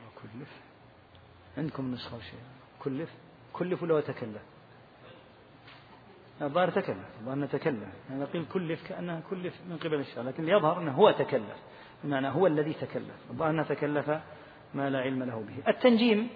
وكلف. 0.08 0.50
عندكم 1.58 1.92
نسخة 1.92 2.20
شيء؟ 2.20 2.40
كلف. 2.80 3.10
كلف 3.54 3.84
ولا 3.84 3.94
وتكلف 3.94 4.42
الظاهر 6.42 6.70
تكلف. 6.70 7.06
الظاهر 7.20 7.38
أنه 7.38 7.46
تكلف. 7.46 7.90
يعني 8.10 8.24
قيل 8.26 8.46
كلف 8.46 8.88
كأنه 8.88 9.22
كلف 9.30 9.54
من 9.70 9.78
قبل 9.78 10.00
الشرع 10.00 10.24
لكن 10.24 10.48
يظهر 10.48 10.82
أنه 10.82 10.92
هو 10.92 11.12
تكلف. 11.12 11.58
بمعنى 12.04 12.28
هو 12.28 12.48
الذي 12.48 12.74
تكلف. 12.74 13.16
الظاهر 13.30 13.50
أنه 13.50 13.64
تكلف 13.64 14.10
ما 14.74 14.90
لا 14.90 15.00
علم 15.00 15.24
له 15.24 15.40
به. 15.40 15.70
التنجيم 15.72 16.30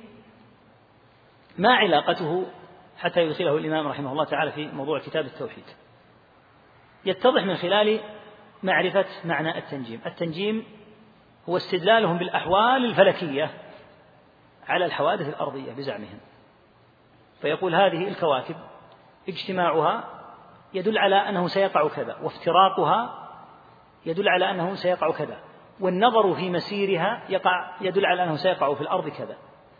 ما 1.58 1.74
علاقته 1.74 2.46
حتى 2.98 3.20
يدخله 3.20 3.58
الإمام 3.58 3.88
رحمه 3.88 4.12
الله 4.12 4.26
تعالى 4.26 4.52
في 4.52 4.68
موضوع 4.68 5.00
كتاب 5.00 5.26
التوحيد. 5.26 5.64
يتضح 7.06 7.44
من 7.44 7.56
خلال 7.56 8.00
معرفة 8.64 9.06
معنى 9.26 9.58
التنجيم. 9.58 10.02
التنجيم 10.06 10.66
هو 11.50 11.58
استدلالهم 11.58 12.18
بالأحوال 12.18 12.86
الفلكية 12.86 13.52
على 14.68 14.86
الحوادث 14.86 15.30
الأرضية 15.30 15.74
بزعمهم. 15.74 16.20
فيقول 17.42 17.76
هذه 17.76 18.08
الكواكب 18.08 18.56
اجتماعها 19.30 20.04
يدل 20.74 20.98
على 20.98 21.16
أنه 21.16 21.48
سيقع 21.48 21.88
كذا 21.88 22.18
وافتراقها 22.22 23.28
يدل 24.06 24.30
على 24.30 24.52
أنه 24.52 24.76
سيقع 24.76 25.12
كذا 25.12 25.38
والنظر 25.80 26.34
في 26.34 26.50
مسيرها 26.50 27.24
يقع 27.30 27.72
يدل 27.82 28.06
على 28.06 28.24
أنه 28.24 28.36
سيقع 28.36 28.74
في 28.74 28.82
الأرض 28.82 29.10
كذا. 29.10 29.38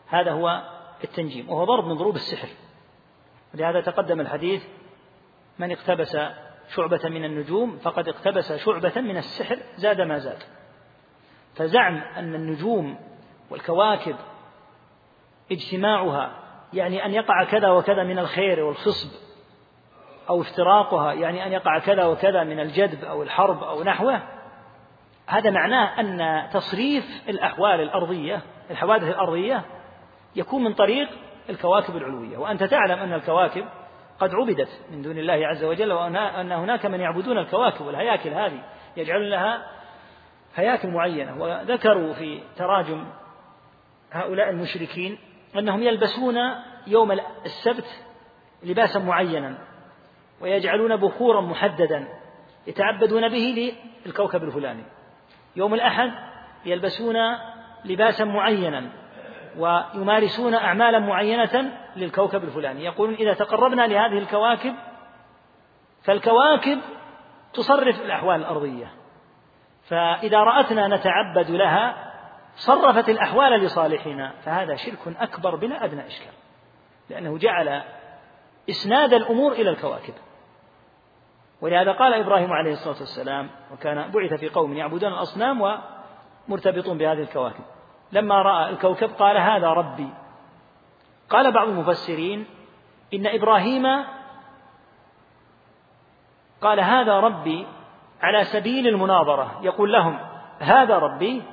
هذا 0.08 0.32
هو 0.32 0.64
التنجيم 1.04 1.50
وهو 1.50 1.64
ضرب 1.64 1.86
من 1.86 1.94
ضروب 1.94 2.16
السحر. 2.16 2.48
لهذا 3.54 3.82
تقدم 3.82 4.20
الحديث 4.20 4.64
من 5.60 5.72
اقتبس 5.72 6.18
شعبة 6.76 7.10
من 7.10 7.26
النجوم 7.26 7.78
فقد 7.78 8.08
اقتبس 8.08 8.54
شعبة 8.54 9.02
من 9.02 9.18
السحر 9.18 9.58
زاد 9.76 10.02
ما 10.02 10.18
زاد. 10.18 10.44
فزعم 11.56 11.98
أن 11.98 12.36
النجوم 12.36 12.98
والكواكب 13.50 14.16
اجتماعها 15.52 16.32
يعني 16.74 17.06
أن 17.06 17.14
يقع 17.14 17.44
كذا 17.44 17.70
وكذا 17.70 18.04
من 18.04 18.20
الخير 18.20 18.64
والخصب 18.64 19.10
أو 20.30 20.42
افتراقها 20.42 21.14
يعني 21.14 21.46
أن 21.46 21.52
يقع 21.52 21.80
كذا 21.80 22.06
وكذا 22.06 22.44
من 22.44 22.60
الجدب 22.60 23.04
أو 23.04 23.24
الحرب 23.24 23.64
أو 23.64 23.84
نحوه. 23.84 24.22
هذا 25.28 25.50
معناه 25.50 26.00
أن 26.00 26.50
تصريف 26.50 27.24
الأحوال 27.30 27.82
الأرضية 27.82 28.42
الحوادث 28.72 29.08
الأرضية 29.08 29.64
يكون 30.36 30.64
من 30.64 30.74
طريق 30.74 31.10
الكواكب 31.50 31.98
العلوية. 31.98 32.38
وأنت 32.38 32.64
تعلم 32.64 33.00
أن 33.00 33.14
الكواكب 33.14 33.66
قد 34.20 34.36
عبدت 34.36 34.70
من 34.92 35.02
دون 35.02 35.18
الله 35.18 35.48
عز 35.48 35.64
وجل 35.64 35.92
وأن 35.92 36.52
هناك 36.52 36.86
من 36.86 37.00
يعبدون 37.00 37.38
الكواكب 37.38 37.86
والهياكل 37.86 38.30
هذه 38.30 38.64
يجعلون 38.98 39.30
لها 39.30 39.72
هياكل 40.56 40.88
معينة. 40.88 41.42
وذكروا 41.42 42.14
في 42.14 42.42
تراجم 42.58 43.08
هؤلاء 44.12 44.50
المشركين 44.50 45.18
أنهم 45.58 45.84
يلبسون 45.84 46.36
يوم 46.88 47.12
السبت 47.46 48.04
لباسا 48.64 49.00
معينا 49.00 49.58
ويجعلون 50.42 50.96
بخورا 50.96 51.42
محددا 51.42 52.08
يتعبدون 52.68 53.30
به 53.30 53.76
للكوكب 54.06 54.44
الفلاني. 54.44 54.84
يوم 55.56 55.74
الأحد 55.74 56.12
يلبسون 56.66 57.16
لباسا 57.86 58.26
معينا 58.26 58.90
ويمارسون 59.58 60.54
أعمالا 60.54 61.00
معينة 61.00 61.72
للكوكب 61.96 62.44
الفلاني. 62.44 62.84
يقولون 62.84 63.16
إذا 63.16 63.34
تقربنا 63.34 63.88
لهذه 63.88 64.18
الكواكب 64.18 64.76
فالكواكب 66.04 66.80
تصرف 67.54 68.02
الأحوال 68.02 68.40
الأرضية. 68.40 68.92
فإذا 69.90 70.40
رأتنا 70.40 70.88
نتعبد 70.88 71.52
لها 71.52 72.14
صرفت 72.56 73.10
الأحوال 73.10 73.52
لصالحنا 73.52 74.34
فهذا 74.46 74.76
شرك 74.76 75.16
أكبر 75.20 75.56
بلا 75.56 75.86
أدنى 75.86 76.08
إشكال. 76.08 76.34
لأنه 77.10 77.38
جعل 77.38 77.84
إسناد 78.70 79.14
الأمور 79.14 79.52
إلى 79.52 79.70
الكواكب. 79.70 80.14
ولهذا 81.62 81.92
قال 81.92 82.14
إبراهيم 82.14 82.54
عليه 82.54 82.72
الصلاة 82.72 83.00
والسلام 83.00 83.50
وكان 83.74 84.12
بعث 84.12 84.34
في 84.34 84.50
قوم 84.50 84.74
يعبدون 84.74 85.14
الأصنام 85.14 85.62
ومرتبطون 86.48 86.98
بهذه 86.98 87.22
الكواكب. 87.22 87.64
لما 88.12 88.42
رأى 88.42 88.70
الكوكب 88.70 89.10
قال 89.10 89.38
هذا 89.38 89.68
ربي. 89.68 90.10
قال 91.30 91.52
بعض 91.52 91.68
المفسرين 91.68 92.46
إن 93.14 93.28
إبراهيم 93.28 94.06
قال 96.62 96.80
هذا 96.80 97.20
ربي 97.20 97.68
على 98.22 98.44
سبيل 98.44 98.88
المناظرة. 98.88 99.60
يقول 99.62 99.94
لهم 99.94 100.20
هذا 100.60 100.98
ربي 100.98 101.44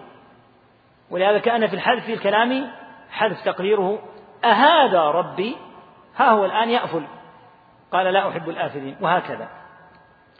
ولهذا 1.10 1.38
كأن 1.38 1.66
في 1.66 1.74
الحذف 1.74 2.04
في 2.04 2.14
الكلام 2.14 2.70
حذف 3.10 3.44
تقريره 3.44 3.98
أهذا 4.44 5.02
ربي 5.02 5.56
ها 6.16 6.30
هو 6.30 6.44
الآن 6.44 6.70
يأفل. 6.70 7.06
قال 7.92 8.06
لا 8.06 8.28
أحب 8.28 8.48
الآفلين 8.48 8.96
وهكذا. 9.00 9.48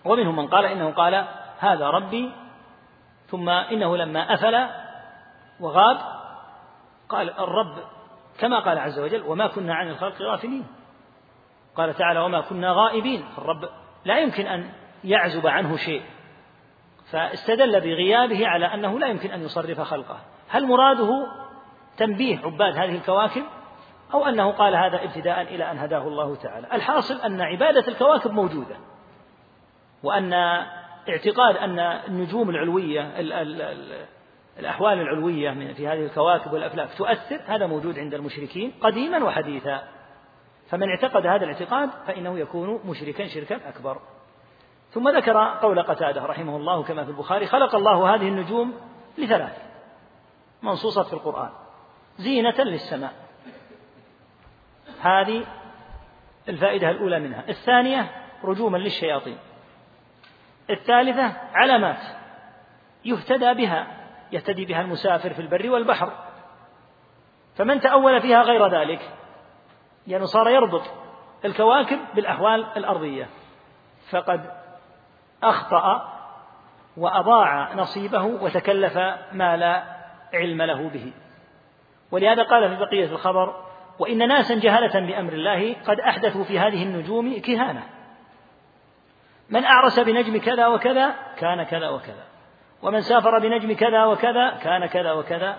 ومنهم 0.05 0.37
من 0.37 0.49
قال 0.49 0.65
إنه 0.65 0.91
قال 0.91 1.25
هذا 1.59 1.91
ربي 1.91 2.33
ثم 3.27 3.49
إنه 3.49 3.97
لما 3.97 4.35
أفل 4.35 4.84
وغاب 5.61 5.97
قال 7.09 7.31
الرب 7.39 7.79
كما 8.39 8.61
قال 8.61 8.79
عز 8.79 8.99
وجل 8.99 9.23
وما 9.23 9.47
كنا 9.47 9.75
عن 9.75 9.89
الخلق 9.89 10.23
غافلين 10.23 10.67
قال 11.77 11.95
تعالى 11.95 12.21
وما 12.21 12.41
كنا 12.41 12.73
غائبين 12.73 13.25
الرب 13.39 13.69
لا 14.05 14.19
يمكن 14.19 14.47
أن 14.47 14.71
يعزب 15.05 15.47
عنه 15.47 15.77
شيء. 15.77 16.03
فاستدل 17.11 17.81
بغيابه 17.81 18.49
على 18.49 18.75
أنه 18.75 18.99
لا 18.99 19.07
يمكن 19.07 19.31
أن 19.31 19.43
يصرف 19.43 19.81
خلقه. 19.81 20.21
هل 20.49 20.67
مراده 20.67 21.27
تنبيه 21.97 22.39
عباد 22.39 22.77
هذه 22.77 22.97
الكواكب؟ 22.97 23.43
أو 24.15 24.27
أنه 24.27 24.51
قال 24.51 24.77
هذا 24.77 25.05
ابتداء 25.05 25.43
إلى 25.43 25.71
أن 25.71 25.79
هداه 25.79 26.09
الله 26.09 26.35
تعالى؟ 26.37 26.67
الحاصل 26.73 27.21
أن 27.21 27.41
عبادة 27.41 27.89
الكواكب 27.89 28.31
موجودة. 28.31 28.77
وأن 30.03 30.33
اعتقاد 31.09 31.57
أن 31.57 31.79
النجوم 31.79 32.51
العلوية 32.51 33.21
ال 33.21 33.33
ال 33.33 33.63
ال 33.63 34.07
الأحوال 34.59 35.01
العلوية 35.01 35.73
في 35.73 35.89
هذه 35.89 36.05
الكواكب 36.05 36.53
والأفلاك 36.53 36.89
تؤثر 36.95 37.41
هذا 37.47 37.67
موجود 37.67 37.99
عند 37.99 38.15
المشركين 38.15 38.73
قديما 38.81 39.25
وحديثا. 39.25 39.83
فمن 40.71 40.89
اعتقد 40.89 41.27
هذا 41.27 41.45
الاعتقاد 41.45 41.91
فإنه 42.07 42.39
يكون 42.39 42.81
مشركا 42.85 43.27
شركا 43.27 43.69
أكبر. 43.69 43.99
ثم 44.91 45.09
ذكر 45.09 45.39
قول 45.63 45.83
قتادة 45.83 46.27
رحمه 46.27 46.57
الله 46.57 46.83
كما 46.83 47.05
في 47.05 47.11
البخاري 47.11 47.47
خلق 47.47 47.75
الله 47.75 48.15
هذه 48.15 48.29
النجوم 48.29 48.75
لثلاث 49.19 49.63
منصوصة 50.63 51.03
في 51.03 51.13
القرآن 51.13 51.51
زينة 52.19 52.59
للسماء. 52.59 53.13
هذه 55.01 55.47
الفائدة 56.49 56.91
الأولى 56.91 57.21
منها. 57.21 57.45
الثانية 57.49 58.11
رجوما 58.45 58.79
للشياطين. 58.79 59.39
الثالثة 60.71 61.33
علامات 61.55 62.01
يهتدى 63.05 63.55
بها. 63.55 64.04
يهتدي 64.35 64.65
بها 64.65 64.81
المسافر 64.81 65.33
في 65.33 65.43
البر 65.43 65.71
والبحر. 65.71 66.13
فمن 67.57 67.81
تأول 67.81 68.21
فيها 68.21 68.43
غير 68.43 68.69
ذلك؟ 68.69 69.11
يعني 70.07 70.27
صار 70.27 70.49
يربط 70.49 70.83
الكواكب 71.45 71.99
بالأحوال 72.15 72.67
الأرضية. 72.77 73.29
فقد 74.11 74.51
أخطأ 75.43 76.13
وأضاع 76.97 77.75
نصيبه 77.75 78.25
وتكلف 78.25 78.99
ما 79.33 79.57
لا 79.57 79.83
علم 80.35 80.63
له 80.63 80.89
به. 80.89 81.13
ولهذا 82.11 82.43
قال 82.43 82.69
في 82.69 82.85
بقية 82.85 83.07
الخبر 83.07 83.65
وإن 83.99 84.29
ناسا 84.29 84.55
جهلة 84.55 85.01
بأمر 85.01 85.33
الله 85.33 85.77
قد 85.87 86.01
أحدثوا 86.01 86.45
في 86.45 86.59
هذه 86.59 86.83
النجوم 86.83 87.41
كهانة. 87.41 87.83
من 89.51 89.65
أعرس 89.65 90.01
بنجم 90.01 90.41
كذا 90.41 90.67
وكذا 90.67 91.15
كان 91.37 91.63
كذا 91.63 91.89
وكذا. 91.89 92.34
ومن 92.85 93.01
سافر 93.01 93.39
بنجم 93.39 93.73
كذا 93.73 94.05
وكذا 94.05 94.51
كان 94.51 94.87
كذا 94.87 95.13
وكذا 95.13 95.57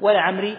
ولعمري 0.00 0.58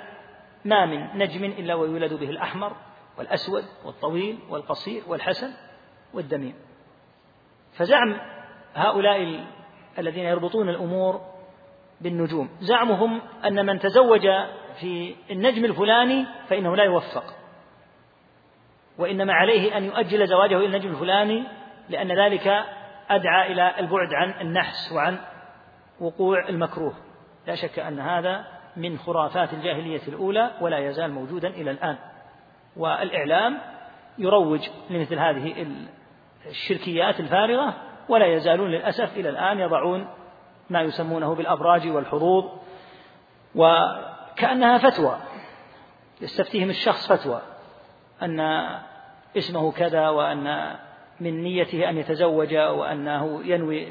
ما 0.66 0.86
من 0.86 1.18
نجم 1.18 1.44
إلا 1.44 1.76
ويولد 1.76 2.14
به 2.14 2.30
الأحمر 2.30 2.76
والأسود 3.18 3.64
والطويل 3.86 4.40
والقصير 4.50 5.04
والحسن 5.08 5.54
والدميم 6.14 6.54
فزعم 7.74 8.18
هؤلاء 8.76 9.46
الذين 10.00 10.26
يربطون 10.26 10.70
الأمور 10.70 11.22
بالنجوم. 12.02 12.50
زعمهم 12.60 13.22
أن 13.46 13.66
من 13.66 13.80
تزوج 13.80 14.28
في 14.80 15.16
النجم 15.32 15.66
الفلاني 15.66 16.26
فإنه 16.50 16.76
لا 16.76 16.84
يوفق 16.84 17.24
وإنما 18.98 19.34
عليه 19.34 19.78
أن 19.78 19.84
يؤجل 19.84 20.28
زواجه 20.28 20.58
إلى 20.58 20.66
النجم 20.66 20.90
الفلاني 20.90 21.44
لأن 21.90 22.20
ذلك 22.20 22.48
أدعى 23.10 23.52
إلى 23.52 23.80
البعد 23.80 24.14
عن 24.14 24.34
النحس 24.42 24.92
وعن 24.92 25.18
وقوع 26.00 26.50
المكروه. 26.50 26.94
لا 27.48 27.56
شك 27.56 27.80
أن 27.80 28.00
هذا 28.00 28.46
من 28.78 28.98
خرافات 28.98 29.54
الجاهلية 29.54 30.02
الأولى 30.08 30.52
ولا 30.62 30.78
يزال 30.78 31.12
موجودا 31.12 31.48
إلى 31.48 31.72
الآن. 31.72 31.98
والإعلام 32.78 33.58
يروج 34.18 34.70
لمثل 34.90 35.20
هذه 35.20 35.68
الشركيات 36.46 37.20
الفارغة 37.20 37.74
ولا 38.10 38.26
يزالون 38.26 38.70
للأسف 38.70 39.18
إلى 39.18 39.30
الآن 39.30 39.60
يضعون 39.60 40.08
ما 40.70 40.82
يسمونه 40.82 41.36
بالأبراج 41.36 41.88
والحظوظ 41.88 42.46
وكأنها 43.56 44.78
فتوى. 44.78 45.18
يستفتيهم 46.22 46.70
الشخص 46.70 47.12
فتوى 47.12 47.42
أن 48.22 48.40
اسمه 49.38 49.72
كذا 49.72 50.10
وأن 50.10 50.76
من 51.20 51.44
نيته 51.44 51.90
أن 51.90 51.98
يتزوج 51.98 52.56
وأنه 52.56 53.42
ينوي 53.46 53.88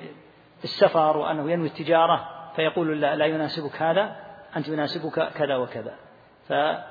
السفر 0.64 1.16
وأنه 1.16 1.50
ينوي 1.50 1.66
التجارة 1.66 2.28
فيقول 2.56 3.00
لا, 3.00 3.16
لا 3.16 3.26
يناسبك 3.26 3.82
هذا 3.82 4.16
أنت 4.56 4.68
يناسبك 4.68 5.32
كذا 5.32 5.56
وكذا. 5.56 5.94
فبين 6.48 6.84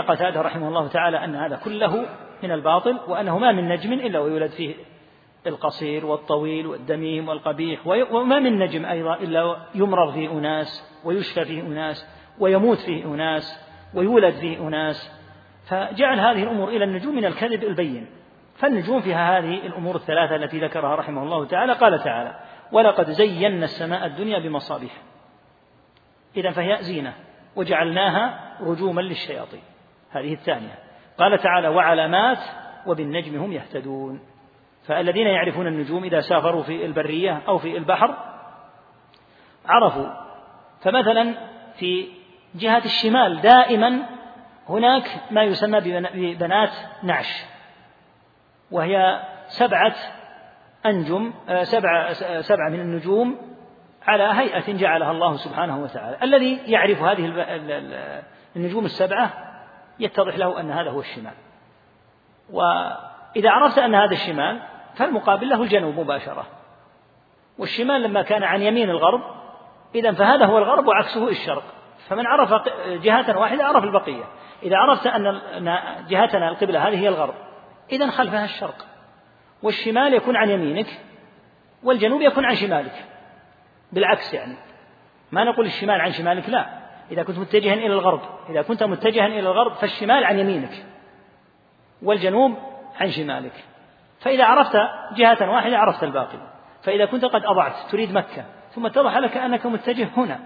قتادة 0.00 0.40
رحمه 0.40 0.68
الله 0.68 0.88
تعالى 0.88 1.24
أن 1.24 1.34
هذا 1.34 1.56
كله 1.56 2.06
من 2.42 2.52
الباطل 2.52 3.00
وأنه 3.08 3.38
ما 3.38 3.52
من 3.52 3.68
نجم 3.68 3.92
إلا 3.92 4.18
ويولد 4.18 4.50
فيه 4.50 4.74
القصير 5.46 6.06
والطويل 6.06 6.66
والدميم 6.66 7.28
والقبيح 7.28 7.86
وما 7.86 8.38
من 8.38 8.58
نجم 8.58 8.84
أيضا 8.84 9.14
إلا 9.14 9.56
يمرض 9.74 10.12
فيه 10.12 10.30
أناس 10.30 10.98
ويشفى 11.04 11.44
فيه 11.44 11.60
أناس 11.60 12.06
ويموت 12.38 12.78
فيه 12.78 13.04
أناس 13.04 13.60
ويولد 13.94 14.34
فيه 14.34 14.68
أناس. 14.68 15.10
فجعل 15.66 16.20
هذه 16.20 16.42
الأمور 16.42 16.68
إلى 16.68 16.84
النجوم 16.84 17.16
من 17.16 17.24
الكذب 17.24 17.62
البين. 17.62 18.06
فالنجوم 18.56 19.00
فيها 19.00 19.38
هذه 19.38 19.66
الأمور 19.66 19.96
الثلاثة 19.96 20.36
التي 20.36 20.60
ذكرها 20.60 20.94
رحمه 20.94 21.22
الله 21.22 21.46
تعالى. 21.46 21.72
قال 21.72 21.98
تعالى 21.98 22.38
ولقد 22.72 23.10
زينا 23.10 23.64
السماء 23.64 24.06
الدنيا 24.06 24.38
بمصابيح. 24.38 24.92
إذا 26.36 26.50
فهي 26.50 26.76
زينة 26.80 27.14
وجعلناها 27.56 28.38
رجوما 28.60 29.00
للشياطين. 29.00 29.62
هذه 30.10 30.32
الثانية. 30.32 30.78
قال 31.18 31.38
تعالى 31.38 31.68
وعلامات 31.68 32.38
وبالنجم 32.86 33.40
هم 33.40 33.52
يهتدون. 33.52 34.20
فالذين 34.86 35.26
يعرفون 35.26 35.66
النجوم 35.66 36.04
إذا 36.04 36.20
سافروا 36.20 36.62
في 36.62 36.86
البرية 36.86 37.42
أو 37.48 37.58
في 37.58 37.76
البحر 37.76 38.14
عرفوا. 39.68 40.08
فمثلا 40.80 41.34
في 41.74 42.08
جهة 42.54 42.84
الشمال 42.84 43.40
دائما 43.40 44.02
هناك 44.68 45.20
ما 45.30 45.42
يسمى 45.42 45.80
ببنات 45.80 46.72
نعش. 47.02 47.51
وهي 48.72 49.22
سبعة 49.46 49.94
أنجم 50.86 51.32
آه، 51.48 51.62
سبعة 51.62 52.02
آه، 52.02 52.40
سبعة 52.40 52.68
من 52.68 52.80
النجوم 52.80 53.36
على 54.06 54.22
هيئة 54.22 54.72
جعلها 54.72 55.10
الله 55.10 55.36
سبحانه 55.36 55.82
وتعالى. 55.82 56.16
الذي 56.22 56.60
يعرف 56.66 57.02
هذه 57.02 57.26
النجوم 58.56 58.84
السبعة 58.84 59.30
يتضح 59.98 60.36
له 60.36 60.60
أن 60.60 60.70
هذا 60.70 60.90
هو 60.90 61.00
الشمال. 61.00 61.32
وإذا 62.50 63.50
عرفت 63.50 63.78
أن 63.78 63.94
هذا 63.94 64.12
الشمال 64.12 64.60
فالمقابل 64.94 65.48
له 65.48 65.62
الجنوب 65.62 66.00
مباشرة. 66.00 66.46
والشمال 67.58 68.02
لما 68.02 68.22
كان 68.22 68.42
عن 68.42 68.62
يمين 68.62 68.90
الغرب 68.90 69.20
إذا 69.94 70.12
فهذا 70.12 70.46
هو 70.46 70.58
الغرب 70.58 70.86
وعكسه 70.86 71.28
الشرق. 71.28 71.64
فمن 72.08 72.26
عرف 72.26 72.68
جهة 72.86 73.38
واحدة 73.38 73.64
عرف 73.64 73.84
البقية. 73.84 74.24
إذا 74.62 74.76
عرفت 74.76 75.06
أن 75.06 75.78
جهتنا 76.08 76.48
القبلة 76.48 76.88
هذه 76.88 76.98
هي 76.98 77.08
الغرب. 77.08 77.34
إذا 77.92 78.10
خلفها 78.10 78.44
الشرق. 78.44 78.86
والشمال 79.62 80.14
يكون 80.14 80.36
عن 80.36 80.50
يمينك 80.50 80.86
والجنوب 81.82 82.22
يكون 82.22 82.44
عن 82.44 82.54
شمالك. 82.54 83.04
بالعكس 83.92 84.34
يعني. 84.34 84.54
ما 85.32 85.44
نقول 85.44 85.66
الشمال 85.66 86.00
عن 86.00 86.12
شمالك 86.12 86.48
لا. 86.48 86.82
إذا 87.10 87.22
كنت 87.22 87.38
متجها 87.38 87.74
إلى 87.74 87.86
الغرب 87.86 88.20
إذا 88.48 88.62
كنت 88.62 88.82
متجها 88.82 89.26
إلى 89.26 89.40
الغرب 89.40 89.72
فالشمال 89.72 90.24
عن 90.24 90.38
يمينك 90.38 90.86
والجنوب 92.02 92.56
عن 93.00 93.10
شمالك. 93.10 93.64
فإذا 94.20 94.44
عرفت 94.44 94.76
جهة 95.16 95.50
واحدة 95.50 95.78
عرفت 95.78 96.04
الباقي. 96.04 96.38
فإذا 96.82 97.04
كنت 97.04 97.24
قد 97.24 97.44
أضعت 97.44 97.90
تريد 97.90 98.12
مكة 98.12 98.44
ثم 98.74 98.86
اتضح 98.86 99.16
لك 99.16 99.36
أنك 99.36 99.66
متجه 99.66 100.08
هنا. 100.16 100.40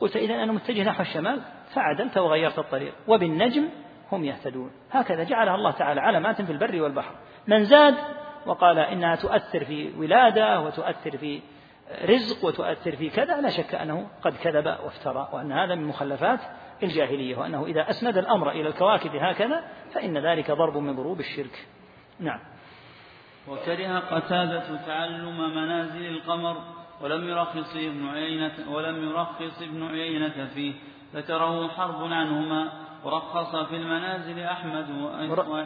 قلت 0.00 0.16
إذا 0.16 0.34
أنا 0.34 0.52
متجه 0.52 0.82
نحو 0.82 1.02
الشمال. 1.02 1.40
فعدلت 1.74 2.18
وغيرت 2.18 2.58
الطريق. 2.58 2.94
وبالنجم 3.08 3.68
هم 4.12 4.24
يهتدون. 4.24 4.70
هكذا 4.90 5.24
جعلها 5.24 5.54
الله 5.54 5.70
تعالى 5.70 6.00
علامات 6.00 6.42
في 6.42 6.52
البر 6.52 6.82
والبحر. 6.82 7.14
من 7.46 7.64
زاد 7.64 7.94
وقال 8.46 8.78
إنها 8.78 9.16
تؤثر 9.16 9.64
في 9.64 9.92
ولادة 9.98 10.60
وتؤثر 10.60 11.16
في 11.16 11.40
رزق 12.04 12.44
وتؤثر 12.44 12.96
في 12.96 13.10
كذا 13.10 13.40
لا 13.40 13.50
شك 13.50 13.74
أنه 13.74 14.06
قد 14.22 14.36
كذب 14.36 14.66
وافترى 14.66 15.28
وأن 15.32 15.52
هذا 15.52 15.74
من 15.74 15.84
مخلفات 15.84 16.40
الجاهلية 16.82 17.36
وأنه 17.36 17.66
إذا 17.66 17.90
أسند 17.90 18.18
الأمر 18.18 18.50
إلى 18.50 18.68
الكواكب 18.68 19.10
هكذا 19.14 19.64
فإن 19.92 20.18
ذلك 20.18 20.50
ضرب 20.50 20.76
من 20.76 20.96
ضروب 20.96 21.20
الشرك. 21.20 21.66
نعم. 22.20 22.40
وكره 23.48 23.98
قتادة 23.98 24.86
تعلم 24.86 25.54
منازل 25.54 26.06
القمر 26.06 26.56
ولم 27.00 27.28
يرخص 27.28 27.76
ابن 27.76 28.08
عيينة 28.08 28.52
ولم 28.68 29.08
يرخص 29.10 29.62
ابن 29.62 29.86
عيينة 29.86 30.46
فيه 30.54 30.74
ذكره 31.14 31.68
حرب 31.68 32.12
عنهما 32.12 32.72
ورخص 33.04 33.56
في 33.56 33.76
المنازل 33.76 34.40
أحمد 34.40 34.90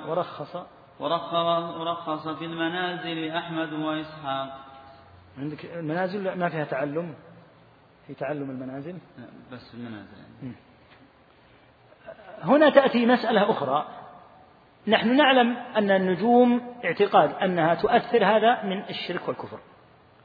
ورخص. 0.09 0.57
ورخص 1.01 2.29
في 2.29 2.45
المنازل 2.45 3.31
أحمد 3.31 3.73
وإسحاق. 3.73 4.61
عندك 5.39 5.65
المنازل 5.65 6.39
ما 6.39 6.49
فيها 6.49 6.65
تعلم؟ 6.65 7.15
في 8.07 8.15
تعلم 8.15 8.51
المنازل؟ 8.51 8.99
بس 9.53 9.75
المنازل. 9.75 10.17
يعني. 10.43 10.55
هنا 12.43 12.71
تأتي 12.71 13.07
مسألة 13.07 13.51
أخرى. 13.51 13.89
نحن 14.89 15.17
نعلم 15.17 15.57
أن 15.57 15.91
النجوم 15.91 16.75
اعتقاد 16.85 17.33
أنها 17.33 17.75
تؤثر 17.75 18.25
هذا 18.25 18.63
من 18.63 18.83
الشرك 18.83 19.29
والكفر. 19.29 19.59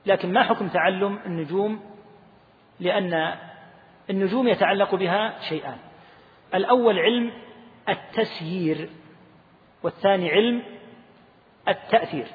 لكن 0.05 0.33
ما 0.33 0.43
حكم 0.43 0.67
تعلم 0.67 1.19
النجوم؟ 1.25 1.79
لأن 2.79 3.35
النجوم 4.09 4.47
يتعلق 4.47 4.95
بها 4.95 5.49
شيئان. 5.49 5.77
الأول 6.53 6.99
علم 6.99 7.31
التسيير 7.89 8.89
والثاني 9.83 10.31
علم 10.31 10.63
التأثير. 11.67 12.27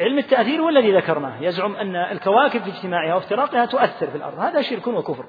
علم 0.00 0.18
التأثير 0.18 0.60
هو 0.60 0.68
الذي 0.68 0.96
ذكرناه. 0.96 1.42
يزعم 1.42 1.76
أن 1.76 1.96
الكواكب 1.96 2.62
في 2.62 2.70
اجتماعها 2.70 3.14
وافتراقها 3.14 3.66
تؤثر 3.66 4.10
في 4.10 4.16
الأرض. 4.16 4.38
هذا 4.38 4.62
شرك 4.62 4.86
وكفر. 4.86 5.24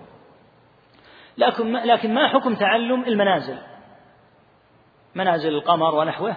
لكن 1.37 1.73
لكن 1.73 2.13
ما 2.13 2.27
حكم 2.27 2.55
تعلم 2.55 3.03
المنازل؟ 3.03 3.57
منازل 5.15 5.49
القمر 5.49 5.95
ونحوه. 5.95 6.35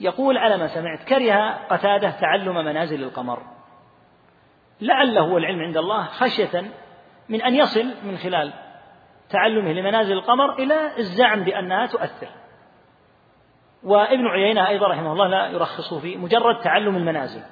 يقول 0.00 0.38
على 0.38 0.56
ما 0.56 0.66
سمعت 0.66 1.04
كره 1.08 1.50
قتادة 1.70 2.10
تعلم 2.10 2.54
منازل 2.54 3.02
القمر. 3.02 3.42
لعله 4.80 5.20
هو 5.20 5.38
العلم 5.38 5.60
عند 5.60 5.76
الله 5.76 6.04
خشية 6.04 6.70
من 7.28 7.42
أن 7.42 7.54
يصل 7.54 7.86
من 8.04 8.16
خلال 8.16 8.52
تعلمه 9.30 9.72
لمنازل 9.72 10.12
القمر 10.12 10.52
إلى 10.52 10.98
الزعم 10.98 11.44
بأنها 11.44 11.86
تؤثر. 11.86 12.28
وابن 13.82 14.26
عيينة 14.26 14.68
أيضا 14.68 14.88
رحمه 14.88 15.12
الله 15.12 15.26
لا 15.26 15.46
يرخص 15.46 15.94
في 15.94 16.16
مجرد 16.16 16.60
تعلم 16.60 16.96
المنازل. 16.96 17.42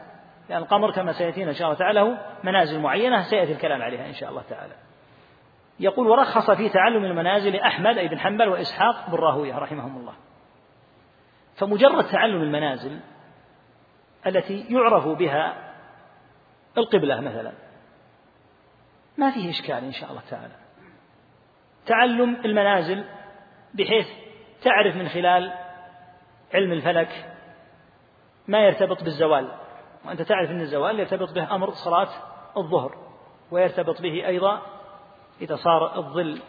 لأن 0.48 0.62
القمر 0.62 0.92
كما 0.92 1.12
سيأتينا 1.12 1.50
إن 1.50 1.54
شاء 1.54 1.66
الله 1.66 1.78
تعالى 1.78 2.00
له 2.00 2.18
منازل 2.44 2.80
معينة 2.80 3.22
سيأتي 3.22 3.52
الكلام 3.52 3.82
عليها 3.82 4.06
إن 4.06 4.12
شاء 4.12 4.30
الله 4.30 4.42
تعالى. 4.42 4.74
يقول 5.80 6.06
ورخص 6.06 6.50
في 6.50 6.68
تعلم 6.68 7.04
المنازل 7.04 7.56
أحمد 7.56 7.98
أي 7.98 8.08
بن 8.08 8.18
حنبل 8.18 8.48
وإسحاق 8.48 9.10
بن 9.10 9.16
راهوية 9.16 9.58
رحمهم 9.58 9.96
الله. 9.96 10.14
فمجرد 11.56 12.04
تعلم 12.04 12.42
المنازل 12.42 13.00
التي 14.26 14.66
يعرف 14.70 15.08
بها 15.08 15.54
القبلة 16.78 17.20
مثلا 17.20 17.52
ما 19.18 19.30
فيه 19.30 19.50
إشكال 19.50 19.84
إن 19.84 19.92
شاء 19.92 20.10
الله 20.10 20.22
تعالى. 20.30 20.54
تعلم 21.88 22.36
المنازل 22.44 23.04
بحيث 23.74 24.06
تعرف 24.62 24.96
من 24.96 25.08
خلال 25.08 25.52
علم 26.54 26.72
الفلك 26.72 27.34
ما 28.48 28.58
يرتبط 28.58 29.04
بالزوال. 29.04 29.52
وأنت 30.04 30.22
تعرف 30.22 30.50
أن 30.50 30.60
الزوال 30.60 31.00
يرتبط 31.00 31.32
به 31.32 31.54
أمر 31.54 31.70
صلاة 31.70 32.08
الظهر 32.56 32.96
ويرتبط 33.50 34.02
به 34.02 34.26
أيضا 34.26 34.62
إذا 35.40 35.56
صار 35.56 35.96
الظل 35.96 36.40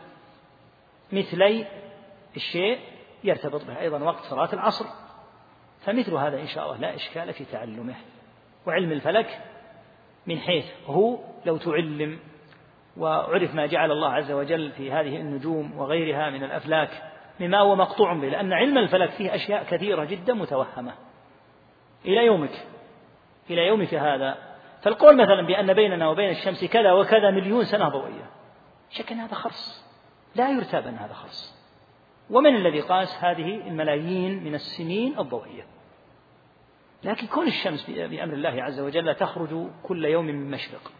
مثلي 1.11 1.65
الشيء 2.35 2.79
يرتبط 3.23 3.65
به 3.65 3.79
أيضا 3.79 4.03
وقت 4.03 4.23
صلاة 4.23 4.53
العصر. 4.53 4.85
فمثل 5.85 6.13
هذا 6.13 6.41
إن 6.41 6.47
شاء 6.47 6.65
الله 6.65 6.77
لا 6.77 6.95
إشكال 6.95 7.33
في 7.33 7.45
تعلمه. 7.45 7.95
وعلم 8.67 8.91
الفلك 8.91 9.41
من 10.27 10.39
حيث 10.39 10.65
هو 10.85 11.17
لو 11.45 11.57
تعلم 11.57 12.19
وعرف 12.99 13.55
ما 13.55 13.65
جعل 13.65 13.91
الله 13.91 14.13
عز 14.13 14.31
وجل 14.31 14.71
في 14.71 14.91
هذه 14.91 15.15
النجوم 15.15 15.77
وغيرها 15.77 16.29
من 16.29 16.43
الأفلاك 16.43 16.89
مما 17.39 17.59
هو 17.59 17.75
مقطوع 17.75 18.13
به 18.13 18.29
لأن 18.29 18.53
علم 18.53 18.77
الفلك 18.77 19.09
فيه 19.09 19.35
أشياء 19.35 19.63
كثيرة 19.63 20.03
جدا 20.03 20.33
متوهمة. 20.33 20.93
إلى 22.05 22.25
يومك 22.25 22.67
إلى 23.49 23.67
يومك 23.67 23.93
هذا. 23.93 24.37
فالقول 24.81 25.17
مثلا 25.17 25.41
بأن 25.41 25.73
بيننا 25.73 26.09
وبين 26.09 26.29
الشمس 26.29 26.65
كذا 26.65 26.91
وكذا 26.91 27.31
مليون 27.31 27.63
سنة 27.63 27.89
ضوئية 27.89 28.29
شك 28.89 29.13
هذا 29.13 29.35
خرص. 29.35 29.85
لا 30.35 30.49
يرتاب 30.49 30.87
أن 30.87 30.95
هذا 30.95 31.13
خرص. 31.13 31.59
ومن 32.29 32.55
الذي 32.55 32.79
قاس 32.79 33.23
هذه؟ 33.23 33.67
الملايين 33.67 34.43
من 34.43 34.55
السنين 34.55 35.19
الضوئية. 35.19 35.63
لكن 37.03 37.27
كون 37.27 37.47
الشمس 37.47 37.89
بأمر 37.89 38.33
الله 38.33 38.63
عز 38.63 38.79
وجل 38.79 39.15
تخرج 39.15 39.67
كل 39.83 40.05
يوم 40.05 40.25
من 40.25 40.51
مشرق 40.51 40.91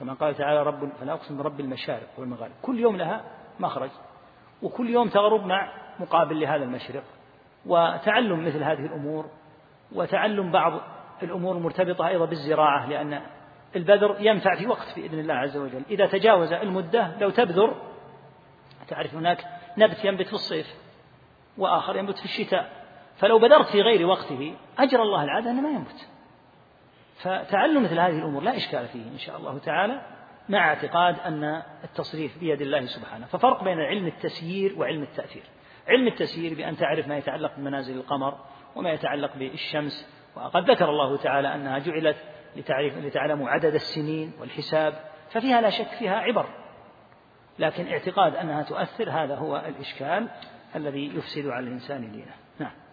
كما 0.00 0.14
قال 0.14 0.34
تعالى 0.34 0.62
رب 0.62 0.88
فلا 1.00 1.12
أقسم 1.12 1.36
برب 1.36 1.60
المشارق 1.60 2.08
والمغارب. 2.18 2.52
كل 2.62 2.78
يوم 2.80 2.96
لها 2.96 3.24
مخرج 3.60 3.90
وكل 4.62 4.90
يوم 4.90 5.08
تغرب 5.08 5.46
مع 5.46 5.72
مقابل 6.00 6.40
لهذا 6.40 6.64
المشرق 6.64 7.02
وتعلم 7.66 8.46
مثل 8.46 8.62
هذه 8.62 8.86
الأمور 8.86 9.26
وتعلم 9.92 10.52
بعض 10.52 10.80
الأمور 11.22 11.56
المرتبطة 11.56 12.08
أيضا 12.08 12.24
بالزراعة 12.24 12.88
لأن 12.88 13.22
البذر 13.76 14.16
ينفع 14.20 14.56
في 14.56 14.66
وقت 14.66 14.96
بإذن 14.96 15.18
الله 15.18 15.34
عز 15.34 15.56
وجل. 15.56 15.82
إذا 15.90 16.06
تجاوز 16.06 16.52
المدة 16.52 17.16
لو 17.20 17.30
تبذر 17.30 17.74
تعرف 18.88 19.14
هناك 19.14 19.44
نبت 19.78 20.04
ينبت 20.04 20.26
في 20.26 20.32
الصيف 20.32 20.74
وآخر 21.58 21.96
ينبت 21.96 22.18
في 22.18 22.24
الشتاء. 22.24 22.70
فلو 23.16 23.38
بذرت 23.38 23.66
في 23.66 23.82
غير 23.82 24.06
وقته 24.06 24.54
أجر 24.78 25.02
الله 25.02 25.24
العادة 25.24 25.50
أنه 25.50 25.60
ما 25.60 25.70
ينبت. 25.70 26.08
فتعلم 27.16 27.82
مثل 27.82 27.98
هذه 27.98 28.18
الأمور 28.18 28.42
لا 28.42 28.56
إشكال 28.56 28.88
فيه 28.88 29.02
إن 29.12 29.18
شاء 29.18 29.36
الله 29.36 29.58
تعالى 29.58 30.00
مع 30.48 30.68
اعتقاد 30.68 31.18
أن 31.20 31.62
التصريف 31.84 32.38
بيد 32.38 32.60
الله 32.60 32.86
سبحانه. 32.86 33.26
ففرق 33.26 33.64
بين 33.64 33.80
علم 33.80 34.06
التسيير 34.06 34.78
وعلم 34.78 35.02
التأثير. 35.02 35.42
علم 35.88 36.06
التسيير 36.06 36.54
بأن 36.54 36.76
تعرف 36.76 37.08
ما 37.08 37.16
يتعلق 37.16 37.56
بمنازل 37.56 37.96
القمر 37.96 38.38
وما 38.76 38.90
يتعلق 38.90 39.36
بالشمس 39.36 40.08
وقد 40.36 40.70
ذكر 40.70 40.88
الله 40.88 41.16
تعالى 41.16 41.54
أنها 41.54 41.78
جعلت 41.78 42.16
لتعرف 42.56 42.98
لتعلموا 42.98 43.48
عدد 43.48 43.74
السنين 43.74 44.32
والحساب 44.40 44.94
ففيها 45.30 45.60
لا 45.60 45.70
شك 45.70 45.88
فيها 45.88 46.16
عبر. 46.16 46.46
لكن 47.58 47.88
اعتقاد 47.88 48.36
أنها 48.36 48.62
تؤثر 48.62 49.10
هذا 49.10 49.34
هو 49.34 49.56
الإشكال 49.68 50.28
الذي 50.76 51.16
يفسد 51.16 51.46
على 51.46 51.66
الإنسان 51.66 52.12
دينه. 52.12 52.34
نعم. 52.58 52.85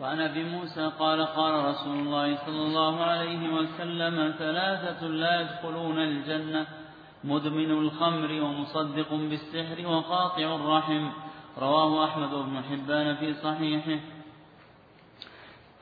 وعن 0.00 0.20
أبي 0.20 0.44
موسى 0.44 0.90
قال 0.98 1.26
قال 1.26 1.64
رسول 1.64 1.98
الله 1.98 2.36
صلى 2.36 2.62
الله 2.62 3.04
عليه 3.04 3.48
وسلم 3.48 4.34
ثلاثة 4.38 5.06
لا 5.06 5.40
يدخلون 5.40 5.98
الجنة 5.98 6.66
مدمن 7.24 7.70
الخمر 7.70 8.42
ومصدق 8.42 9.14
بالسحر 9.14 9.86
وقاطع 9.86 10.54
الرحم. 10.54 11.10
رواه 11.58 12.04
أحمد 12.04 12.30
بن 12.30 12.62
حبان 12.62 13.16
في 13.16 13.34
صحيحه. 13.34 14.00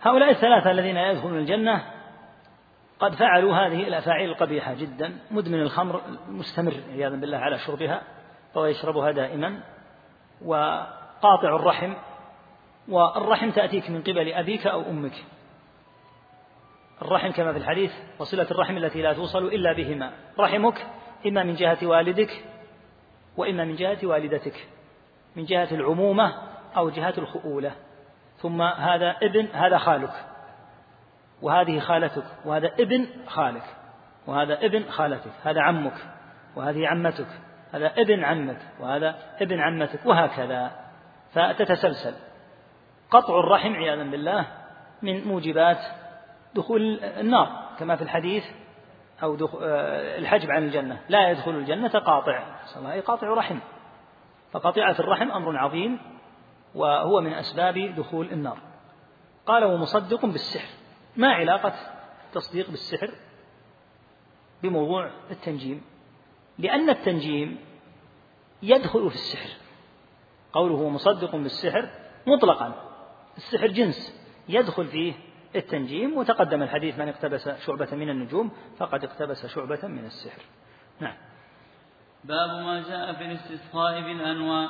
هؤلاء 0.03 0.31
الثلاثة 0.31 0.71
الذين 0.71 0.97
يدخلون 0.97 1.39
الجنة 1.39 1.83
قد 3.01 3.15
فعلوا 3.15 3.55
هذه 3.55 3.89
الأفاعيل 3.89 4.31
القبيحة 4.31 4.75
جدا. 4.75 5.19
مدمن 5.31 5.61
الخمر 5.63 6.01
مستمر 6.29 6.75
عياذا 6.93 7.17
بالله 7.17 7.39
على 7.39 7.59
شربها 7.59 8.03
فهو 8.55 8.67
يشربها 8.67 9.11
دائما. 9.11 9.61
وقاطع 10.45 11.57
الرحم 11.57 11.95
والرحم 12.89 13.51
تأتيك 13.51 13.91
من 13.91 14.03
قبل 14.03 14.33
أبيك 14.33 14.67
أو 14.67 14.81
أمك. 14.81 15.25
الرحم 17.03 17.31
كما 17.31 17.53
في 17.53 17.59
الحديث 17.59 17.93
وصلة 18.19 18.51
الرحم 18.51 18.77
التي 18.77 19.03
لا 19.03 19.13
توصل 19.13 19.45
إلا 19.45 19.73
بهما. 19.73 20.13
رحمك 20.39 20.87
إما 21.27 21.43
من 21.43 21.55
جهة 21.55 21.79
والدك 21.83 22.45
وإما 23.37 23.65
من 23.65 23.75
جهة 23.75 23.99
والدتك. 24.03 24.69
من 25.37 25.45
جهة 25.45 25.69
العمومة 25.73 26.35
أو 26.77 26.91
جهة 26.91 27.15
الخؤولة. 27.19 27.73
ثم 28.37 28.63
هذا 28.63 29.17
ابن 29.23 29.47
هذا 29.47 29.79
خالك. 29.79 30.13
وهذه 31.43 31.79
خالتك. 31.81 32.25
وهذا 32.45 32.67
ابن 32.81 33.07
خالك. 33.27 33.77
وهذا 34.27 34.67
ابن 34.67 34.91
خالتك. 34.91 35.33
هذا 35.45 35.61
عمك. 35.61 35.97
وهذه 36.57 36.89
عمتك. 36.89 37.29
هذا 37.73 37.93
ابن 37.99 38.25
عمك. 38.25 38.59
وهذا 38.81 39.17
ابن 39.41 39.61
عمتك. 39.61 40.07
وهكذا. 40.07 40.71
فتتسلسل. 41.33 42.32
قطع 43.13 43.41
الرحم 43.41 43.73
عياذا 43.73 44.03
بالله 44.03 44.47
من 45.03 45.29
موجبات 45.29 45.79
دخول 46.55 47.01
النار 47.05 47.69
كما 47.79 47.97
في 47.97 48.03
الحديث 48.03 48.45
أو 49.23 49.35
آه، 49.63 50.19
الحجب 50.19 50.51
عن 50.51 50.65
الجنة. 50.65 51.01
لا 51.09 51.31
يدخل 51.31 51.51
الجنة 51.51 51.89
قاطع 51.89 52.47
أي 52.87 53.01
قاطع 53.01 53.27
رحم. 53.27 53.59
فقطيعة 54.53 54.97
الرحم 55.01 55.31
أمر 55.31 55.57
عظيم 55.57 55.99
وهو 56.75 57.21
من 57.21 57.33
أسباب 57.33 57.95
دخول 57.97 58.27
النار. 58.33 58.59
قال 59.47 59.65
ومصدق 59.65 60.27
بالسحر. 60.27 60.69
ما 61.17 61.33
علاقة 61.33 61.75
التصديق 62.27 62.71
بالسحر 62.71 63.11
بموضوع 64.63 65.11
التنجيم؟ 65.31 65.83
لأن 66.59 66.91
التنجيم 66.91 67.59
يدخل 68.63 69.11
في 69.11 69.15
السحر. 69.15 69.51
قوله 70.53 70.89
مصدق 70.89 71.37
بالسحر 71.37 71.91
مطلقا. 72.27 72.92
السحر 73.37 73.67
جنس 73.67 74.23
يدخل 74.49 74.87
فيه 74.87 75.15
التنجيم 75.57 76.17
وتقدم 76.17 76.63
الحديث 76.63 76.99
من 76.99 77.09
اقتبس 77.09 77.49
شعبة 77.49 77.89
من 77.93 78.11
النجوم 78.11 78.51
فقد 78.79 79.05
اقتبس 79.05 79.47
شعبة 79.47 79.89
من 79.89 80.05
السحر. 80.05 80.43
نعم. 81.01 81.15
باب 82.25 82.51
ما 82.51 82.83
جاء 82.89 83.13
في 83.13 83.25
الاستسقاء 83.25 84.01
بالأنواع 84.01 84.69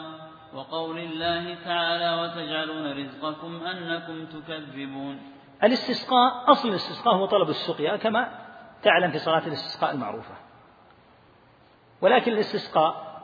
وقول 0.55 0.99
الله 0.99 1.55
تعالى 1.65 2.23
وتجعلون 2.23 2.99
رزقكم 2.99 3.67
أنكم 3.67 4.27
تكذبون 4.27 5.21
الاستسقاء 5.63 6.53
أصل 6.53 6.69
الاستسقاء 6.69 7.15
هو 7.15 7.27
طلب 7.27 7.49
السقيا 7.49 7.97
كما 7.97 8.39
تعلم 8.83 9.11
في 9.11 9.19
صلاة 9.19 9.47
الاستسقاء 9.47 9.91
المعروفة. 9.95 10.35
ولكن 12.01 12.33
الاستسقاء 12.33 13.23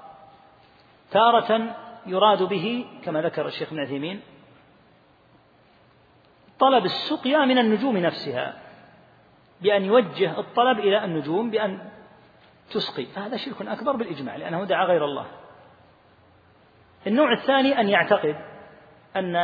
تارة 1.10 1.76
يراد 2.06 2.42
به 2.42 2.86
كما 3.04 3.22
ذكر 3.22 3.46
الشيخ 3.46 3.68
ابن 3.68 3.80
عثيمين 3.80 4.20
طلب 6.60 6.84
السقيا 6.84 7.44
من 7.44 7.58
النجوم 7.58 7.96
نفسها 7.96 8.54
بأن 9.62 9.84
يوجه 9.84 10.40
الطلب 10.40 10.78
إلى 10.78 11.04
النجوم 11.04 11.50
بأن 11.50 11.90
تسقي. 12.70 13.06
فهذا 13.06 13.36
شرك 13.36 13.62
أكبر 13.62 13.96
بالإجماع 13.96 14.36
لأنه 14.36 14.64
دعا 14.64 14.84
غير 14.84 15.04
الله. 15.04 15.26
النوع 17.06 17.32
الثاني 17.32 17.80
أن 17.80 17.88
يعتقد 17.88 18.36
أن 19.16 19.36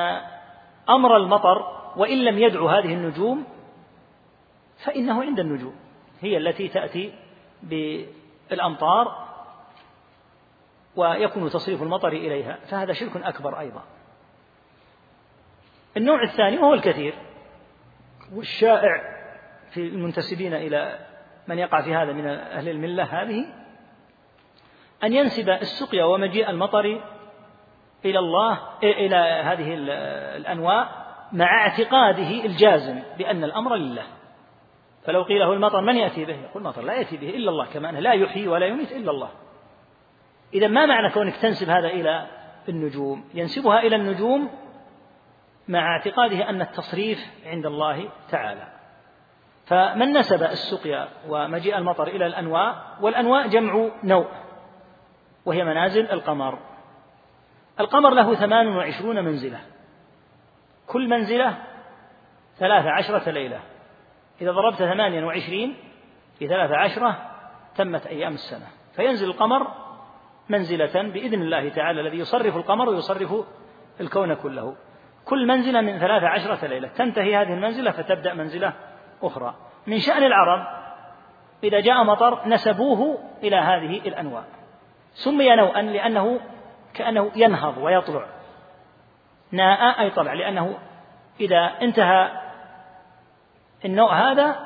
أمر 0.88 1.16
المطر 1.16 1.74
وإن 1.96 2.24
لم 2.24 2.38
يدعو 2.38 2.68
هذه 2.68 2.94
النجوم 2.94 3.44
فإنه 4.84 5.22
عند 5.22 5.40
النجوم 5.40 5.74
هي 6.20 6.36
التي 6.36 6.68
تأتي 6.68 7.12
بالأمطار 7.62 9.24
ويكون 10.96 11.50
تصريف 11.50 11.82
المطر 11.82 12.08
إليها 12.08 12.58
فهذا 12.66 12.92
شرك 12.92 13.16
أكبر 13.16 13.60
أيضا. 13.60 13.82
النوع 15.96 16.22
الثاني 16.22 16.58
وهو 16.58 16.74
الكثير. 16.74 17.14
والشائع 18.34 19.02
في 19.70 19.80
المنتسبين 19.80 20.54
إلى 20.54 20.98
من 21.48 21.58
يقع 21.58 21.80
في 21.82 21.94
هذا 21.94 22.12
من 22.12 22.26
أهل 22.26 22.68
الملة 22.68 23.04
هذه 23.04 23.46
أن 25.04 25.12
ينسب 25.12 25.48
السقيا 25.50 26.04
ومجيء 26.04 26.50
المطر 26.50 27.00
إلى 28.04 28.18
الله 28.18 28.58
إلى 28.82 29.16
هذه 29.16 29.74
الأنواع 30.36 30.88
مع 31.32 31.60
اعتقاده 31.60 32.44
الجازم 32.44 33.02
بأن 33.18 33.44
الأمر 33.44 33.76
لله. 33.76 34.02
فلو 35.04 35.22
قيل 35.22 35.38
له 35.38 35.52
المطر 35.52 35.80
من 35.80 35.96
يأتي 35.96 36.24
به؟ 36.24 36.34
يقول 36.34 36.62
المطر 36.62 36.82
لا 36.82 36.94
يأتي 36.94 37.16
به 37.16 37.28
إلا 37.28 37.50
الله 37.50 37.66
كما 37.66 37.90
أنه 37.90 38.00
لا 38.00 38.12
يحيي 38.12 38.48
ولا 38.48 38.66
يميت 38.66 38.92
إلا 38.92 39.10
الله. 39.10 39.30
إذا 40.54 40.66
ما 40.66 40.86
معنى 40.86 41.10
كونك 41.10 41.36
تنسب 41.36 41.68
هذا 41.68 41.88
إلى 41.88 42.26
النجوم؟ 42.68 43.24
ينسبها 43.34 43.80
إلى 43.80 43.96
النجوم 43.96 44.50
مع 45.68 45.96
اعتقاده 45.96 46.48
أن 46.48 46.60
التصريف 46.60 47.18
عند 47.46 47.66
الله 47.66 48.08
تعالى. 48.30 48.68
فمن 49.66 50.12
نسب 50.12 50.42
السقيا 50.42 51.08
ومجيء 51.28 51.78
المطر 51.78 52.06
إلى 52.06 52.26
الأنواء 52.26 52.98
والأنواء 53.00 53.48
جمع 53.48 53.90
نوء 54.04 54.26
وهي 55.44 55.64
منازل 55.64 56.10
القمر. 56.10 56.58
القمر 57.80 58.14
له 58.14 58.34
ثمان 58.34 58.76
وعشرون 58.76 59.24
منزلة. 59.24 59.60
كل 60.86 61.08
منزلة 61.08 61.58
ثلاث 62.58 62.86
عشرة 62.86 63.30
ليلة. 63.30 63.60
إذا 64.40 64.52
ضربت 64.52 64.76
ثمانيا 64.76 65.24
وعشرين 65.24 65.76
في 66.38 66.48
ثلاث 66.48 66.70
عشرة 66.70 67.30
تمت 67.76 68.06
أيام 68.06 68.34
السنة. 68.34 68.66
فينزل 68.96 69.26
القمر 69.26 69.68
منزلة 70.48 71.02
بإذن 71.02 71.42
الله 71.42 71.68
تعالى 71.68 72.00
الذي 72.00 72.18
يصرف 72.18 72.56
القمر 72.56 72.88
ويصرف 72.88 73.34
الكون 74.00 74.34
كله. 74.34 74.76
كل 75.24 75.46
منزلة 75.46 75.80
من 75.80 75.98
ثلاث 75.98 76.22
عشرة 76.22 76.66
ليلة. 76.66 76.88
تنتهي 76.88 77.36
هذه 77.36 77.52
المنزلة 77.52 77.90
فتبدأ 77.90 78.34
منزلة 78.34 78.72
أخرى. 79.22 79.54
من 79.86 79.98
شأن 79.98 80.24
العرب 80.24 80.66
إذا 81.64 81.80
جاء 81.80 82.04
مطر 82.04 82.48
نسبوه 82.48 83.18
إلى 83.42 83.56
هذه 83.56 83.98
الأنواع. 84.08 84.44
سمي 85.14 85.56
نوءا 85.56 85.82
لأنه 85.82 86.40
كأنه 86.94 87.30
ينهض 87.36 87.78
ويطلع. 87.78 88.26
ناء 89.52 90.00
أي 90.00 90.10
طلع 90.10 90.32
لأنه 90.32 90.78
إذا 91.40 91.72
انتهى 91.82 92.30
النوع 93.84 94.30
هذا 94.30 94.56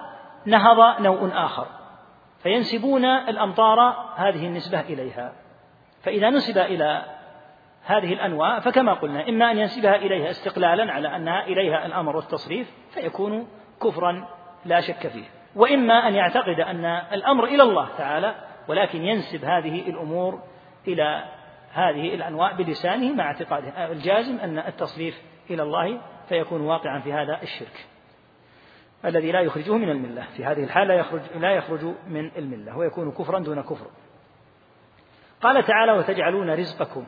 نهض 0.46 1.00
نوء 1.00 1.30
آخر. 1.34 1.66
فينسبون 2.42 3.04
الأمطار 3.04 3.80
هذه 4.16 4.46
النسبة 4.46 4.80
إليها. 4.80 5.32
فإذا 6.02 6.30
نسب 6.30 6.58
إلى 6.58 7.17
هذه 7.88 8.12
الأنواع 8.12 8.60
فكما 8.60 8.94
قلنا 8.94 9.28
إما 9.28 9.50
أن 9.50 9.58
ينسبها 9.58 9.96
إليها 9.96 10.30
استقلالا 10.30 10.92
على 10.92 11.16
أنها 11.16 11.44
إليها 11.44 11.86
الأمر 11.86 12.16
والتصريف 12.16 12.70
فيكون 12.90 13.48
كفرا 13.82 14.28
لا 14.64 14.80
شك 14.80 15.08
فيه. 15.08 15.24
وإما 15.56 16.08
أن 16.08 16.14
يعتقد 16.14 16.60
أن 16.60 16.84
الأمر 17.12 17.44
إلى 17.44 17.62
الله 17.62 17.88
تعالى 17.98 18.34
ولكن 18.68 19.04
ينسب 19.04 19.44
هذه 19.44 19.88
الأمور 19.88 20.42
إلى 20.88 21.24
هذه 21.72 22.14
الأنواع 22.14 22.52
بلسانه 22.52 23.14
مع 23.14 23.24
اعتقاده 23.24 23.92
الجازم 23.92 24.38
أن 24.38 24.58
التصريف 24.58 25.22
إلى 25.50 25.62
الله 25.62 26.00
فيكون 26.28 26.60
واقعا 26.60 27.00
في 27.00 27.12
هذا 27.12 27.38
الشرك 27.42 27.86
الذي 29.04 29.32
لا 29.32 29.40
يخرجه 29.40 29.76
من 29.76 29.90
الملة. 29.90 30.22
في 30.36 30.44
هذه 30.44 30.64
الحالة 30.64 30.94
لا 30.94 31.00
يخرج, 31.00 31.20
لا 31.40 31.50
يخرج 31.50 31.84
من 32.08 32.30
الملة 32.36 32.78
ويكون 32.78 33.12
كفرا 33.12 33.38
دون 33.38 33.62
كفر. 33.62 33.86
قال 35.40 35.64
تعالى 35.64 35.92
وتجعلون 35.92 36.50
رزقكم 36.50 37.04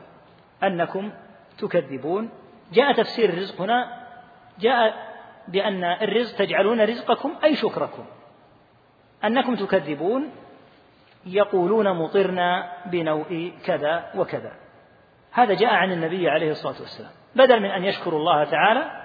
أنكم 0.63 1.11
تكذبون. 1.57 2.29
جاء 2.73 2.93
تفسير 2.93 3.29
الرزق 3.29 3.61
هنا 3.61 4.07
جاء 4.59 5.11
بأن 5.47 5.83
الرزق 5.83 6.37
تجعلون 6.37 6.81
رزقكم 6.81 7.35
أي 7.43 7.55
شكركم. 7.55 8.05
أنكم 9.23 9.55
تكذبون 9.55 10.31
يقولون 11.25 11.91
مطرنا 11.91 12.71
بنوء 12.85 13.53
كذا 13.65 14.11
وكذا. 14.15 14.51
هذا 15.31 15.53
جاء 15.53 15.73
عن 15.73 15.91
النبي 15.91 16.29
عليه 16.29 16.51
الصلاة 16.51 16.79
والسلام. 16.79 17.11
بدل 17.35 17.59
من 17.59 17.69
أن 17.69 17.83
يشكروا 17.83 18.19
الله 18.19 18.43
تعالى 18.43 19.01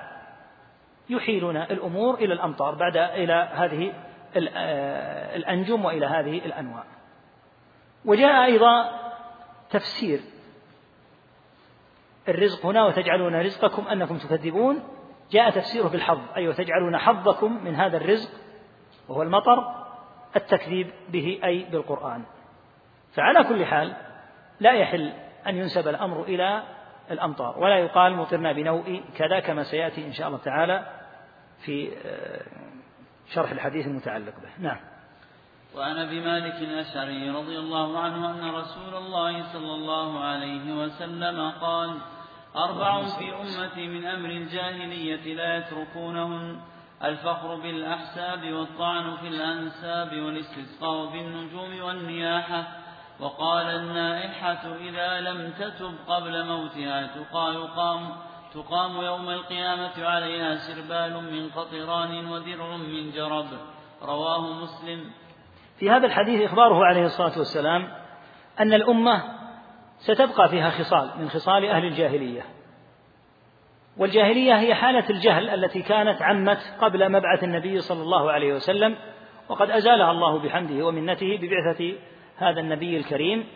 يحيلون 1.11 1.57
الأمور 1.57 2.15
إلى 2.15 2.35
الأمطار 2.35 2.75
بعد 2.75 2.97
إلى 2.97 3.49
هذه 3.53 3.93
آه، 4.57 5.37
الأنجم 5.37 5.85
وإلى 5.85 6.07
هذه 6.07 6.39
الأنواع. 6.39 6.85
وجاء 8.05 8.45
أيضا 8.45 8.91
تفسير 9.71 10.21
الرزق 12.29 12.67
هنا 12.67 12.85
وتجعلون 12.85 13.41
رزقكم 13.41 13.89
أنكم 13.89 14.19
تكذبون. 14.19 14.83
جاء 15.31 15.51
تفسيره 15.51 15.89
بالحظ 15.89 16.19
أي 16.37 16.49
وتجعلون 16.49 16.99
حظكم 16.99 17.65
من 17.65 17.75
هذا 17.75 17.97
الرزق 17.97 18.31
وهو 19.09 19.23
المطر 19.23 19.87
التكذيب 20.37 20.91
به 21.09 21.41
أي 21.45 21.67
بالقرآن. 21.73 22.25
فعلى 23.15 23.45
كل 23.45 23.65
حال 23.65 23.97
لا 24.61 24.73
يحل 24.73 25.13
أن 25.47 25.57
ينسب 25.57 25.89
الأمر 25.89 26.23
إلى 26.23 26.63
الأمطار 27.11 27.59
ولا 27.59 27.79
يقال 27.79 28.15
مطرنا 28.15 28.53
بنوء 28.53 29.05
كذا 29.17 29.41
كما 29.41 29.63
سيأتي 29.63 30.07
إن 30.07 30.13
شاء 30.13 30.27
الله 30.29 30.39
تعالى 30.39 30.87
في 31.65 31.93
آه، 32.07 32.43
شرح 33.35 33.51
الحديث 33.51 33.87
المتعلق 33.87 34.35
به. 34.43 34.49
نعم. 34.59 34.81
وعن 35.77 35.97
ابي 35.97 36.21
مالك 36.21 36.55
الأشعري 36.55 37.31
رضي 37.31 37.59
الله 37.59 37.99
عنه 37.99 38.31
أن 38.31 38.55
رسول 38.55 38.95
الله 38.95 39.53
صلى 39.53 39.75
الله 39.75 40.25
عليه 40.25 40.73
وسلم 40.73 41.51
قال 41.51 41.99
أربع 42.57 43.03
في 43.03 43.35
امتي 43.35 43.87
من 43.87 44.07
أمر 44.07 44.29
الجاهلية 44.29 45.35
لا 45.35 45.57
يتركونهن 45.57 46.61
الفخر 47.05 47.55
بالأحساب 47.55 48.53
والطعن 48.53 49.17
في 49.17 49.29
الأنساب 49.29 50.13
والاستسقاء 50.13 51.07
بالنجوم 51.07 51.83
والنياحة. 51.83 52.65
وقال 53.21 53.67
النائحة 53.67 54.77
إذا 54.81 55.21
لم 55.21 55.53
تتب 55.59 55.95
قبل 56.09 56.47
موتها 56.47 57.07
تقال 57.07 57.75
قام 57.77 58.09
تقام 58.55 58.97
يوم 58.97 59.31
القيامة 59.31 60.07
عليها 60.07 60.55
سربال 60.55 61.33
من 61.33 61.51
قطران 61.51 62.27
ودرع 62.27 62.77
من 62.77 63.11
جرب. 63.11 63.47
رواه 64.03 64.53
مسلم. 64.53 65.11
في 65.79 65.91
هذا 65.91 66.07
الحديث 66.07 66.43
إخباره 66.43 66.85
عليه 66.85 67.05
الصلاة 67.05 67.39
والسلام 67.39 67.89
أن 68.61 68.75
الأمة 68.75 69.36
ستبقى 69.99 70.49
فيها 70.49 70.71
خصال 70.71 71.11
من 71.19 71.29
خصال 71.29 71.65
أهل 71.65 71.85
الجاهلية. 71.85 72.43
والجاهلية 73.97 74.59
هي 74.59 74.75
حالة 74.75 75.11
الجهل 75.11 75.49
التي 75.49 75.83
كانت 75.83 76.23
عمت 76.23 76.75
قبل 76.81 77.13
مبعث 77.13 77.45
النبي 77.45 77.81
صلى 77.81 78.03
الله 78.03 78.33
عليه 78.33 78.55
وسلم 78.55 78.97
وقد 79.49 79.71
أزالها 79.71 80.11
الله 80.11 80.39
بحمده 80.39 80.87
ومنته 80.87 81.39
ببعثة 81.43 81.93
هذا 82.37 82.61
النبي 82.61 82.97
الكريم. 82.97 83.47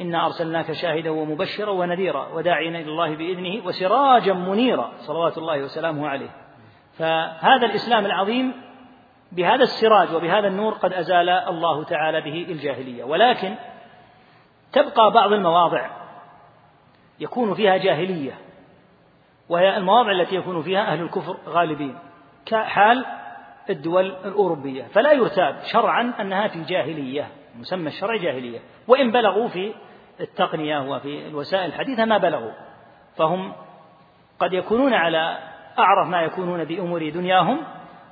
إنا 0.00 0.26
أرسلناك 0.26 0.72
شاهدا 0.72 1.10
ومبشرا 1.10 1.70
ونذيرا 1.70 2.28
وداعيا 2.34 2.68
إلى 2.68 2.90
الله 2.90 3.16
بإذنه 3.16 3.66
وسراجا 3.66 4.32
منيرا 4.32 4.92
صلوات 4.96 5.38
الله 5.38 5.62
وسلامه 5.62 6.08
عليه. 6.08 6.30
فهذا 6.98 7.66
الإسلام 7.66 8.06
العظيم 8.06 8.52
بهذا 9.32 9.62
السراج 9.62 10.14
وبهذا 10.14 10.46
النور 10.48 10.72
قد 10.72 10.92
أزال 10.92 11.28
الله 11.28 11.84
تعالى 11.84 12.20
به 12.20 12.46
الجاهلية. 12.52 13.04
ولكن 13.04 13.54
تبقى 14.74 15.10
بعض 15.10 15.32
المواضع 15.32 15.90
يكون 17.20 17.54
فيها 17.54 17.76
جاهلية 17.76 18.38
وهي 19.48 19.76
المواضع 19.76 20.10
التي 20.10 20.36
يكون 20.36 20.62
فيها 20.62 20.80
أهل 20.92 21.00
الكفر 21.02 21.36
غالبين 21.48 21.98
كحال 22.46 23.04
الدول 23.70 24.06
الأوروبية. 24.06 24.82
فلا 24.84 25.12
يرتاب 25.12 25.56
شرعا 25.72 26.12
أنها 26.20 26.48
في 26.48 26.62
جاهلية 26.64 27.28
مسمى 27.58 27.88
الشرع 27.88 28.16
جاهلية. 28.16 28.58
وإن 28.88 29.12
بلغوا 29.12 29.48
في 29.48 29.74
التقنية 30.20 30.78
وفي 30.78 31.26
الوسائل 31.26 31.64
الحديثة 31.64 32.04
ما 32.04 32.18
بلغوا. 32.18 32.52
فهم 33.16 33.52
قد 34.38 34.52
يكونون 34.52 34.94
على 34.94 35.38
أعرف 35.78 36.08
ما 36.08 36.22
يكونون 36.22 36.64
بأمور 36.64 37.08
دنياهم 37.10 37.60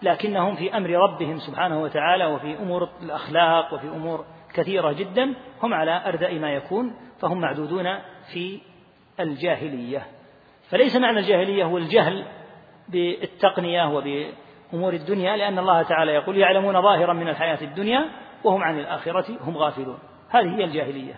لكنهم 0.02 0.54
في 0.54 0.76
أمر 0.76 0.90
ربهم 0.90 1.38
سبحانه 1.38 1.82
وتعالى 1.82 2.26
وفي 2.26 2.58
أمور 2.58 2.88
الأخلاق 3.02 3.74
وفي 3.74 3.88
أمور 3.88 4.24
كثيرة 4.54 4.92
جدا 4.92 5.34
هم 5.62 5.74
على 5.74 6.02
أردأ 6.06 6.32
ما 6.32 6.52
يكون 6.52 6.94
فهم 7.20 7.40
معدودون 7.40 7.98
في 8.32 8.60
الجاهلية. 9.20 10.06
فليس 10.70 10.96
معنى 10.96 11.18
الجاهلية 11.18 11.64
هو 11.64 11.78
الجهل 11.78 12.24
بالتقنية 12.88 13.84
وبأمور 13.84 14.92
الدنيا 14.92 15.36
لأن 15.36 15.58
الله 15.58 15.82
تعالى 15.82 16.12
يقول 16.12 16.38
يعلمون 16.38 16.82
ظاهرا 16.82 17.12
من 17.12 17.28
الحياة 17.28 17.58
الدنيا 17.62 18.08
وهم 18.44 18.62
عن 18.62 18.78
الآخرة 18.78 19.26
هم 19.40 19.56
غافلون. 19.56 19.98
هذه 20.30 20.56
هي 20.56 20.64
الجاهلية 20.64 21.14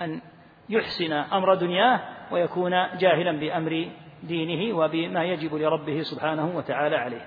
أن 0.00 0.20
يحسن 0.68 1.12
أمر 1.12 1.54
دنياه 1.54 2.00
ويكون 2.30 2.70
جاهلا 2.98 3.32
بأمر 3.32 3.88
دينه 4.22 4.76
وبما 4.76 5.24
يجب 5.24 5.54
لربه 5.54 6.00
سبحانه 6.00 6.56
وتعالى 6.56 6.96
عليه. 6.96 7.26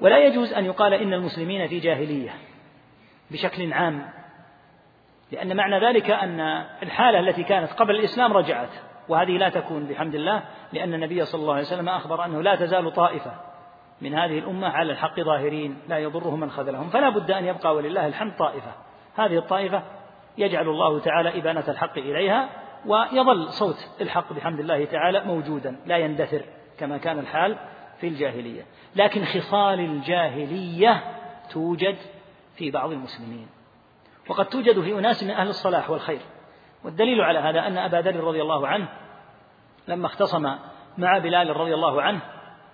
ولا 0.00 0.18
يجوز 0.26 0.52
أن 0.52 0.64
يقال 0.64 0.94
إن 0.94 1.12
المسلمين 1.12 1.66
في 1.66 1.78
جاهلية. 1.78 2.30
بشكل 3.32 3.72
عام. 3.72 4.08
لأن 5.32 5.56
معنى 5.56 5.86
ذلك 5.86 6.10
أن 6.10 6.40
الحالة 6.82 7.20
التي 7.20 7.42
كانت 7.42 7.72
قبل 7.72 7.96
الإسلام 7.96 8.32
رجعت 8.32 8.68
وهذه 9.08 9.38
لا 9.38 9.48
تكون 9.48 9.86
بحمد 9.86 10.14
الله 10.14 10.42
لأن 10.72 10.94
النبي 10.94 11.24
صلى 11.24 11.40
الله 11.40 11.54
عليه 11.54 11.62
وسلم 11.62 11.88
أخبر 11.88 12.24
أنه 12.24 12.42
لا 12.42 12.54
تزال 12.54 12.92
طائفة 12.92 13.32
من 14.00 14.14
هذه 14.14 14.38
الأمة 14.38 14.68
على 14.68 14.92
الحق 14.92 15.20
ظاهرين 15.20 15.78
لا 15.88 15.98
يضرهم 15.98 16.40
من 16.40 16.50
خذلهم 16.50 16.88
فلا 16.90 17.08
بد 17.08 17.30
أن 17.30 17.44
يبقى 17.44 17.74
ولله 17.74 18.06
الحمد 18.06 18.36
طائفة. 18.36 18.72
هذه 19.16 19.38
الطائفة 19.38 19.82
يجعل 20.38 20.68
الله 20.68 21.00
تعالى 21.00 21.38
إبانة 21.38 21.64
الحق 21.68 21.98
إليها 21.98 22.48
ويظل 22.86 23.48
صوت 23.48 23.88
الحق 24.00 24.32
بحمد 24.32 24.60
الله 24.60 24.84
تعالى 24.84 25.24
موجودا 25.24 25.76
لا 25.86 25.96
يندثر 25.96 26.42
كما 26.78 26.98
كان 26.98 27.18
الحال 27.18 27.56
في 28.00 28.08
الجاهلية. 28.08 28.62
لكن 28.96 29.24
خصال 29.24 29.80
الجاهلية 29.80 31.02
توجد 31.50 31.96
في 32.56 32.70
بعض 32.70 32.90
المسلمين. 32.90 33.48
وقد 34.28 34.46
توجد 34.46 34.80
في 34.80 34.98
أناس 34.98 35.24
من 35.24 35.30
أهل 35.30 35.48
الصلاح 35.48 35.90
والخير. 35.90 36.20
والدليل 36.84 37.20
على 37.20 37.38
هذا 37.38 37.66
أن 37.66 37.78
أبا 37.78 37.96
ذر 37.96 38.16
رضي 38.16 38.42
الله 38.42 38.68
عنه 38.68 38.88
لما 39.88 40.06
اختصم 40.06 40.42
مع 40.98 41.18
بلال 41.18 41.56
رضي 41.56 41.74
الله 41.74 42.02
عنه 42.02 42.20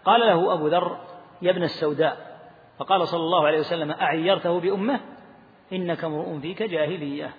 قال 0.04 0.20
له 0.20 0.54
أبو 0.54 0.68
ذر 0.68 0.98
يا 1.42 1.50
ابن 1.50 1.62
السوداء. 1.62 2.38
فقال 2.78 3.08
صلى 3.08 3.20
الله 3.20 3.46
عليه 3.46 3.58
وسلم 3.58 3.90
أعيرته 3.90 4.60
بأمه؟ 4.60 5.00
إنك 5.72 6.04
امرؤ 6.04 6.38
فيك 6.40 6.62
جاهلية. 6.62 7.34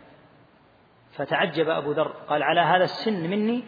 فتعجب 1.11 1.69
أبو 1.69 1.91
ذر 1.91 2.07
قال 2.07 2.43
على 2.43 2.61
هذا 2.61 2.83
السن 2.83 3.29
مني؟ 3.29 3.63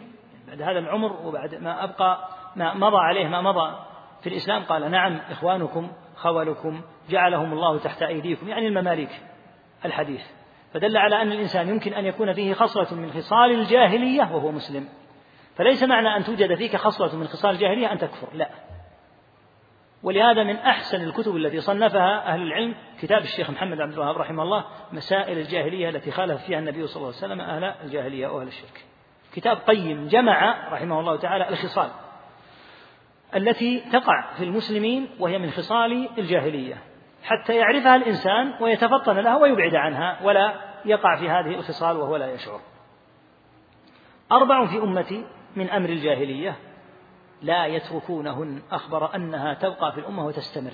بعد 0.48 0.62
هذا 0.62 0.78
العمر 0.78 1.26
وبعد 1.26 1.54
ما 1.54 1.84
أبقى 1.84 2.28
ما 2.56 2.74
مضى 2.74 2.96
عليه 2.96 3.28
ما 3.28 3.40
مضى 3.40 3.76
في 4.22 4.28
الإسلام؟ 4.28 4.62
قال 4.62 4.90
نعم 4.90 5.20
إخوانكم 5.30 5.92
خولكم 6.22 6.82
جعلهم 7.08 7.52
الله 7.52 7.78
تحت 7.78 8.02
أيديكم 8.02 8.48
يعني 8.48 8.68
المماليك 8.68 9.20
الحديث. 9.84 10.22
فدل 10.74 10.96
على 10.96 11.22
أن 11.22 11.32
الإنسان 11.32 11.68
يمكن 11.68 11.92
أن 11.92 12.04
يكون 12.04 12.32
فيه 12.32 12.54
خصلة 12.54 12.98
من 12.98 13.12
خصال 13.12 13.50
الجاهلية 13.50 14.22
وهو 14.22 14.52
مسلم. 14.52 14.88
فليس 15.56 15.82
معنى 15.82 16.16
أن 16.16 16.24
توجد 16.24 16.54
فيك 16.54 16.76
خصلة 16.76 17.16
من 17.16 17.26
خصال 17.26 17.50
الجاهلية 17.50 17.92
أن 17.92 17.98
تكفر 17.98 18.28
لا. 18.34 18.48
ولهذا 20.02 20.42
من 20.42 20.56
أحسن 20.56 21.02
الكتب 21.02 21.36
التي 21.36 21.60
صنفها 21.60 22.26
أهل 22.26 22.42
العلم 22.42 22.74
كتاب 23.00 23.22
الشيخ 23.22 23.50
محمد 23.50 23.80
عبد 23.80 23.92
الوهاب 23.92 24.16
رحمه 24.16 24.42
الله 24.42 24.64
مسائل 24.92 25.38
الجاهلية 25.38 25.88
التي 25.88 26.10
خالف 26.10 26.42
فيها 26.42 26.58
النبي 26.58 26.86
صلى 26.86 26.96
الله 26.96 27.06
عليه 27.06 27.16
وسلم 27.16 27.40
أهل 27.40 27.64
الجاهلية 27.64 28.28
وأهل 28.28 28.46
الشرك. 28.46 28.84
كتاب 29.34 29.56
قيم 29.56 30.08
جمع 30.08 30.68
رحمه 30.72 31.00
الله 31.00 31.16
تعالى 31.16 31.48
الخصال. 31.48 31.90
التي 33.36 33.80
تقع 33.92 34.34
في 34.36 34.44
المسلمين 34.44 35.08
وهي 35.20 35.38
من 35.38 35.50
خصال 35.50 36.08
الجاهلية 36.18 36.82
حتى 37.22 37.56
يعرفها 37.56 37.96
الإنسان 37.96 38.54
ويتفطن 38.60 39.18
لها 39.18 39.36
ويبعد 39.36 39.74
عنها 39.74 40.18
ولا 40.22 40.54
يقع 40.84 41.16
في 41.16 41.30
هذه 41.30 41.54
الخصال 41.54 41.96
وهو 41.96 42.16
لا 42.16 42.32
يشعر. 42.32 42.60
أربع 44.32 44.66
في 44.66 44.78
أمتي 44.78 45.24
من 45.56 45.70
أمر 45.70 45.88
الجاهلية 45.88 46.56
لا 47.42 47.66
يتركونهن 47.66 48.62
أخبر 48.70 49.14
أنها 49.14 49.54
تبقى 49.54 49.92
في 49.92 50.00
الأمة 50.00 50.26
وتستمر. 50.26 50.72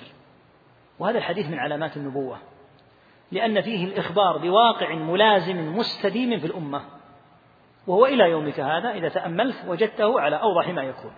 وهذا 0.99 1.17
الحديث 1.17 1.49
من 1.49 1.59
علامات 1.59 1.97
النبوة 1.97 2.37
لأن 3.31 3.61
فيه 3.61 3.85
الإخبار 3.85 4.37
بواقع 4.37 4.93
ملازم 4.93 5.77
مستديم 5.77 6.39
في 6.39 6.47
الأمة 6.47 6.81
وهو 7.87 8.05
إلى 8.05 8.29
يومك 8.29 8.59
هذا 8.59 8.91
إذا 8.91 9.09
تأملت 9.09 9.65
وجدته 9.67 10.21
على 10.21 10.35
أوضح 10.35 10.69
ما 10.69 10.83
يكون. 10.83 11.11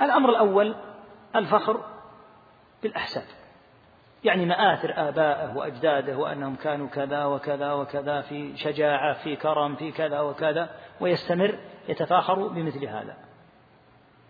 الأمر 0.00 0.30
الأول 0.30 0.74
الفخر 1.36 1.84
بالأحساب. 2.82 3.24
يعني 4.24 4.46
مآثر 4.46 5.08
آبائه 5.08 5.56
وأجداده 5.56 6.16
وأنهم 6.16 6.56
كانوا 6.56 6.88
كذا 6.88 7.24
وكذا 7.24 7.72
وكذا 7.72 8.20
في 8.20 8.56
شجاعة 8.56 9.12
في 9.12 9.36
كرم 9.36 9.76
في 9.76 9.92
كذا 9.92 10.20
وكذا 10.20 10.70
ويستمر 11.00 11.58
يتفاخر 11.88 12.48
بمثل 12.48 12.84
هذا. 12.84 13.16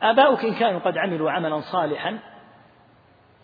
آباؤك 0.03 0.45
إن 0.45 0.55
كانوا 0.55 0.81
قد 0.81 0.99
عملوا 0.99 1.31
عملا 1.31 1.61
صالحا 1.61 2.19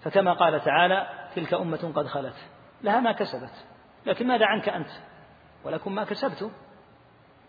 فكما 0.02 0.32
قال 0.32 0.60
تعالى 0.60 1.08
تلك 1.36 1.54
أمة 1.54 1.92
قد 1.96 2.06
خلت. 2.06 2.36
لها 2.82 3.00
ما 3.00 3.12
كسبت 3.12 3.66
لكن 4.06 4.26
ماذا 4.26 4.46
عنك 4.46 4.68
أنت؟ 4.68 4.90
ولكم 5.64 5.94
ما 5.94 6.04
كسبتم. 6.04 6.50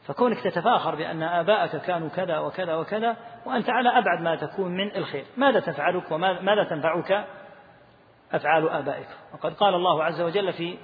فكونك 0.09 0.39
تتفاخر 0.39 0.95
بأن 0.95 1.23
آباءك 1.23 1.75
كانوا 1.81 2.09
كذا 2.09 2.39
وكذا 2.39 2.75
وكذا 2.75 3.17
وأنت 3.45 3.69
على 3.69 3.89
أبعد 3.89 4.21
ما 4.21 4.35
تكون 4.35 4.71
من 4.71 4.95
الخير. 4.95 5.25
ماذا 5.37 5.59
تفعلك 5.59 6.11
وماذا 6.11 6.63
تنفعك؟ 6.69 7.25
أفعال 8.31 8.69
آبائك. 8.69 9.07
وقد 9.33 9.53
قال 9.53 9.75
الله 9.75 10.03
عز 10.03 10.21
وجل 10.21 10.53
في 10.53 10.77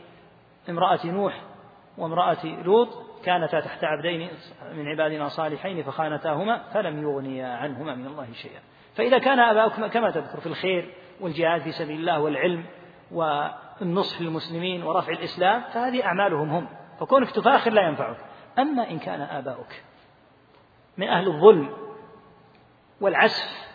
امرأة 0.69 0.99
نوح 1.05 1.41
وامرأة 1.97 2.45
لوط 2.45 2.87
كانتا 3.23 3.59
تحت 3.59 3.83
عبدين 3.83 4.29
من 4.73 4.87
عبادنا 4.87 5.27
صالحين 5.27 5.83
فخانتاهما 5.83 6.63
فلم 6.73 7.01
يغنيا 7.01 7.47
عنهما 7.47 7.95
من 7.95 8.05
الله 8.05 8.27
شيئا. 8.33 8.59
فإذا 8.95 9.17
كان 9.17 9.39
آباؤكما 9.39 9.87
كما 9.87 10.11
تذكر 10.11 10.39
في 10.39 10.45
الخير 10.45 10.93
والجهاد 11.21 11.61
في 11.61 11.71
سبيل 11.71 11.99
الله 11.99 12.19
والعلم 12.19 12.65
والنصح 13.11 14.21
للمسلمين 14.21 14.83
ورفع 14.83 15.11
الإسلام 15.11 15.61
فهذه 15.61 16.05
أعمالهم 16.05 16.49
هم. 16.49 16.67
فكونك 16.99 17.31
تفاخر 17.31 17.71
لا 17.71 17.81
ينفعك. 17.81 18.17
أما 18.59 18.89
إن 18.91 18.99
كان 18.99 19.21
آباؤك 19.21 19.83
من 20.97 21.07
أهل 21.07 21.27
الظلم 21.27 21.69
والعسف 23.01 23.65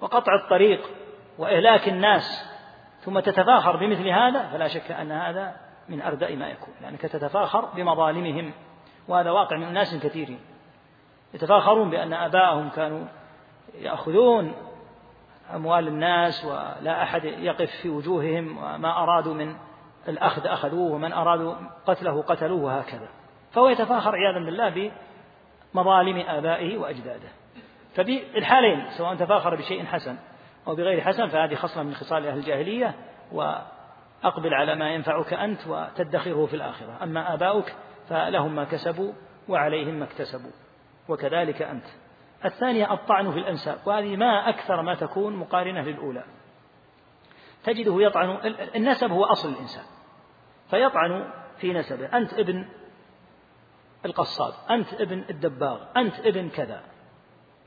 وقطع 0.00 0.34
الطريق 0.34 0.90
وإهلاك 1.38 1.88
الناس 1.88 2.54
ثم 3.00 3.20
تتفاخر 3.20 3.76
بمثل 3.76 4.08
هذا 4.08 4.48
فلا 4.48 4.68
شك 4.68 4.90
أن 4.90 5.12
هذا 5.12 5.56
من 5.88 6.02
أردأ 6.02 6.36
ما 6.36 6.48
يكون 6.48 6.74
لأنك 6.80 7.00
تتفاخر 7.00 7.64
بمظالمهم 7.64 8.52
وهذا 9.08 9.30
واقع 9.30 9.56
من 9.56 9.66
أناس 9.66 9.94
كثيرين. 9.94 10.40
يتفاخرون 11.34 11.90
بأن 11.90 12.12
آباءهم 12.12 12.68
كانوا 12.68 13.06
يأخذون 13.74 14.54
أموال 15.54 15.88
الناس 15.88 16.44
ولا 16.44 17.02
أحد 17.02 17.24
يقف 17.24 17.70
في 17.70 17.88
وجوههم 17.88 18.58
وما 18.58 19.02
أرادوا 19.02 19.34
من 19.34 19.56
الأخذ 20.08 20.46
أخذوه 20.46 20.92
ومن 20.92 21.12
أرادوا 21.12 21.54
قتله 21.86 22.22
قتلوه 22.22 22.64
وهكذا. 22.64 23.08
فهو 23.54 23.68
يتفاخر 23.68 24.14
عياذا 24.14 24.44
بالله 24.44 24.90
بمظالم 25.74 26.18
آبائه 26.18 26.78
وأجداده. 26.78 27.28
ففي 27.94 28.38
الحالين 28.38 28.86
سواء 28.98 29.14
تفاخر 29.14 29.54
بشيء 29.54 29.84
حسن 29.84 30.16
أو 30.66 30.74
بغير 30.74 31.00
حسن 31.00 31.28
فهذه 31.28 31.54
خصلة 31.54 31.82
من 31.82 31.94
خصال 31.94 32.26
أهل 32.26 32.38
الجاهلية 32.38 32.94
وأقبل 33.32 34.54
على 34.54 34.74
ما 34.74 34.90
ينفعك 34.90 35.32
أنت 35.32 35.66
وتدخره 35.66 36.46
في 36.46 36.56
الآخرة. 36.56 36.98
أما 37.02 37.34
آباؤك 37.34 37.74
فلهم 38.08 38.56
ما 38.56 38.64
كسبوا 38.64 39.12
وعليهم 39.48 39.94
ما 39.94 40.04
اكتسبوا 40.04 40.50
وكذلك 41.08 41.62
أنت. 41.62 41.84
الثانية 42.44 42.92
الطعن 42.92 43.30
في 43.32 43.38
الأنساب 43.38 43.78
وهذه 43.86 44.16
ما 44.16 44.48
أكثر 44.48 44.82
ما 44.82 44.94
تكون 44.94 45.36
مقارنة 45.36 45.82
للأولى. 45.82 46.24
تجده 47.64 48.02
يطعن 48.02 48.54
النسب 48.74 49.10
هو 49.10 49.24
أصل 49.24 49.48
الإنسان 49.48 49.84
فيطعن 50.70 51.30
في 51.60 51.72
نسبه. 51.72 52.16
أنت 52.16 52.32
ابن 52.32 52.68
القصاب 54.04 54.54
أنت 54.70 54.94
ابن 54.94 55.24
الدباغ 55.30 55.80
أنت 55.96 56.20
ابن 56.20 56.48
كذا. 56.48 56.82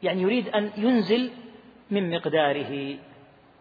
يعني 0.03 0.21
يريد 0.21 0.49
أن 0.49 0.71
ينزل 0.77 1.31
من 1.91 2.15
مقداره. 2.15 2.97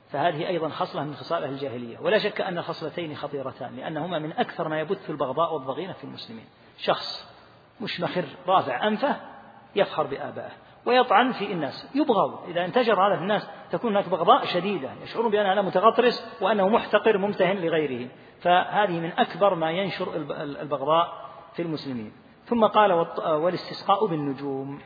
فهذه 0.09 0.49
أيضا 0.49 0.69
خصلة 0.69 1.05
من 1.05 1.15
خصال 1.15 1.45
أهل 1.45 1.53
الجاهلية. 1.53 1.99
ولا 1.99 2.19
شك 2.19 2.41
أن 2.41 2.59
الخصلتين 2.59 3.17
خطيرتان 3.17 3.77
لأنهما 3.77 4.19
من 4.19 4.33
أكثر 4.33 4.69
ما 4.69 4.81
يبث 4.81 5.11
البغضاء 5.11 5.55
والضغينة 5.55 5.93
في 5.93 6.05
المسلمين. 6.05 6.47
شخص 6.79 7.37
مشمخر 7.81 8.25
رافع 8.47 8.89
أنفه 8.89 9.17
يفخر 9.77 10.07
بآبائه 10.07 10.53
ويطعن 10.87 11.33
في 11.33 11.53
الناس 11.53 11.89
يبغض. 11.95 12.49
إذا 12.49 12.65
انتشر 12.65 13.07
هذا 13.07 13.17
في 13.17 13.23
الناس 13.23 13.49
تكون 13.71 13.91
هناك 13.91 14.09
بغضاء 14.09 14.45
شديدة 14.45 14.91
يشعرون 15.03 15.31
بأن 15.31 15.47
هذا 15.47 15.63
متغطرس 15.63 16.37
وأنه 16.41 16.69
محتقر 16.69 17.19
ممتهن 17.19 17.57
لغيره. 17.57 18.09
فهذه 18.41 19.01
من 19.01 19.13
أكبر 19.13 19.55
ما 19.55 19.71
ينشر 19.71 20.17
البغضاء 20.41 21.27
في 21.55 21.63
المسلمين. 21.63 22.13
ثم 22.47 22.67
قال 22.67 22.93
والاستسقاء 23.27 24.07
بالنجوم. 24.07 24.81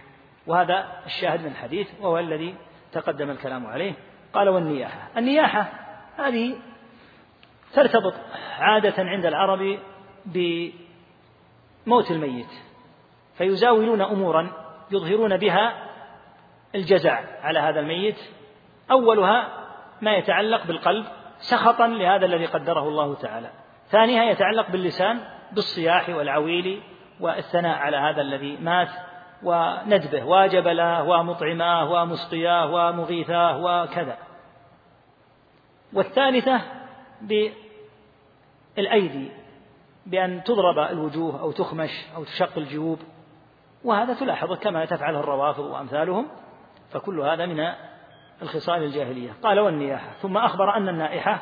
وهذا 0.47 0.89
الشاهد 1.07 1.41
من 1.41 1.47
الحديث 1.47 1.89
وهو 2.01 2.19
الذي 2.19 2.55
تقدم 2.93 3.31
الكلام 3.31 3.67
عليه. 3.67 3.93
قال 4.33 4.49
والنياحة. 4.49 5.09
النياحة 5.17 5.73
هذه 6.17 6.57
ترتبط 7.73 8.15
عادة 8.59 8.95
عند 8.99 9.27
العرب 9.27 9.79
بموت 10.27 12.11
الميت. 12.11 12.51
فيزاولون 13.35 14.03
أمورا 14.03 14.53
يظهرون 14.91 15.37
بها 15.37 15.75
الجزع 16.75 17.21
على 17.43 17.59
هذا 17.59 17.81
الميت. 17.81 18.19
أولها 18.91 19.49
ما 20.01 20.17
يتعلق 20.17 20.67
بالقلب 20.67 21.07
سخطا 21.39 21.87
لهذا 21.87 22.27
الذي 22.27 22.47
قدره 22.47 22.89
الله 22.89 23.15
تعالى. 23.15 23.51
ثانيها 23.89 24.25
يتعلق 24.25 24.71
باللسان 24.71 25.21
بالصياح 25.53 26.09
والعويل 26.09 26.83
والثناء 27.21 27.79
على 27.79 27.97
هذا 27.97 28.21
الذي 28.21 28.57
مات 28.57 28.89
وندبه 29.43 30.25
واجب 30.25 30.69
له 30.69 31.03
ومطعماه 31.03 31.91
ومسقياه 31.91 32.73
ومغيثاه 32.73 33.59
وكذا. 33.59 34.19
والثالثة 35.93 36.61
بالأيدي 38.77 39.31
بأن 40.07 40.45
تضرب 40.45 40.79
الوجوه 40.79 41.41
أو 41.41 41.53
تخمش 41.53 41.91
أو 42.17 42.25
تشق 42.25 42.59
الجيوب. 42.59 42.99
وهذا 43.85 44.15
تلاحظه 44.15 44.57
كما 44.57 44.85
تفعله 44.85 45.21
الروافض 45.21 45.65
وأمثالهم 45.65 46.27
فكل 46.91 47.21
هذا 47.21 47.47
من 47.47 47.73
الخصال 48.43 48.83
الجاهلية. 48.83 49.33
قال 49.43 49.61
والنياحة. 49.61 50.11
ثم 50.23 50.37
أخبر 50.37 50.77
أن 50.77 50.89
النائحة 50.89 51.41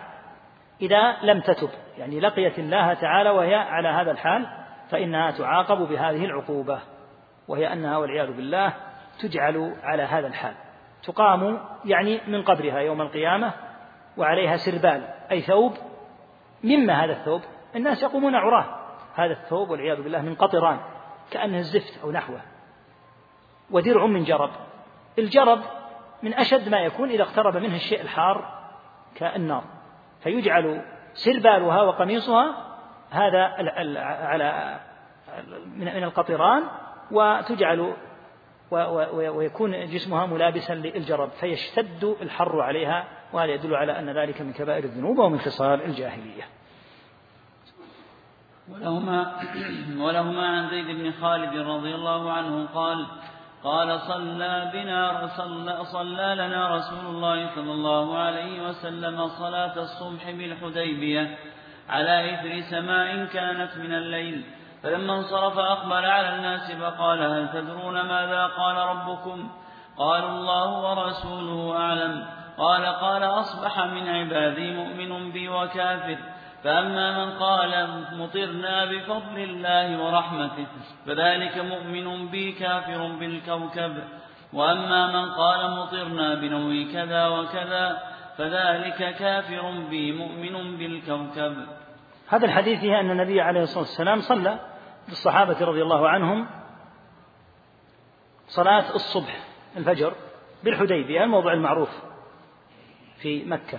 إذا 0.83 1.16
لم 1.22 1.41
تتب 1.41 1.70
يعني 1.99 2.20
لقيت 2.20 2.59
الله 2.59 2.95
تعالى 2.95 3.31
وهي 3.31 3.55
على 3.55 3.89
هذا 3.89 4.11
الحال 4.11 4.47
فإنها 4.91 5.30
تعاقب 5.30 5.78
بهذه 5.78 6.24
العقوبة 6.24 6.80
وهي 7.49 7.72
أنها 7.72 7.97
والعياذ 7.97 8.32
بالله 8.32 8.74
تجعل 9.20 9.76
على 9.82 10.03
هذا 10.03 10.26
الحال. 10.26 10.55
تقام 11.03 11.61
يعني 11.84 12.20
من 12.26 12.43
قبرها 12.43 12.78
يوم 12.78 13.01
القيامة 13.01 13.53
وعليها 14.16 14.57
سربال 14.57 15.09
أي 15.30 15.41
ثوب. 15.41 15.72
مما 16.64 17.05
هذا 17.05 17.12
الثوب؟ 17.12 17.43
الناس 17.76 18.03
يقومون 18.03 18.34
عراه. 18.34 18.64
هذا 19.14 19.32
الثوب 19.32 19.70
والعياذ 19.70 20.03
بالله 20.03 20.22
من 20.22 20.34
قطران 20.34 20.78
كأنه 21.30 21.59
الزفت 21.59 22.03
أو 22.05 22.11
نحوه. 22.11 22.41
ودرع 23.70 24.07
من 24.07 24.24
جرب. 24.24 24.51
الجرب 25.18 25.61
من 26.22 26.34
أشد 26.34 26.68
ما 26.68 26.80
يكون 26.80 27.11
إذا 27.11 27.22
اقترب 27.22 27.57
منه 27.57 27.74
الشيء 27.74 28.01
الحار 28.01 28.59
كالنار. 29.14 29.64
فيجعل 30.20 30.82
سربالها 31.12 31.82
وقميصها 31.82 32.68
هذا 33.11 33.42
على 34.06 34.80
من 35.76 35.88
القطران 35.88 36.62
وتجعل 37.11 37.94
ويكون 39.11 39.86
جسمها 39.86 40.26
ملابسا 40.26 40.72
للجرب 40.74 41.30
فيشتد 41.40 42.16
الحر 42.22 42.61
عليها 42.61 43.04
وهذا 43.32 43.52
يدل 43.52 43.74
على 43.74 43.98
أن 43.98 44.11
ذلك 44.11 44.40
من 44.40 44.52
كبائر 44.52 44.84
الذنوب 44.84 45.18
ومن 45.18 45.38
خصال 45.38 45.82
الجاهلية. 45.82 46.42
ولهما 48.72 49.32
ولهما 49.98 50.46
عن 50.46 50.70
زيد 50.70 50.86
بن 50.86 51.12
خالد 51.12 51.56
رضي 51.56 51.94
الله 51.94 52.32
عنه 52.32 52.66
قال 52.66 53.06
قال 53.64 54.00
صلى 54.00 54.70
بنا 54.72 55.26
صلى, 55.36 55.84
صلى 55.84 56.34
لنا 56.34 56.76
رسول 56.76 57.06
الله 57.14 57.54
صلى 57.54 57.72
الله 57.72 58.18
عليه 58.18 58.68
وسلم 58.68 59.28
صلاة 59.28 59.78
الصبح 59.78 60.30
بالحديبية. 60.30 61.38
على 61.89 62.34
إثر 62.34 62.61
سماء 62.61 63.24
كانت 63.24 63.76
من 63.76 63.95
الليل 63.95 64.45
فلما 64.82 65.16
انصرف 65.16 65.59
أقبل 65.59 66.05
على 66.05 66.36
الناس 66.36 66.72
فقال 66.72 67.22
هل 67.22 67.49
تدرون 67.53 68.01
ماذا 68.01 68.47
قال 68.47 68.76
ربكم؟ 68.76 69.51
قالوا 69.99 70.30
الله 70.30 70.70
ورسوله 70.82 71.76
أعلم. 71.76 72.26
قال 72.59 72.86
قال 72.86 73.22
أصبح 73.22 73.84
من 73.84 74.09
عبادي 74.09 74.74
مؤمن 74.74 75.32
بي 75.32 75.49
وكافر 75.49 76.18
فأما 76.64 77.24
من 77.24 77.39
قال 77.39 77.89
مطرنا 78.12 78.84
بفضل 78.84 79.39
الله 79.39 80.05
ورحمته 80.05 80.66
فذلك 81.07 81.59
مؤمن 81.59 82.28
بي 82.28 82.53
كافر 82.53 83.09
بالكوكب. 83.20 83.95
وأما 84.53 85.07
من 85.07 85.30
قال 85.30 85.70
مطرنا 85.70 86.34
بنوي 86.34 86.93
كذا 86.93 87.26
وكذا 87.26 88.03
فذلك 88.39 89.16
كافر 89.16 89.70
بي 89.91 90.12
مؤمن 90.12 90.76
بالكوكب. 90.76 91.78
هذا 92.29 92.47
الحديث 92.47 92.81
فيه 92.81 93.01
أن 93.01 93.11
النبي 93.11 93.41
عليه 93.41 93.62
الصلاة 93.62 93.81
والسلام 93.81 94.20
صلى 94.20 94.59
بالصحابة 95.09 95.64
رضي 95.64 95.83
الله 95.83 96.09
عنهم 96.09 96.47
صلاة 98.47 98.95
الصبح 98.95 99.41
الفجر 99.76 100.14
بالحديبية 100.64 101.24
الموضع 101.24 101.53
المعروف 101.53 102.03
في 103.18 103.45
مكة. 103.45 103.79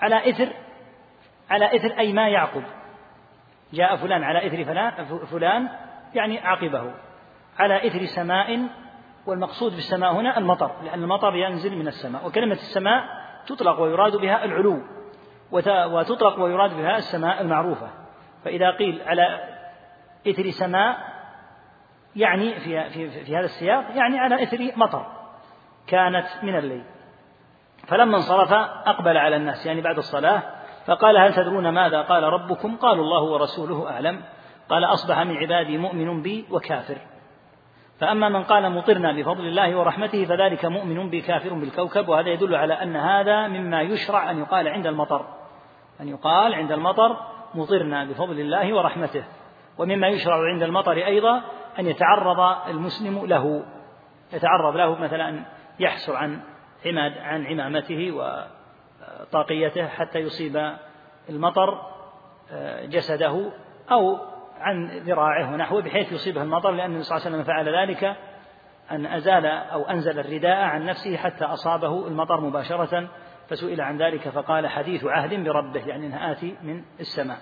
على 0.00 0.30
إثر 0.30 0.52
على 1.50 1.76
إثر 1.76 1.98
أي 1.98 2.12
ما 2.12 2.28
يعقب. 2.28 2.62
جاء 3.72 3.96
فلان 3.96 4.22
على 4.24 4.46
إثر 4.46 4.64
فلان, 4.64 5.04
فلان 5.04 5.68
يعني 6.14 6.38
عقبه. 6.38 6.94
على 7.58 7.86
إثر 7.86 8.04
سماء 8.04 8.68
والمقصود 9.26 9.74
بالسماء 9.74 10.12
هنا 10.12 10.38
المطر 10.38 10.82
لأن 10.82 11.02
المطر 11.02 11.34
ينزل 11.34 11.76
من 11.76 11.88
السماء 11.88 12.26
وكلمة 12.26 12.52
السماء 12.52 13.04
تطلق 13.46 13.80
ويراد 13.80 14.16
بها 14.16 14.44
العلو. 14.44 14.97
وتطلق 15.52 16.40
ويراد 16.40 16.76
بها 16.76 16.96
السماء 16.96 17.40
المعروفة. 17.40 17.88
فإذا 18.44 18.70
قيل 18.70 19.02
على 19.06 19.40
إثر 20.28 20.50
سماء 20.50 20.98
يعني 22.16 22.60
في, 22.60 22.90
في, 22.90 23.24
في 23.24 23.36
هذا 23.36 23.44
السياق 23.44 23.84
يعني 23.94 24.18
على 24.18 24.42
إثر 24.42 24.72
مطر 24.76 25.06
كانت 25.86 26.26
من 26.42 26.58
الليل. 26.58 26.84
فلما 27.86 28.16
انصرف 28.16 28.52
أقبل 28.86 29.16
على 29.16 29.36
الناس 29.36 29.66
يعني 29.66 29.80
بعد 29.80 29.96
الصلاة 29.96 30.42
فقال 30.86 31.16
هل 31.16 31.34
تدرون 31.34 31.68
ماذا 31.68 32.02
قال 32.02 32.22
ربكم؟ 32.22 32.76
قالوا 32.76 33.04
الله 33.04 33.22
ورسوله 33.22 33.90
أعلم. 33.90 34.22
قال 34.68 34.84
أصبح 34.84 35.18
من 35.18 35.36
عبادي 35.36 35.78
مؤمن 35.78 36.22
بي 36.22 36.46
وكافر. 36.50 36.98
فأما 38.00 38.28
من 38.28 38.42
قال 38.42 38.72
مطرنا 38.72 39.12
بفضل 39.12 39.46
الله 39.46 39.76
ورحمته 39.76 40.24
فذلك 40.24 40.64
مؤمن 40.64 41.10
بي 41.10 41.20
كافر 41.20 41.54
بالكوكب 41.54 42.08
وهذا 42.08 42.28
يدل 42.28 42.54
على 42.54 42.74
أن 42.74 42.96
هذا 42.96 43.46
مما 43.46 43.82
يشرع 43.82 44.30
أن 44.30 44.38
يقال 44.38 44.68
عند 44.68 44.86
المطر. 44.86 45.37
أن 46.00 46.08
يقال 46.08 46.54
عند 46.54 46.72
المطر 46.72 47.16
مطرنا 47.54 48.04
بفضل 48.04 48.40
الله 48.40 48.74
ورحمته 48.74 49.24
ومما 49.78 50.08
يشرع 50.08 50.48
عند 50.52 50.62
المطر 50.62 50.92
أيضا 50.92 51.42
أن 51.78 51.86
يتعرض 51.86 52.68
المسلم 52.68 53.26
له 53.26 53.64
يتعرض 54.32 54.76
له 54.76 54.98
مثلا 54.98 55.28
أن 55.28 55.44
يحسر 55.80 56.16
عن 56.16 56.40
عماد 56.86 57.18
عن 57.18 57.46
عمامته 57.46 58.12
وطاقيته 58.12 59.86
حتى 59.86 60.18
يصيب 60.18 60.76
المطر 61.28 61.82
آه، 62.52 62.84
جسده 62.86 63.52
أو 63.90 64.18
عن 64.60 64.88
ذراعه 64.98 65.52
ونحوه 65.52 65.82
بحيث 65.82 66.12
يصيبه 66.12 66.42
المطر 66.42 66.70
لأن 66.70 66.90
النبي 66.90 67.02
صلى 67.02 67.16
الله 67.16 67.26
عليه 67.26 67.36
وسلم 67.36 67.46
فعل 67.46 67.68
ذلك 67.76 68.16
أن 68.90 69.06
أزال 69.06 69.46
أو 69.46 69.82
أنزل 69.82 70.18
الرداء 70.18 70.56
عن 70.56 70.86
نفسه 70.86 71.16
حتى 71.16 71.44
أصابه 71.44 72.06
المطر 72.06 72.40
مباشرة 72.40 73.08
فسئل 73.48 73.80
عن 73.80 74.02
ذلك 74.02 74.28
فقال 74.28 74.66
حديث 74.66 75.04
عهد 75.04 75.44
بربه 75.44 75.86
يعني 75.86 76.06
أنها 76.06 76.32
آتي 76.32 76.56
من 76.62 76.82
السماء. 77.00 77.38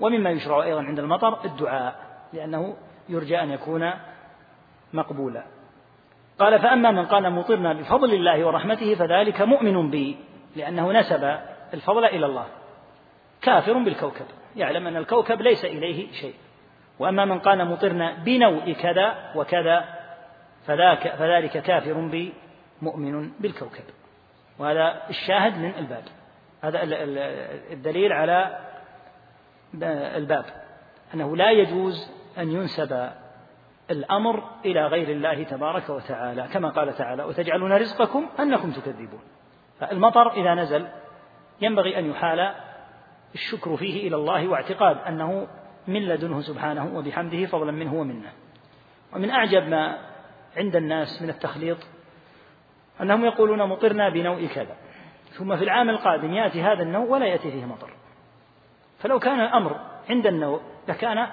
ومما 0.00 0.30
يشرع 0.30 0.62
أيضا 0.62 0.82
عند 0.82 0.98
المطر 0.98 1.44
الدعاء 1.44 1.96
لأنه 2.32 2.76
يرجى 3.08 3.42
أن 3.42 3.50
يكون 3.50 3.90
مقبولا. 4.92 5.44
قال 6.38 6.58
فأما 6.58 6.90
من 6.90 7.06
قال 7.06 7.32
مطرنا 7.32 7.72
بفضل 7.72 8.14
الله 8.14 8.44
ورحمته 8.46 8.94
فذلك 8.94 9.42
مؤمن 9.42 9.90
بي 9.90 10.16
لأنه 10.56 10.92
نسب 10.92 11.38
الفضل 11.74 12.04
إلى 12.04 12.26
الله. 12.26 12.46
كافر 13.42 13.72
بالكوكب 13.72 14.26
يعلم 14.56 14.86
أن 14.86 14.96
الكوكب 14.96 15.42
ليس 15.42 15.64
إليه 15.64 16.12
شيء. 16.12 16.34
وأما 16.98 17.24
من 17.24 17.38
قال 17.38 17.68
مطرنا 17.68 18.14
بنوء 18.24 18.72
كذا 18.72 19.32
وكذا 19.36 19.84
فذاك 20.66 21.08
فذلك 21.08 21.62
كافر 21.62 22.08
بي 22.08 22.32
مؤمن 22.82 23.30
بالكوكب. 23.40 23.84
وهذا 24.58 25.02
الشاهد 25.10 25.58
من 25.58 25.74
الباب. 25.78 26.04
هذا 26.62 26.80
الدليل 27.72 28.12
على 28.12 28.58
الباب. 30.16 30.44
أنه 31.14 31.36
لا 31.36 31.50
يجوز 31.50 32.10
أن 32.38 32.52
ينسب 32.52 33.10
الأمر 33.90 34.44
إلى 34.64 34.86
غير 34.86 35.08
الله 35.08 35.42
تبارك 35.42 35.90
وتعالى 35.90 36.48
كما 36.52 36.68
قال 36.68 36.94
تعالى 36.94 37.24
وتجعلون 37.24 37.72
رزقكم 37.72 38.28
أنكم 38.40 38.70
تكذبون 38.70 39.20
فالمطر 39.80 40.32
إذا 40.32 40.54
نزل 40.54 40.86
ينبغي 41.60 41.98
أن 41.98 42.10
يحال 42.10 42.54
الشكر 43.34 43.76
فيه 43.76 44.08
إلى 44.08 44.16
الله 44.16 44.48
واعتقاد 44.48 44.96
أنه 45.08 45.46
من 45.88 46.02
لدنه 46.02 46.40
سبحانه 46.40 46.96
وبحمده 46.96 47.46
فضلا 47.46 47.72
منه 47.72 47.94
ومنه. 47.94 48.32
ومن 49.14 49.30
أعجب 49.30 49.68
ما 49.68 49.98
عند 50.56 50.76
الناس 50.76 51.22
من 51.22 51.28
التخليط 51.28 51.78
أنهم 53.00 53.24
يقولون 53.24 53.68
مطرنا 53.68 54.08
بنوء 54.08 54.46
كذا. 54.46 54.76
ثم 55.30 55.56
في 55.56 55.64
العام 55.64 55.90
القادم 55.90 56.32
يأتي 56.32 56.62
هذا 56.62 56.82
النوء 56.82 57.10
ولا 57.10 57.26
يأتي 57.26 57.50
فيه 57.50 57.64
مطر. 57.64 57.90
فلو 58.98 59.18
كان 59.18 59.40
الأمر 59.40 59.80
عند 60.10 60.26
النوء 60.26 60.60
لكان 60.88 61.26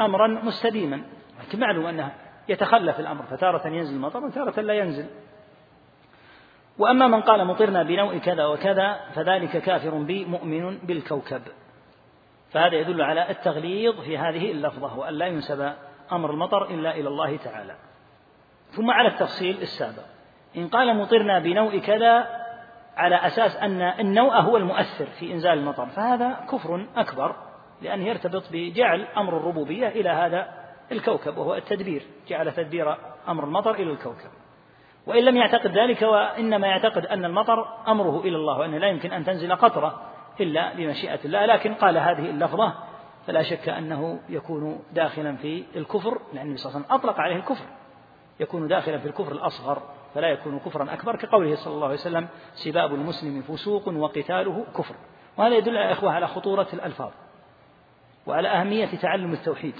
أمرا 0.00 0.26
مستديما. 0.26 1.02
لكن 1.40 1.60
معلوم 1.60 1.86
أنه 1.86 2.12
يتخلف 2.48 3.00
الأمر 3.00 3.22
فتارة 3.22 3.68
ينزل 3.68 3.94
المطر 3.94 4.24
وتارة 4.24 4.60
لا 4.60 4.74
ينزل. 4.74 5.06
وأما 6.78 7.06
من 7.06 7.20
قال 7.20 7.44
مطرنا 7.44 7.82
بنوء 7.82 8.18
كذا 8.18 8.46
وكذا 8.46 9.00
فذلك 9.14 9.56
كافر 9.56 9.90
بي 9.90 10.24
مؤمن 10.24 10.78
بالكوكب. 10.78 11.42
فهذا 12.50 12.74
يدل 12.76 13.02
على 13.02 13.30
التغليظ 13.30 14.00
في 14.00 14.18
هذه 14.18 14.50
اللفظة 14.50 14.98
وأن 14.98 15.14
لا 15.14 15.26
ينسب 15.26 15.72
أمر 16.12 16.30
المطر 16.30 16.70
إلا 16.70 16.94
إلى 16.96 17.08
الله 17.08 17.36
تعالى. 17.36 17.76
ثم 18.70 18.90
على 18.90 19.08
التفصيل 19.08 19.62
السابق. 19.62 20.04
إن 20.56 20.68
قال 20.68 20.96
مطرنا 20.96 21.38
بنوء 21.38 21.78
كذا 21.78 22.26
على 22.96 23.16
أساس 23.16 23.56
أن 23.56 23.82
النوء 23.82 24.34
هو 24.34 24.56
المؤثر 24.56 25.06
في 25.06 25.32
إنزال 25.32 25.58
المطر 25.58 25.86
فهذا 25.86 26.30
كفر 26.50 26.86
أكبر 26.96 27.36
لأنه 27.82 28.04
يرتبط 28.04 28.42
بجعل 28.52 29.06
أمر 29.16 29.36
الربوبية 29.36 29.88
إلى 29.88 30.08
هذا 30.08 30.48
الكوكب 30.92 31.38
وهو 31.38 31.54
التدبير 31.54 32.02
جعل 32.28 32.52
تدبير 32.52 32.96
أمر 33.28 33.44
المطر 33.44 33.74
إلى 33.74 33.92
الكوكب. 33.92 34.30
وإن 35.06 35.24
لم 35.24 35.36
يعتقد 35.36 35.78
ذلك 35.78 36.02
وإنما 36.02 36.66
يعتقد 36.66 37.06
أن 37.06 37.24
المطر 37.24 37.66
أمره 37.88 38.20
إلى 38.20 38.36
الله 38.36 38.58
وأنه 38.58 38.78
لا 38.78 38.88
يمكن 38.88 39.12
أن 39.12 39.24
تنزل 39.24 39.56
قطرة 39.56 40.02
إلا 40.40 40.74
بمشيئة 40.74 41.18
الله 41.24 41.46
لكن 41.46 41.74
قال 41.74 41.98
هذه 41.98 42.30
اللفظة 42.30 42.74
فلا 43.26 43.42
شك 43.42 43.68
أنه 43.68 44.20
يكون 44.28 44.82
داخلا 44.92 45.36
في 45.36 45.64
الكفر 45.76 46.20
لأن 46.32 46.46
النبي 46.46 46.56
صلى 46.56 46.70
الله 46.70 46.76
عليه 46.76 46.86
وسلم 46.86 46.98
أطلق 46.98 47.20
عليه 47.20 47.36
الكفر 47.36 47.64
يكون 48.40 48.68
داخلا 48.68 48.98
في 48.98 49.08
الكفر 49.08 49.32
الأصغر. 49.32 49.82
فلا 50.14 50.28
يكون 50.28 50.58
كفرا 50.58 50.92
أكبر 50.92 51.16
كقوله 51.16 51.54
صلى 51.54 51.74
الله 51.74 51.86
عليه 51.86 51.94
وسلم 51.94 52.28
سباب 52.52 52.94
المسلم 52.94 53.42
فسوق 53.42 53.88
وقتاله 53.88 54.66
كفر. 54.78 54.94
وهذا 55.36 55.54
يدل 55.54 55.76
يا 55.76 55.92
إخوة 55.92 56.12
على 56.12 56.26
خطورة 56.26 56.66
الألفاظ 56.72 57.10
وعلى 58.26 58.48
أهمية 58.48 58.86
تعلم 58.86 59.32
التوحيد. 59.32 59.74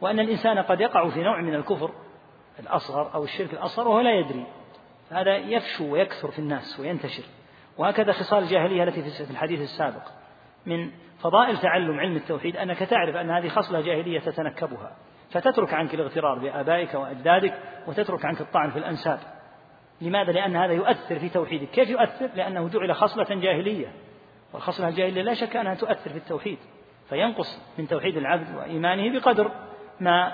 وأن 0.00 0.20
الإنسان 0.20 0.58
قد 0.58 0.80
يقع 0.80 1.08
في 1.08 1.22
نوع 1.22 1.40
من 1.40 1.54
الكفر 1.54 1.90
الأصغر 2.60 3.14
أو 3.14 3.24
الشرك 3.24 3.52
الأصغر 3.52 3.88
وهو 3.88 4.00
لا 4.00 4.12
يدري. 4.12 4.46
هذا 5.10 5.36
يفشو 5.36 5.92
ويكثر 5.92 6.30
في 6.30 6.38
الناس 6.38 6.80
وينتشر. 6.80 7.24
وهكذا 7.78 8.12
خصال 8.12 8.42
الجاهلية 8.42 8.84
التي 8.84 9.02
في 9.02 9.30
الحديث 9.30 9.60
السابق 9.60 10.02
من 10.66 10.90
فضائل 11.18 11.58
تعلم 11.58 12.00
علم 12.00 12.16
التوحيد 12.16 12.56
أنك 12.56 12.78
تعرف 12.78 13.16
أن 13.16 13.30
هذه 13.30 13.48
خصلة 13.48 13.80
جاهلية 13.80 14.20
تتنكبها. 14.20 14.96
فتترك 15.30 15.74
عنك 15.74 15.94
الاغترار 15.94 16.38
بآبائك 16.38 16.94
وأجدادك 16.94 17.58
وتترك 17.86 18.24
عنك 18.24 18.40
الطعن 18.40 18.70
في 18.70 18.78
الأنساب. 18.78 19.18
لماذا؟ 20.02 20.32
لأن 20.32 20.56
هذا 20.56 20.72
يؤثر 20.72 21.18
في 21.18 21.28
توحيدك. 21.28 21.68
كيف 21.68 21.90
يؤثر؟ 21.90 22.30
لأنه 22.34 22.68
جعل 22.68 22.94
خصلة 22.94 23.40
جاهلية. 23.40 23.92
والخصلة 24.52 24.88
الجاهلية 24.88 25.22
لا 25.22 25.34
شك 25.34 25.56
أنها 25.56 25.74
تؤثر 25.74 26.10
في 26.10 26.16
التوحيد. 26.16 26.58
فينقص 27.08 27.62
من 27.78 27.88
توحيد 27.88 28.16
العبد 28.16 28.56
وإيمانه 28.56 29.18
بقدر 29.18 29.50
ما 30.00 30.32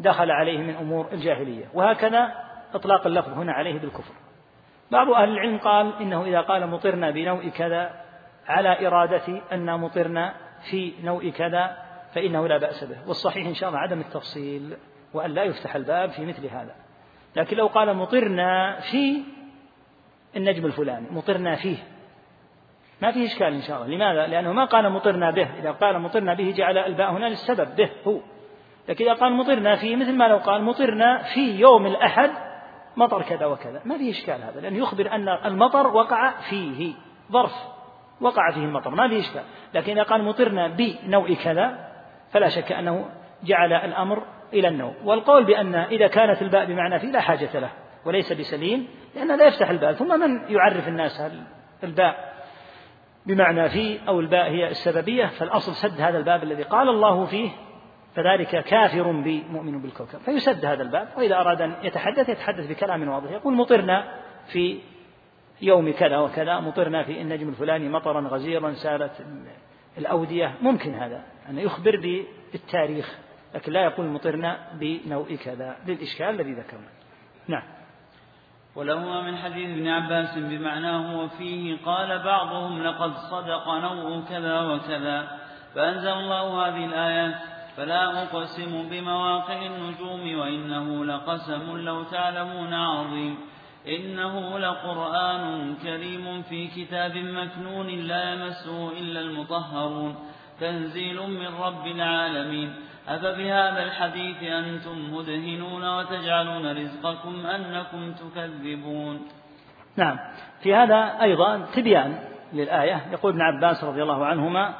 دخل 0.00 0.30
عليه 0.30 0.58
من 0.58 0.74
أمور 0.74 1.08
الجاهلية. 1.12 1.64
وهكذا 1.74 2.32
إطلاق 2.74 3.06
اللفظ 3.06 3.32
هنا 3.32 3.52
عليه 3.52 3.78
بالكفر. 3.78 4.14
بعض 4.90 5.10
أهل 5.10 5.28
العلم 5.28 5.58
قال 5.58 5.92
إنه 6.00 6.24
إذا 6.24 6.40
قال 6.40 6.66
مطرنا 6.66 7.10
بنوء 7.10 7.48
كذا 7.48 7.90
على 8.46 8.86
إرادة 8.86 9.42
أن 9.52 9.80
مطرنا 9.80 10.34
في 10.70 10.92
نوء 11.02 11.30
كذا 11.30 11.76
فإنه 12.14 12.48
لا 12.48 12.58
بأس 12.58 12.84
به. 12.84 13.08
والصحيح 13.08 13.46
إن 13.46 13.54
شاء 13.54 13.68
الله 13.68 13.80
عدم 13.80 14.00
التفصيل 14.00 14.76
وأن 15.14 15.30
لا 15.30 15.42
يفتح 15.42 15.76
الباب 15.76 16.10
في 16.10 16.26
مثل 16.26 16.46
هذا. 16.46 16.83
لكن 17.36 17.56
لو 17.56 17.66
قال 17.66 17.96
مطرنا 17.96 18.80
في 18.80 19.22
النجم 20.36 20.66
الفلاني 20.66 21.06
مطرنا 21.10 21.56
فيه. 21.56 21.76
ما 23.02 23.12
فيه 23.12 23.26
إشكال 23.26 23.54
إن 23.54 23.62
شاء 23.62 23.82
الله. 23.82 23.96
لماذا؟ 23.96 24.26
لأنه 24.26 24.52
ما 24.52 24.64
قال 24.64 24.92
مطرنا 24.92 25.30
به. 25.30 25.48
إذا 25.58 25.70
قال 25.70 25.98
مطرنا 25.98 26.34
به 26.34 26.50
جعل 26.50 26.78
الباء 26.78 27.10
هنا 27.10 27.26
للسبب 27.26 27.76
به 27.76 27.90
هو. 28.06 28.20
لكن 28.88 29.04
إذا 29.04 29.14
قال 29.14 29.32
مطرنا 29.32 29.76
فيه 29.76 29.96
مثل 29.96 30.12
ما 30.12 30.28
لو 30.28 30.36
قال 30.36 30.62
مطرنا 30.62 31.22
في 31.22 31.60
يوم 31.60 31.86
الأحد 31.86 32.30
مطر 32.96 33.22
كذا 33.22 33.46
وكذا. 33.46 33.82
ما 33.84 33.98
فيه 33.98 34.10
إشكال 34.10 34.42
هذا 34.42 34.60
لأنه 34.60 34.78
يخبر 34.78 35.12
أن 35.12 35.28
المطر 35.28 35.86
وقع 35.86 36.30
فيه 36.50 36.94
ظرف 37.32 37.52
وقع 38.20 38.50
فيه 38.50 38.64
المطر. 38.64 38.90
ما 38.90 39.08
فيه 39.08 39.20
إشكال. 39.20 39.42
لكن 39.74 39.92
إذا 39.92 40.02
قال 40.02 40.24
مطرنا 40.24 40.68
بنوع 40.68 41.34
كذا 41.44 41.88
فلا 42.30 42.48
شك 42.48 42.72
أنه 42.72 43.08
جعل 43.44 43.72
الأمر 43.72 44.22
إلى 44.54 44.68
النوم. 44.68 44.94
والقول 45.04 45.44
بأن 45.44 45.74
إذا 45.74 46.06
كانت 46.06 46.42
الباء 46.42 46.64
بمعنى 46.64 46.98
في 46.98 47.06
لا 47.06 47.20
حاجة 47.20 47.58
له 47.58 47.70
وليس 48.04 48.32
بسليم 48.32 48.88
لأن 49.14 49.38
لا 49.38 49.46
يفتح 49.46 49.70
الباب 49.70 49.94
ثم 49.94 50.20
من 50.20 50.40
يعرف 50.48 50.88
الناس 50.88 51.20
هل 51.20 51.42
الباء 51.84 52.34
بمعنى 53.26 53.68
في 53.68 53.98
أو 54.08 54.20
الباء 54.20 54.50
هي 54.50 54.68
السببية 54.68 55.26
فالأصل 55.26 55.74
سد 55.74 56.00
هذا 56.00 56.18
الباب 56.18 56.42
الذي 56.42 56.62
قال 56.62 56.88
الله 56.88 57.24
فيه 57.24 57.50
فذلك 58.14 58.64
كافر 58.64 59.12
بي 59.12 59.44
مؤمن 59.50 59.82
بالكوكب. 59.82 60.18
فيسد 60.18 60.64
هذا 60.64 60.82
الباب 60.82 61.08
وإذا 61.16 61.34
أراد 61.34 61.62
أن 61.62 61.74
يتحدث 61.82 62.28
يتحدث 62.28 62.66
بكلام 62.66 63.08
واضح. 63.08 63.30
يقول 63.30 63.54
مطرنا 63.54 64.04
في 64.46 64.78
يوم 65.62 65.92
كذا 65.92 66.18
وكذا 66.18 66.60
مطرنا 66.60 67.02
في 67.02 67.20
النجم 67.20 67.48
الفلاني 67.48 67.88
مطرا 67.88 68.20
غزيرا 68.20 68.72
سالت 68.72 69.26
الأودية. 69.98 70.54
ممكن 70.62 70.94
هذا 70.94 71.22
أن 71.50 71.58
يخبر 71.58 72.24
بالتاريخ. 72.52 73.18
لكن 73.54 73.72
لا 73.72 73.84
يقول 73.84 74.06
مطرنا 74.06 74.58
بنوء 74.72 75.34
كذا 75.34 75.76
للإشكال 75.86 76.26
الذي 76.26 76.52
ذكرنا. 76.52 76.88
نعم. 77.48 77.62
ولهما 78.76 79.22
من 79.22 79.36
حديث 79.36 79.70
ابن 79.70 79.88
عباس 79.88 80.38
بمعناه 80.38 81.20
وفيه 81.20 81.76
قال 81.84 82.18
بعضهم 82.18 82.82
لقد 82.82 83.12
صدق 83.30 83.68
نوء 83.68 84.24
كذا 84.28 84.60
وكذا 84.60 85.38
فأنزل 85.74 86.08
الله 86.12 86.68
هذه 86.68 86.84
الآيات 86.84 87.34
فلا 87.76 88.22
أقسم 88.22 88.88
بمواقع 88.90 89.66
النجوم 89.66 90.38
وإنه 90.38 91.04
لقسم 91.04 91.76
لو 91.76 92.02
تعلمون 92.02 92.74
عظيم 92.74 93.38
إنه 93.88 94.58
لقرآن 94.58 95.74
كريم 95.82 96.42
في 96.42 96.66
كتاب 96.66 97.16
مكنون 97.16 97.86
لا 97.86 98.32
يمسه 98.32 98.92
إلا 98.98 99.20
المطهرون 99.20 100.14
تنزيل 100.60 101.22
من 101.22 101.46
رب 101.46 101.86
العالمين 101.86 102.74
أفبهذا 103.08 103.82
الحديث 103.82 104.42
أنتم 104.42 105.14
مدهنون 105.14 105.98
وتجعلون 105.98 106.78
رزقكم 106.78 107.46
أنكم 107.46 108.12
تكذبون؟ 108.12 109.20
نعم. 109.96 110.18
في 110.62 110.74
هذا 110.74 111.22
أيضا 111.22 111.66
تبيان 111.74 112.18
للآية. 112.52 113.06
يقول 113.12 113.32
ابن 113.32 113.40
عباس 113.40 113.84
رضي 113.84 114.02
الله 114.02 114.26
عنهما 114.26 114.74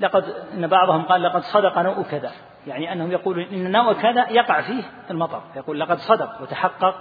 لقد 0.00 0.24
إن 0.54 0.66
بعضهم 0.66 1.02
قال 1.02 1.22
لقد 1.22 1.42
صدق 1.42 1.78
نوء 1.78 2.02
كذا. 2.02 2.30
يعني 2.66 2.92
أنهم 2.92 3.12
يقولون 3.12 3.44
إن 3.44 3.72
نوء 3.72 3.92
كذا 3.92 4.30
يقع 4.30 4.60
فيه 4.60 4.82
المطر. 5.10 5.42
يقول 5.56 5.80
لقد 5.80 5.98
صدق 5.98 6.42
وتحقق 6.42 6.94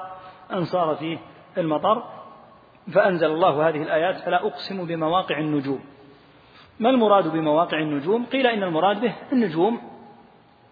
أن 0.53 0.65
صار 0.65 0.95
فيه 0.95 1.17
المطر. 1.57 2.03
فأنزل 2.93 3.31
الله 3.31 3.69
هذه 3.69 3.81
الآيات 3.81 4.15
فلا 4.15 4.47
أقسم 4.47 4.85
بمواقع 4.85 5.37
النجوم. 5.37 5.79
ما 6.79 6.89
المراد 6.89 7.27
بمواقع 7.27 7.79
النجوم؟ 7.79 8.25
قيل 8.25 8.47
إن 8.47 8.63
المراد 8.63 9.01
به 9.01 9.13
النجوم 9.33 9.90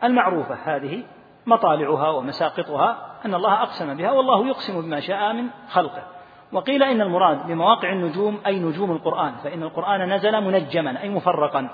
المعروفة 0.04 0.56
هذه 0.56 1.04
مطالعها 1.46 2.10
ومساقطها 2.10 3.16
أن 3.26 3.34
الله 3.34 3.64
أقسم 3.64 3.98
بها 3.98 4.12
والله 4.12 4.48
يقسم 4.48 4.82
بما 4.82 5.00
شاء 5.00 5.34
من 5.34 5.50
خلقه. 5.70 6.04
وقيل 6.52 6.84
إن 6.84 7.02
المراد 7.02 7.48
بمواقع 7.48 7.92
النجوم 7.92 8.40
أي 8.46 8.60
نجوم 8.60 8.92
القرآن 8.92 9.32
فإن 9.44 9.64
القرآن 9.64 10.14
نزل 10.14 10.42
منجما 10.42 11.02
أي 11.02 11.10
مفرقا. 11.10 11.70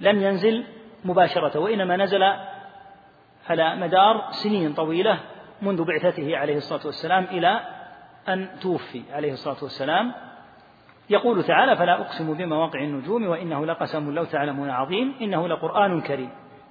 لم 0.00 0.22
ينزل 0.22 0.64
مباشرة 1.04 1.58
وإنما 1.58 1.96
نزل 1.96 2.22
على 3.48 3.76
مدار 3.76 4.24
سنين 4.30 4.72
طويلة 4.72 5.18
منذ 5.62 5.84
بعثته 5.84 6.36
عليه 6.36 6.56
الصلاة 6.56 6.86
والسلام 6.86 7.24
إلى 7.24 7.60
أن 8.28 8.48
توفي 8.60 9.02
عليه 9.12 9.32
الصلاة 9.32 9.56
والسلام. 9.62 10.12
يقول 11.10 11.44
تعالى 11.44 11.76
فلا 11.76 12.00
أقسم 12.00 12.34
بمواقع 12.34 12.80
النجوم 12.80 13.26
وإنه 13.26 13.66
لقسم 13.66 14.14
لو 14.14 14.24
تعلمون 14.24 14.70
عظيم 14.70 15.14
إنه 15.20 15.48
لقرآن 15.48 16.00
كريم. 16.00 16.30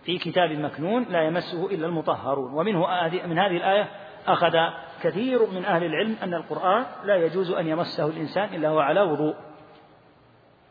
في 0.09 0.17
كتاب 0.17 0.51
مكنون 0.51 1.03
لا 1.03 1.21
يمسه 1.21 1.65
إلا 1.65 1.87
المطهرون. 1.87 2.53
ومنه 2.53 2.79
من 3.27 3.39
هذه 3.39 3.57
الآية 3.57 3.87
أخذ 4.27 4.57
كثير 5.01 5.45
من 5.45 5.65
أهل 5.65 5.83
العلم 5.83 6.15
أن 6.23 6.33
القرآن 6.33 6.85
لا 7.03 7.15
يجوز 7.15 7.51
أن 7.51 7.67
يمسه 7.67 8.05
الإنسان 8.05 8.53
إلا 8.53 8.69
هو 8.69 8.79
على 8.79 9.01
وضوء. 9.01 9.35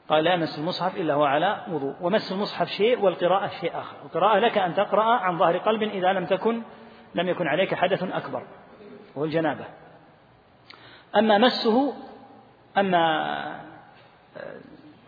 قال 0.09 0.24
لا 0.24 0.35
يمس 0.35 0.59
المصحف 0.59 0.97
إلا 0.97 1.15
هو 1.15 1.24
على 1.24 1.65
وضوء. 1.69 1.94
ومس 2.01 2.32
المصحف 2.32 2.69
شيء 2.69 3.01
والقراءة 3.01 3.47
شيء 3.60 3.78
آخر. 3.78 3.97
القراءة 4.05 4.39
لك 4.39 4.59
أن 4.59 4.74
تقرأ 4.74 5.05
عن 5.05 5.39
ظهر 5.39 5.59
قلب 5.59 5.82
إذا 5.82 6.12
لم 6.12 6.27
تكن 6.27 6.62
لم 7.15 7.28
يكن 7.28 7.47
عليك 7.47 7.74
حدث 7.74 8.02
أكبر. 8.02 8.43
وهو 9.15 9.24
الجنابة. 9.24 9.65
أما 11.16 11.39
مسه 11.39 11.94
أما 12.78 13.69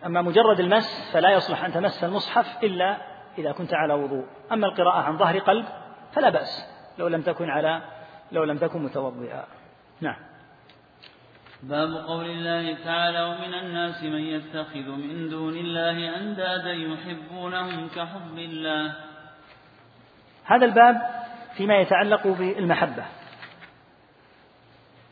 أما 0.05 0.21
مجرد 0.21 0.59
المس 0.59 1.11
فلا 1.13 1.31
يصلح 1.31 1.65
أن 1.65 1.71
تمس 1.71 2.03
المصحف 2.03 2.63
إلا 2.63 3.10
إذا 3.37 3.51
كنت 3.51 3.73
على 3.73 3.93
وضوء. 3.93 4.25
أما 4.51 4.67
القراءة 4.67 5.01
عن 5.01 5.17
ظهر 5.17 5.39
قلب 5.39 5.65
فلا 6.13 6.29
بأس 6.29 6.67
لو 6.97 7.07
لم 7.07 7.21
تكن 7.21 7.49
على 7.49 7.81
لو 8.31 8.43
لم 8.43 8.57
تكن 8.57 8.83
متوضئا. 8.83 9.43
نعم. 10.01 10.15
باب 11.63 11.89
قول 12.07 12.25
الله 12.25 12.77
تعالى 12.83 13.23
ومن 13.23 13.53
الناس 13.53 14.03
من 14.03 14.21
يتخذ 14.21 14.89
من 14.89 15.29
دون 15.29 15.57
الله 15.57 16.17
أندادا 16.17 16.71
يحبونهم 16.71 17.87
كحب 17.87 18.37
الله. 18.37 18.95
هذا 20.45 20.65
الباب 20.65 21.01
فيما 21.53 21.77
يتعلق 21.77 22.27
بالمحبة. 22.27 23.03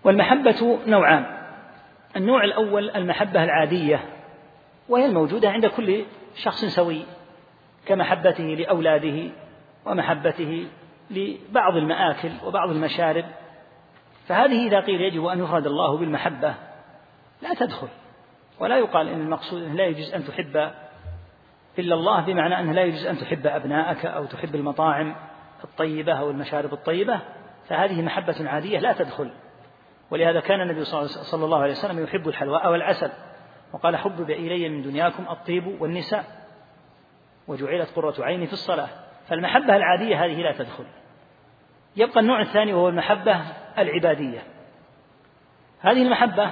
والمحبة 0.04 0.80
نوعان. 0.88 1.26
النوع 2.16 2.44
الأول 2.44 2.90
المحبة 2.90 3.44
العادية 3.44 4.06
وهي 4.90 5.06
الموجودة 5.06 5.50
عند 5.50 5.66
كل 5.66 6.06
شخص 6.36 6.66
سوي. 6.66 7.06
كمحبته 7.86 8.44
لأولاده 8.44 9.32
ومحبته 9.86 10.68
لبعض 11.12 11.76
المآكل 11.76 12.32
وبعض 12.46 12.70
المشارب. 12.70 13.26
فهذه 14.28 14.68
إذا 14.68 14.80
قيل 14.80 15.02
يجب 15.02 15.26
أن 15.26 15.44
يفرد 15.44 15.68
الله 15.68 15.98
بالمحبة 15.98 16.54
لا 17.42 17.54
تدخل 17.54 17.88
ولا 18.60 18.78
يقال 18.78 19.08
إن 19.08 19.22
المقصود 19.22 19.64
أنه 19.64 19.74
لا 19.74 19.86
يجوز 19.86 20.14
أن 20.14 20.26
تحب 20.26 20.72
إلا 21.80 21.96
الله 21.96 22.22
بمعنى 22.22 22.60
أنه 22.60 22.72
لا 22.72 22.84
يجوز 22.84 23.06
أن 23.06 23.18
تحب 23.18 23.48
أبناءك 23.48 24.06
أو 24.06 24.26
تحب 24.26 24.56
المطاعم 24.56 25.16
الطيبة 25.64 26.14
أو 26.14 26.30
المشارب 26.30 26.74
الطيبة. 26.74 27.20
فهذه 27.68 28.02
محبة 28.02 28.50
عادية 28.50 28.80
لا 28.80 28.94
تدخل. 28.94 29.32
ولهذا 30.12 30.40
كان 30.40 30.62
النبي 30.62 30.84
صلى 30.84 31.46
الله 31.46 31.62
عليه 31.62 31.72
وسلم 31.72 32.04
يحب 32.04 32.28
الحلواء 32.28 32.72
والعسل 32.72 33.12
وقال 33.74 33.98
حبب 33.98 34.30
إلي 34.30 34.70
من 34.70 34.82
دنياكم 34.82 35.24
الطيب 35.30 35.82
والنساء. 35.82 36.39
وجعلت 37.50 37.90
قرة 37.96 38.16
عيني 38.20 38.48
في 38.48 38.54
الصلاة. 38.54 38.90
فالمحبة 39.28 39.76
العادية 39.76 40.26
هذه 40.26 40.42
لا 40.42 40.52
تدخل. 40.52 40.86
يبقى 41.96 42.20
النوع 42.20 42.42
الثاني 42.42 42.74
وهو 42.74 42.90
المحبة 42.90 43.42
العبادية. 43.78 44.44
هذه 45.80 46.04
المحبة 46.04 46.52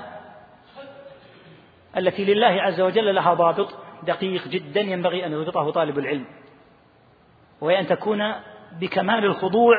التي 1.98 2.26
لله 2.26 2.48
عز 2.48 2.82
وجل 2.82 3.16
لها 3.16 3.34
ضابط 3.34 3.76
دقيق 4.04 4.48
جدا 4.48 4.82
ينبغي 4.82 5.26
أن 5.26 5.32
يضبطه 5.32 5.72
طالب 5.72 6.00
العلم. 6.00 6.26
وهي 7.62 7.80
أن 7.80 7.88
تكون 7.88 8.34
بكمال 8.72 9.26
الخضوع 9.26 9.76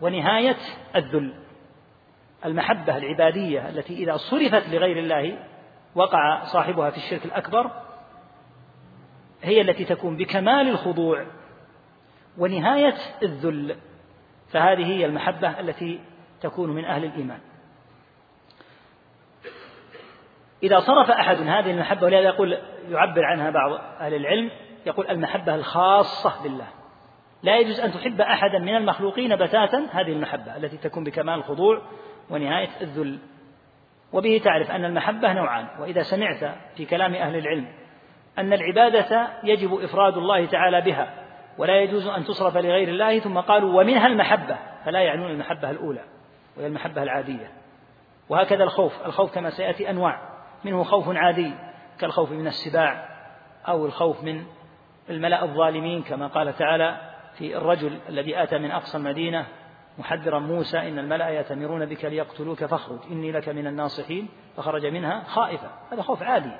ونهاية 0.00 0.56
الذل. 0.96 1.34
المحبة 2.44 2.96
العبادية 2.96 3.68
التي 3.68 3.94
إذا 3.94 4.16
صرفت 4.16 4.68
لغير 4.68 4.98
الله 4.98 5.38
وقع 5.94 6.44
صاحبها 6.44 6.90
في 6.90 6.96
الشرك 6.96 7.24
الأكبر 7.24 7.83
هي 9.44 9.60
التي 9.60 9.84
تكون 9.84 10.16
بكمال 10.16 10.68
الخضوع 10.68 11.26
ونهاية 12.38 12.94
الذل. 13.22 13.76
فهذه 14.48 14.86
هي 14.86 15.06
المحبة 15.06 15.60
التي 15.60 16.00
تكون 16.40 16.70
من 16.70 16.84
أهل 16.84 17.04
الإيمان. 17.04 17.38
إذا 20.62 20.80
صرف 20.80 21.10
أحد 21.10 21.36
هذه 21.36 21.70
المحبة 21.70 22.06
ولهذا 22.06 22.24
يقول 22.24 22.58
يعبر 22.90 23.24
عنها 23.24 23.50
بعض 23.50 23.72
أهل 24.00 24.14
العلم 24.14 24.50
يقول 24.86 25.06
المحبة 25.06 25.54
الخاصة 25.54 26.42
بالله. 26.42 26.66
لا 27.42 27.58
يجوز 27.58 27.80
أن 27.80 27.92
تحب 27.92 28.20
أحدا 28.20 28.58
من 28.58 28.76
المخلوقين 28.76 29.36
بتاتا 29.36 29.88
هذه 29.92 30.12
المحبة 30.12 30.56
التي 30.56 30.76
تكون 30.76 31.04
بكمال 31.04 31.34
الخضوع 31.34 31.82
ونهاية 32.30 32.70
الذل. 32.80 33.18
وبه 34.12 34.40
تعرف 34.44 34.70
أن 34.70 34.84
المحبة 34.84 35.32
نوعان 35.32 35.68
وإذا 35.80 36.02
سمعت 36.02 36.54
في 36.76 36.84
كلام 36.84 37.14
أهل 37.14 37.36
العلم 37.36 37.83
أن 38.38 38.52
العبادة 38.52 39.28
يجب 39.44 39.74
إفراد 39.74 40.16
الله 40.16 40.46
تعالى 40.46 40.80
بها 40.80 41.14
ولا 41.58 41.80
يجوز 41.80 42.06
أن 42.06 42.24
تصرف 42.24 42.56
لغير 42.56 42.88
الله 42.88 43.18
ثم 43.18 43.38
قالوا 43.38 43.80
ومنها 43.80 44.06
المحبة 44.06 44.56
فلا 44.84 45.00
يعنون 45.00 45.30
المحبة 45.30 45.70
الأولى 45.70 46.04
وهي 46.56 46.66
المحبة 46.66 47.02
العادية. 47.02 47.50
وهكذا 48.28 48.64
الخوف 48.64 49.06
الخوف 49.06 49.34
كما 49.34 49.50
سيأتي 49.50 49.90
أنواع 49.90 50.20
منه 50.64 50.82
خوف 50.82 51.16
عادي 51.16 51.54
كالخوف 51.98 52.30
من 52.30 52.46
السباع 52.46 53.08
أو 53.68 53.86
الخوف 53.86 54.24
من 54.24 54.44
الملأ 55.10 55.44
الظالمين 55.44 56.02
كما 56.02 56.26
قال 56.26 56.56
تعالى 56.56 56.96
في 57.38 57.56
الرجل 57.56 57.98
الذي 58.08 58.42
آتى 58.42 58.58
من 58.58 58.70
أقصى 58.70 58.98
المدينة 58.98 59.46
محذرا 59.98 60.38
موسى 60.38 60.78
إن 60.78 60.98
الملأ 60.98 61.28
يأتمرون 61.28 61.86
بك 61.86 62.04
ليقتلوك 62.04 62.64
فاخرج 62.64 62.98
إني 63.10 63.32
لك 63.32 63.48
من 63.48 63.66
الناصحين 63.66 64.28
فخرج 64.56 64.86
منها 64.86 65.24
خائفا. 65.24 65.70
هذا 65.92 66.02
خوف 66.02 66.22
عادي. 66.22 66.52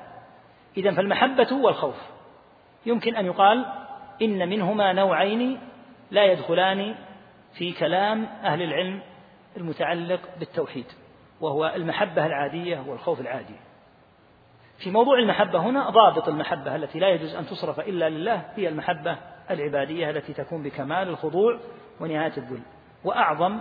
إذا 0.76 0.94
فالمحبة 0.94 1.52
والخوف. 1.52 1.96
يمكن 2.86 3.16
أن 3.16 3.26
يقال 3.26 3.66
إن 4.22 4.48
منهما 4.48 4.92
نوعين 4.92 5.60
لا 6.10 6.24
يدخلان 6.24 6.94
في 7.59 7.72
كلام 7.72 8.24
أهل 8.24 8.62
العلم 8.62 9.01
المتعلق 9.56 10.20
بالتوحيد 10.38 10.86
وهو 11.40 11.72
المحبة 11.76 12.26
العادية 12.26 12.84
والخوف 12.86 13.20
العادي. 13.20 13.56
في 14.78 14.90
موضوع 14.90 15.18
المحبة 15.18 15.59
هنا 15.59 15.90
ضابط 15.90 16.28
المحبة 16.28 16.76
التي 16.76 16.98
لا 16.98 17.09
يجوز 17.09 17.34
أن 17.34 17.46
تصرف 17.46 17.80
إلا 17.80 18.10
لله 18.10 18.44
هي 18.56 18.68
المحبة 18.68 19.16
العبادية 19.51 20.10
التي 20.10 20.32
تكون 20.32 20.62
بكمال 20.62 21.09
الخضوع 21.09 21.59
ونهاية 22.01 22.32
الذل. 22.36 22.62
وأعظم 23.05 23.60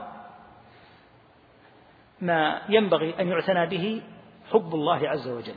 ما 2.22 2.62
ينبغي 2.70 3.16
أن 3.20 3.28
يعتنى 3.28 3.66
به 3.66 4.02
حب 4.52 4.74
الله 4.76 5.10
عز 5.10 5.28
وجل. 5.28 5.56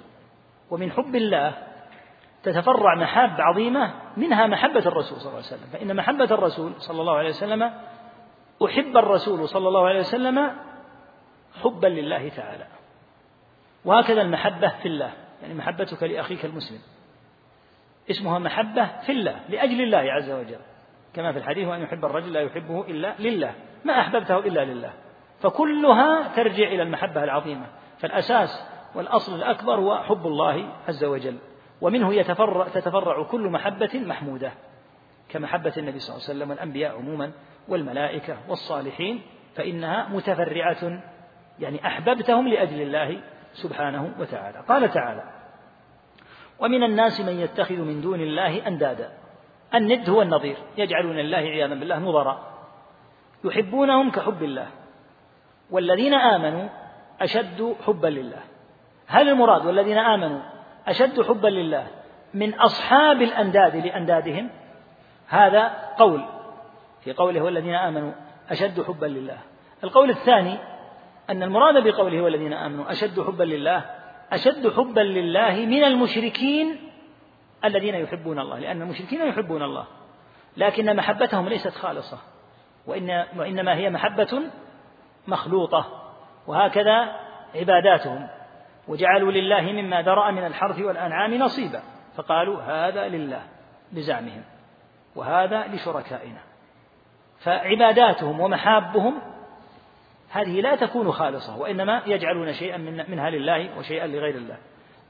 ومن 0.70 0.92
حب 0.92 1.16
الله 1.16 1.52
تتفرع 2.42 2.94
محاب 2.94 3.40
عظيمة 3.40 3.94
منها 4.16 4.46
محبة 4.46 4.80
الرسول 4.86 5.18
صلى 5.18 5.28
الله 5.28 5.30
عليه 5.30 5.46
وسلم. 5.46 5.68
فإن 5.72 5.96
محبة 5.96 6.24
الرسول 6.24 6.72
صلى 6.78 7.00
الله 7.00 7.16
عليه 7.16 7.28
وسلم 7.28 7.72
أحب 8.64 8.96
الرسول 8.96 9.48
صلى 9.48 9.68
الله 9.68 9.88
عليه 9.88 10.00
وسلم 10.00 10.50
حبا 11.62 11.86
لله 11.86 12.28
تعالى. 12.28 12.66
وهكذا 13.84 14.22
المحبة 14.22 14.68
في 14.68 14.88
الله. 14.88 15.12
يعني 15.42 15.54
محبتك 15.54 16.02
لأخيك 16.02 16.44
المسلم. 16.44 16.80
اسمها 18.10 18.38
محبة 18.38 18.86
في 18.86 19.12
الله 19.12 19.40
لأجل 19.48 19.82
الله 19.82 20.12
عز 20.12 20.30
وجل. 20.30 20.60
كما 21.14 21.32
في 21.32 21.38
الحديث 21.38 21.68
وأن 21.68 21.82
يحب 21.82 22.04
الرجل 22.04 22.32
لا 22.32 22.40
يحبه 22.40 22.80
إلا 22.80 23.14
لله. 23.18 23.54
ما 23.84 24.00
أحببته 24.00 24.38
إلا 24.38 24.64
لله. 24.64 24.92
فكلها 25.40 26.28
ترجع 26.36 26.68
إلى 26.68 26.82
المحبة 26.82 27.24
العظيمة. 27.24 27.66
فالأساس 27.98 28.75
والأصل 28.96 29.34
الأكبر 29.34 29.74
هو 29.74 29.96
حب 29.96 30.26
الله 30.26 30.68
عز 30.88 31.04
وجل 31.04 31.38
ومنه 31.80 32.14
يتفرع 32.14 32.68
تتفرع 32.68 33.22
كل 33.22 33.48
محبة 33.48 33.90
محمودة 33.94 34.52
كمحبة 35.28 35.72
النبي 35.76 35.98
صلى 35.98 36.14
الله 36.14 36.24
عليه 36.28 36.36
وسلم 36.38 36.50
والأنبياء 36.50 36.96
عموما 36.96 37.32
والملائكة 37.68 38.36
والصالحين 38.48 39.22
فإنها 39.54 40.08
متفرعة 40.08 41.02
يعني 41.58 41.86
أحببتهم 41.86 42.48
لأجل 42.48 42.82
الله 42.82 43.20
سبحانه 43.52 44.14
وتعالى. 44.18 44.64
قال 44.68 44.90
تعالى 44.90 45.22
ومن 46.58 46.82
الناس 46.82 47.20
من 47.20 47.38
يتخذ 47.40 47.74
من 47.74 48.00
دون 48.00 48.20
الله 48.20 48.66
أندادا 48.66 49.12
الند 49.74 50.10
هو 50.10 50.22
النظير 50.22 50.56
يجعلون 50.76 51.18
الله 51.18 51.38
عياذا 51.38 51.74
بالله 51.74 51.98
نظراء 51.98 52.56
يحبونهم 53.44 54.10
كحب 54.10 54.42
الله 54.42 54.66
والذين 55.70 56.14
آمنوا 56.14 56.68
أشد 57.20 57.76
حبا 57.86 58.06
لله. 58.06 58.55
هل 59.06 59.28
المراد 59.28 59.66
والذين 59.66 59.98
آمنوا 59.98 60.40
أشد 60.86 61.22
حبا 61.22 61.48
لله 61.48 61.86
من 62.34 62.54
أصحاب 62.54 63.22
الأنداد 63.22 63.76
لأندادهم؟ 63.76 64.50
هذا 65.28 65.72
قول. 65.98 66.24
في 67.04 67.12
قوله 67.12 67.40
والذين 67.40 67.74
آمنوا 67.74 68.12
أشد 68.50 68.82
حبا 68.82 69.06
لله. 69.06 69.38
القول 69.84 70.10
الثاني 70.10 70.58
أن 71.30 71.42
المراد 71.42 71.82
بقوله 71.84 72.22
والذين 72.22 72.52
آمنوا 72.52 72.90
أشد 72.90 73.20
حبا 73.20 73.44
لله 73.44 73.84
أشد 74.32 74.72
حبا 74.76 75.00
لله 75.00 75.66
من 75.66 75.84
المشركين 75.84 76.76
الذين 77.64 77.94
يحبون 77.94 78.38
الله 78.38 78.58
لأن 78.58 78.82
المشركين 78.82 79.26
يحبون 79.28 79.62
الله 79.62 79.84
لكن 80.56 80.96
محبتهم 80.96 81.48
ليست 81.48 81.74
خالصة 81.74 82.18
وإن 82.86 83.24
وإنما 83.36 83.74
هي 83.74 83.90
محبة 83.90 84.42
مخلوطة 85.28 85.86
وهكذا 86.46 87.16
عباداتهم. 87.54 88.28
وجعلوا 88.88 89.32
لله 89.32 89.60
مما 89.60 90.02
ذرأ 90.02 90.30
من 90.30 90.46
الحرث 90.46 90.80
والأنعام 90.80 91.34
نصيبا 91.34 91.82
فقالوا 92.16 92.62
هذا 92.62 93.08
لله 93.08 93.42
بزعمهم 93.92 94.42
وهذا 95.16 95.66
لشركائنا. 95.66 96.40
فعباداتهم 97.38 98.40
ومحابهم 98.40 99.14
هذه 100.30 100.60
لا 100.60 100.76
تكون 100.76 101.12
خالصة 101.12 101.58
وإنما 101.58 102.02
يجعلون 102.06 102.52
شيئا 102.52 102.76
منها 103.08 103.30
لله 103.30 103.78
وشيئا 103.78 104.06
لغير 104.06 104.34
الله. 104.34 104.56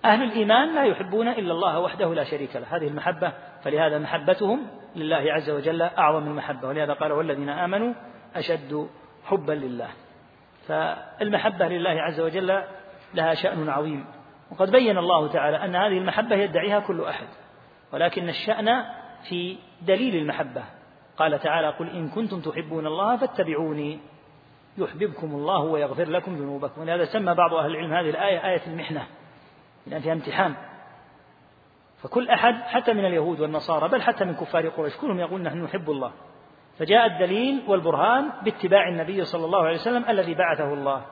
أهل 0.05 0.23
الإيمان 0.23 0.75
لا 0.75 0.85
يحبون 0.85 1.29
إلا 1.29 1.53
الله 1.53 1.81
وحده 1.81 2.15
لا 2.15 2.25
شريك 2.25 2.57
له. 2.57 2.77
هذه 2.77 2.89
المحبة 2.89 3.33
فلهذا 3.63 3.99
محبتهم 3.99 4.67
لله 4.97 5.33
عز 5.33 5.51
وجل 5.51 5.83
أعظم 5.83 6.27
المحبة. 6.27 6.69
ولهذا 6.69 6.93
قال 6.93 7.13
والذين 7.13 7.49
آمنوا 7.49 7.95
أشد 8.37 8.89
حبا 9.25 9.53
لله. 9.53 9.89
فالمحبة 10.69 11.69
لله 11.69 11.91
عز 11.91 12.21
وجل 12.21 12.63
لها 13.15 13.35
شأن 13.35 13.69
عظيم. 13.69 14.07
وقد 14.51 14.71
بين 14.71 14.99
الله 14.99 15.29
تعالى 15.29 15.65
أن 15.65 15.77
هذه 15.77 15.99
المحبة 15.99 16.37
يدعيها 16.37 16.81
كل 16.81 17.05
أحد. 17.05 17.27
ولكن 17.93 18.29
الشأن 18.29 18.85
في 19.29 19.59
دليل 19.83 20.17
المحبة. 20.17 20.65
قال 21.17 21.39
تعالى 21.39 21.69
قل 21.69 21.91
إن 21.91 22.09
كنتم 22.09 22.41
تحبون 22.41 22.87
الله 22.87 23.17
فاتبعوني 23.17 23.99
يحببكم 24.79 25.27
الله 25.27 25.61
ويغفر 25.61 26.09
لكم 26.09 26.35
ذنوبكم. 26.35 26.81
ولهذا 26.81 27.05
سمى 27.05 27.35
بعض 27.35 27.55
أهل 27.55 27.71
العلم 27.71 27.93
هذه 27.93 28.11
الآية 28.11 28.47
آية 28.47 28.67
المحنة 28.67 29.07
لأن 29.87 30.01
فيها 30.01 30.13
امتحان. 30.13 30.55
فكل 32.03 32.29
أحد 32.29 32.55
حتى 32.55 32.93
من 32.93 33.05
اليهود 33.05 33.41
والنصارى 33.41 33.89
بل 33.89 34.03
حتى 34.03 34.25
من 34.25 34.35
كفار 34.35 34.69
قريش 34.69 34.97
كلهم 34.97 35.21
يقول 35.21 35.43
نحن 35.43 35.65
نحب 35.65 35.91
الله. 35.91 36.13
فجاء 36.79 37.07
الدليل 37.07 37.63
والبرهان 37.69 38.31
باتباع 38.45 38.89
النبي 38.89 39.25
صلى 39.25 39.45
الله 39.45 39.67
عليه 39.67 39.77
وسلم 39.77 40.05
الذي 40.09 40.35
بعثه 40.35 40.73
الله. 40.73 41.05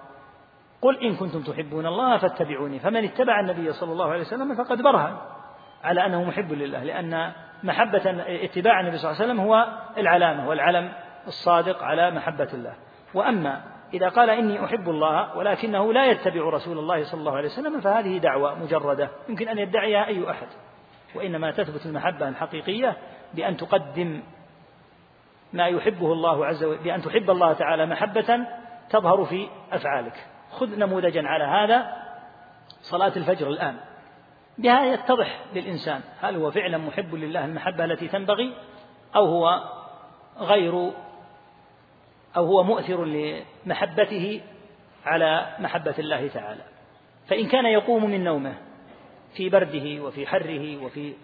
قل 0.84 1.00
إن 1.02 1.16
كنتم 1.16 1.42
تحبون 1.42 1.86
الله 1.86 2.16
فاتبعوني 2.18 2.78
فمن 2.78 3.04
اتبع 3.04 3.40
النبي 3.40 3.72
صلى 3.72 3.92
الله 3.92 4.10
عليه 4.10 4.20
وسلم 4.20 4.54
فقد 4.54 4.82
برهن 4.82 5.16
على 5.84 6.06
أنه 6.06 6.24
محب 6.24 6.52
لله 6.52 6.84
لأن 6.84 7.32
محبة 7.62 8.02
اتباع 8.44 8.80
النبي 8.80 8.98
صلى 8.98 9.10
الله 9.10 9.22
عليه 9.22 9.32
وسلم 9.32 9.40
هو 9.40 9.66
العلامة 9.98 10.48
والعلم 10.48 10.92
الصادق 11.26 11.82
على 11.82 12.10
محبة 12.10 12.48
الله. 12.54 12.74
وأما 13.14 13.62
إذا 13.94 14.08
قال 14.08 14.30
إني 14.30 14.64
أحب 14.64 14.88
الله 14.88 15.36
ولكنه 15.36 15.92
لا 15.92 16.06
يتبع 16.06 16.50
رسول 16.50 16.78
الله 16.78 17.04
صلى 17.04 17.20
الله 17.20 17.36
عليه 17.36 17.48
وسلم 17.48 17.80
فهذه 17.80 18.18
دعوة 18.18 18.54
مجردة 18.54 19.10
يمكن 19.28 19.48
أن 19.48 19.58
يدعيها 19.58 20.06
أي 20.06 20.30
أحد. 20.30 20.46
وإنما 21.14 21.50
تثبت 21.50 21.86
المحبة 21.86 22.28
الحقيقية 22.28 22.96
بأن 23.34 23.56
تقدم 23.56 24.22
ما 25.52 25.66
يحبه 25.66 26.12
الله 26.12 26.46
عز 26.46 26.64
وجل 26.64 26.82
بأن 26.82 27.02
تحب 27.02 27.30
الله 27.30 27.52
تعالى 27.52 27.86
محبة 27.86 28.46
تظهر 28.90 29.24
في 29.24 29.48
أفعالك. 29.72 30.33
خذ 30.54 30.78
نموذجا 30.78 31.22
على 31.26 31.44
هذا 31.44 31.96
صلاة 32.80 33.12
الفجر 33.16 33.48
الآن. 33.48 33.76
بها 34.58 34.84
يتضح 34.84 35.40
للإنسان 35.54 36.00
هل 36.20 36.36
هو 36.36 36.50
فعلا 36.50 36.78
محب 36.78 37.14
لله 37.14 37.44
المحبة 37.44 37.84
التي 37.84 38.08
تنبغي 38.08 38.52
أو 39.16 39.24
هو 39.26 39.64
غير 40.38 40.90
أو 42.36 42.46
هو 42.46 42.62
مؤثر 42.62 43.04
لمحبته 43.04 44.40
على 45.04 45.56
محبة 45.58 45.94
الله 45.98 46.28
تعالى. 46.28 46.62
فإن 47.26 47.48
كان 47.48 47.66
يقوم 47.66 48.10
من 48.10 48.24
نومه 48.24 48.54
في 49.34 49.48
برده 49.48 50.02
وفي 50.02 50.26
حره 50.26 50.84
وفي 50.84 51.14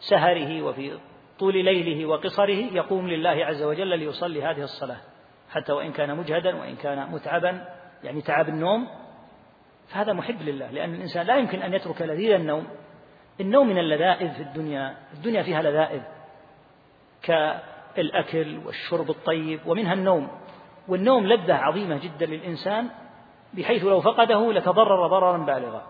سهره 0.00 0.62
وفي 0.62 0.98
طول 1.38 1.64
ليله 1.64 2.06
وقصره 2.06 2.64
يقوم 2.72 3.08
لله 3.08 3.30
عز 3.44 3.62
وجل 3.62 3.98
ليصلي 3.98 4.42
هذه 4.42 4.62
الصلاة 4.62 4.96
حتى 5.50 5.72
وإن 5.72 5.92
كان 5.92 6.16
مجهدا 6.16 6.56
وإن 6.56 6.76
كان 6.76 7.10
متعبا 7.10 7.64
يعني 8.04 8.22
تعب 8.22 8.48
النوم 8.48 8.88
فهذا 9.88 10.12
محب 10.12 10.42
لله 10.42 10.70
لأن 10.70 10.94
الإنسان 10.94 11.26
لا 11.26 11.36
يمكن 11.36 11.62
أن 11.62 11.74
يترك 11.74 12.02
لذيذ 12.02 12.32
النوم. 12.32 12.66
النوم 13.40 13.68
من 13.68 13.78
اللذائذ 13.78 14.30
في 14.30 14.42
الدنيا 14.42 14.96
الدنيا 15.14 15.42
فيها 15.42 15.62
لذائذ 15.62 16.02
كالأكل 17.22 18.60
والشرب 18.66 19.10
الطيب 19.10 19.60
ومنها 19.66 19.94
النوم. 19.94 20.28
والنوم 20.88 21.26
لذة 21.26 21.54
عظيمة 21.54 21.98
جدا 21.98 22.26
للإنسان 22.26 22.88
بحيث 23.54 23.84
لو 23.84 24.00
فقده 24.00 24.52
لتضرر 24.52 25.06
ضررا 25.06 25.38
بالغا. 25.38 25.86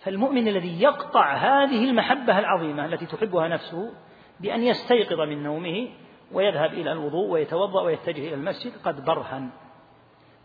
فالمؤمن 0.00 0.48
الذي 0.48 0.82
يقطع 0.82 1.34
هذه 1.34 1.84
المحبة 1.84 2.38
العظيمة 2.38 2.84
التي 2.84 3.06
تحبها 3.06 3.48
نفسه 3.48 3.92
بأن 4.40 4.62
يستيقظ 4.62 5.20
من 5.20 5.42
نومه 5.42 5.88
ويذهب 6.32 6.72
إلى 6.72 6.92
الوضوء 6.92 7.30
ويتوضأ 7.30 7.82
ويتجه 7.82 8.28
إلى 8.28 8.34
المسجد 8.34 8.72
قد 8.84 9.04
برهن. 9.04 9.50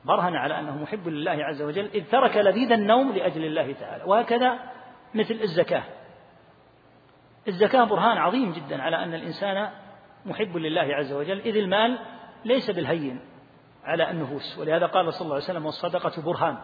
برهن 0.05 0.35
على 0.35 0.59
أنه 0.59 0.81
محب 0.81 1.07
لله 1.07 1.31
عز 1.31 1.61
وجل 1.61 1.85
إذ 1.93 2.09
ترك 2.11 2.37
لذيذ 2.37 2.71
النوم 2.71 3.11
لأجل 3.11 3.45
الله 3.45 3.73
تعالى. 3.73 4.03
وهكذا 4.03 4.59
مثل 5.15 5.33
الزكاة. 5.33 5.83
الزكاة 7.47 7.83
برهان 7.83 8.17
عظيم 8.17 8.51
جدا 8.51 8.81
على 8.81 9.03
أن 9.03 9.13
الإنسان 9.13 9.69
محب 10.25 10.57
لله 10.57 10.95
عز 10.95 11.13
وجل 11.13 11.39
إذ 11.39 11.57
المال 11.57 11.99
ليس 12.45 12.71
بالهين 12.71 13.21
على 13.83 14.11
النفوس 14.11 14.57
ولهذا 14.59 14.85
قال 14.85 15.13
صلى 15.13 15.21
الله 15.21 15.35
عليه 15.35 15.43
وسلم 15.43 15.65
والصدقة 15.65 16.21
برهان. 16.21 16.57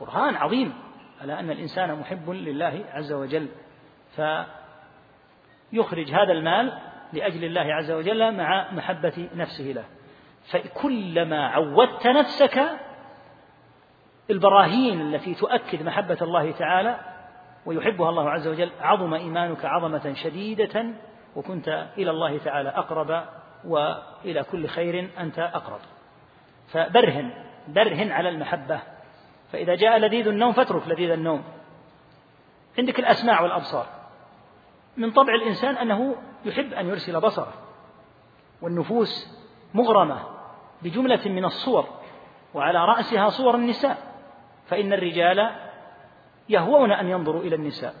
برهان 0.00 0.34
عظيم 0.34 0.74
على 1.20 1.40
أن 1.40 1.50
الإنسان 1.50 1.98
محب 1.98 2.30
لله 2.30 2.84
عز 2.92 3.12
وجل. 3.12 3.48
فيخرج 5.70 6.10
هذا 6.10 6.32
المال 6.32 6.78
لأجل 7.12 7.44
الله 7.44 7.74
عز 7.74 7.90
وجل 7.90 8.36
مع 8.36 8.72
محبة 8.72 9.28
نفسه 9.34 9.64
له. 9.64 9.84
فكلما 10.50 11.48
عودت 11.48 12.06
نفسك 12.06 12.78
البراهين 14.30 15.00
التي 15.00 15.34
تؤكد 15.34 15.82
محبة 15.82 16.18
الله 16.22 16.50
تعالى 16.50 16.98
ويحبها 17.66 18.10
الله 18.10 18.30
عز 18.30 18.48
وجل 18.48 18.70
عظم 18.80 19.14
إيمانك 19.14 19.64
عظمة 19.64 20.14
شديدة 20.14 20.86
وكنت 21.36 21.88
إلى 21.98 22.10
الله 22.10 22.38
تعالى 22.38 22.68
أقرب 22.68 23.24
وإلى 23.64 24.42
كل 24.42 24.66
خير 24.66 25.10
أنت 25.18 25.38
أقرب. 25.38 25.80
فبرهن 26.68 27.30
برهن 27.68 28.12
على 28.12 28.28
المحبة. 28.28 28.80
فإذا 29.52 29.74
جاء 29.74 29.98
لذيذ 29.98 30.26
النوم 30.28 30.52
فاترك 30.52 30.88
لذيذ 30.88 31.10
النوم. 31.10 31.44
عندك 32.78 32.98
الأسماع 32.98 33.40
والأبصار. 33.40 33.86
من 34.96 35.10
طبع 35.10 35.34
الإنسان 35.34 35.76
أنه 35.76 36.16
يحب 36.44 36.72
أن 36.72 36.88
يرسل 36.88 37.20
بصره. 37.20 37.52
والنفوس 38.62 39.38
مغرمة. 39.74 40.37
بجملة 40.82 41.28
من 41.28 41.44
الصور 41.44 41.88
وعلى 42.54 42.84
رأسها 42.84 43.28
صور 43.28 43.54
النساء 43.54 43.98
فإن 44.66 44.92
الرجال 44.92 45.50
يهوون 46.48 46.92
أن 46.92 47.08
ينظروا 47.08 47.42
إلى 47.42 47.54
النساء 47.54 47.94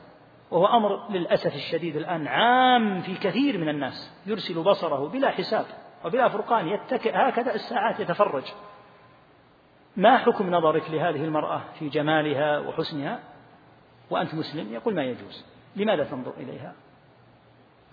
وهو 0.50 0.66
أمر 0.66 1.10
للأسف 1.10 1.54
الشديد 1.54 1.96
الآن 1.96 2.26
عام 2.26 3.00
في 3.00 3.14
كثير 3.14 3.58
من 3.58 3.68
الناس 3.68 4.12
يرسل 4.26 4.62
بصره 4.62 5.08
بلا 5.08 5.30
حساب 5.30 5.66
وبلا 6.04 6.28
فرقان 6.28 6.68
يتكئ 6.68 7.12
هكذا 7.14 7.54
الساعات 7.54 8.00
يتفرج. 8.00 8.44
ما 9.96 10.18
حكم 10.18 10.54
نظرك 10.54 10.90
لهذه 10.90 11.24
المرأة 11.24 11.62
في 11.78 11.88
جمالها 11.88 12.58
وحسنها؟ 12.58 13.20
وأنت 14.10 14.34
مسلم 14.34 14.72
يقول 14.72 14.94
ما 14.94 15.04
يجوز. 15.04 15.44
لماذا 15.76 16.04
تنظر 16.04 16.32
إليها؟ 16.36 16.74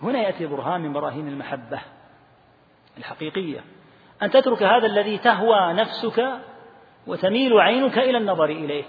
هنا 0.02 0.18
يأتي 0.18 0.46
برهان 0.46 0.80
من 0.80 0.92
براهين 0.92 1.28
المحبة 1.28 1.80
الحقيقية. 2.98 3.64
أن 4.22 4.30
تترك 4.30 4.62
هذا 4.62 4.86
الذي 4.86 5.18
تهوى 5.18 5.72
نفسك 5.72 6.24
وتميل 7.06 7.60
عينك 7.60 7.98
إلى 7.98 8.18
النظر 8.18 8.44
إليه. 8.44 8.84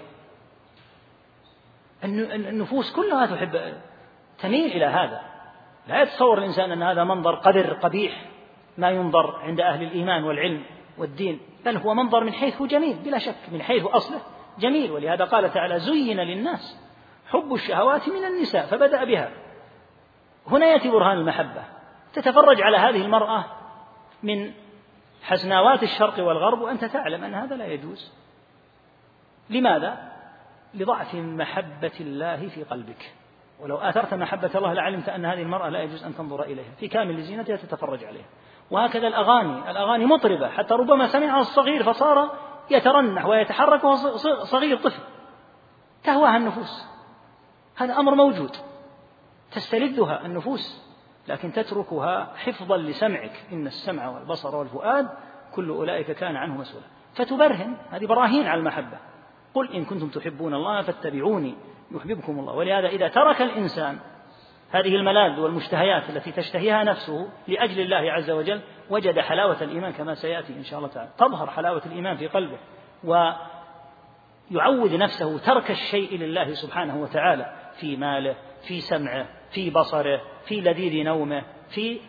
النفوس 2.04 2.92
كلها 2.92 3.26
تحب 3.26 3.74
تميل 4.38 4.72
إلى 4.72 4.84
هذا. 4.84 5.20
لا 5.88 6.02
يتصور 6.02 6.38
الإنسان 6.38 6.72
أن 6.72 6.82
هذا 6.82 7.04
منظر 7.04 7.34
قذر 7.34 7.72
قبيح 7.72 8.24
ما 8.78 8.90
ينظر 8.90 9.36
عند 9.36 9.60
أهل 9.60 9.82
الإيمان 9.82 10.24
والعلم 10.24 10.62
والدين 10.98 11.40
بل 11.64 11.76
هو 11.76 11.94
منظر 11.94 12.24
من 12.24 12.32
حيث 12.32 12.62
جميل 12.62 12.96
بلا 12.96 13.18
شك 13.18 13.52
من 13.52 13.62
حيث 13.62 13.84
أصله 13.84 14.20
جميل. 14.58 14.90
ولهذا 14.92 15.24
قال 15.24 15.52
تعالى 15.52 15.80
زين 15.80 16.20
للناس 16.20 16.80
حب 17.30 17.54
الشهوات 17.54 18.08
من 18.08 18.24
النساء 18.24 18.66
فبدأ 18.66 19.04
بها. 19.04 19.30
هنا 20.46 20.66
يأتي 20.66 20.90
برهان 20.90 21.18
المحبة. 21.18 21.64
تتفرج 22.12 22.62
على 22.62 22.76
هذه 22.76 23.04
المرأة 23.04 23.44
من 24.22 24.52
حسناوات 25.28 25.82
الشرق 25.82 26.18
والغرب 26.18 26.60
وأنت 26.60 26.84
تعلم 26.84 27.24
أن 27.24 27.34
هذا 27.34 27.56
لا 27.56 27.66
يجوز. 27.66 28.12
لماذا؟ 29.50 30.12
لضعف 30.74 31.14
محبة 31.14 31.92
الله 32.00 32.48
في 32.48 32.64
قلبك. 32.64 33.12
ولو 33.60 33.76
آثرت 33.76 34.14
محبة 34.14 34.50
الله 34.54 34.72
لعلمت 34.72 35.08
أن 35.08 35.24
هذه 35.24 35.42
المرأة 35.42 35.68
لا 35.68 35.82
يجوز 35.82 36.04
أن 36.04 36.14
تنظر 36.14 36.42
إليها. 36.42 36.70
في 36.80 36.88
كامل 36.88 37.22
زينتها 37.22 37.56
تتفرج 37.56 38.04
عليها. 38.04 38.26
وهكذا 38.70 39.08
الأغاني. 39.08 39.70
الأغاني 39.70 40.06
مطربة. 40.06 40.48
حتى 40.48 40.74
ربما 40.74 41.06
سمعها 41.06 41.40
الصغير 41.40 41.82
فصار 41.82 42.38
يترنح 42.70 43.26
ويتحرك 43.26 43.84
وهو 43.84 44.16
صغير 44.44 44.76
طفل. 44.76 45.02
تهواها 46.04 46.36
النفوس. 46.36 46.86
هذا 47.76 47.96
أمر 47.96 48.14
موجود. 48.14 48.56
تستلذها 49.52 50.26
النفوس. 50.26 50.87
لكن 51.28 51.52
تتركها 51.52 52.32
حفظا 52.36 52.76
لسمعك. 52.76 53.44
إن 53.52 53.66
السمع 53.66 54.08
والبصر 54.08 54.56
والفؤاد 54.56 55.08
كل 55.54 55.68
أولئك 55.70 56.10
كان 56.10 56.36
عنه 56.36 56.56
مسؤولا. 56.56 56.86
فتبرهن. 57.14 57.76
هذه 57.90 58.06
براهين 58.06 58.46
على 58.46 58.58
المحبة. 58.58 58.98
قل 59.54 59.72
إن 59.72 59.84
كنتم 59.84 60.08
تحبون 60.08 60.54
الله 60.54 60.82
فاتبعوني 60.82 61.54
يحببكم 61.90 62.38
الله. 62.38 62.52
ولهذا 62.52 62.88
إذا 62.88 63.08
ترك 63.08 63.42
الإنسان 63.42 63.98
هذه 64.70 64.96
الملاذ 64.96 65.40
والمشتهيات 65.40 66.10
التي 66.10 66.32
تشتهيها 66.32 66.84
نفسه 66.84 67.28
لأجل 67.48 67.80
الله 67.80 68.12
عز 68.12 68.30
وجل 68.30 68.60
وجد 68.90 69.20
حلاوة 69.20 69.62
الإيمان 69.62 69.92
كما 69.92 70.14
سيأتي 70.14 70.52
إن 70.52 70.62
شاء 70.62 70.78
الله 70.78 70.90
تعالى. 70.90 71.10
تظهر 71.18 71.50
حلاوة 71.50 71.82
الإيمان 71.86 72.16
في 72.16 72.26
قلبه 72.26 72.58
ويعود 73.04 74.94
نفسه 74.94 75.38
ترك 75.38 75.70
الشيء 75.70 76.18
لله 76.18 76.54
سبحانه 76.54 77.02
وتعالى 77.02 77.52
في 77.80 77.96
ماله 77.96 78.36
في 78.62 78.80
سمعه 78.80 79.37
في 79.50 79.70
بصره 79.70 80.20
في 80.46 80.60
لذيذ 80.60 81.04
نومه 81.04 81.42
في 81.70 82.00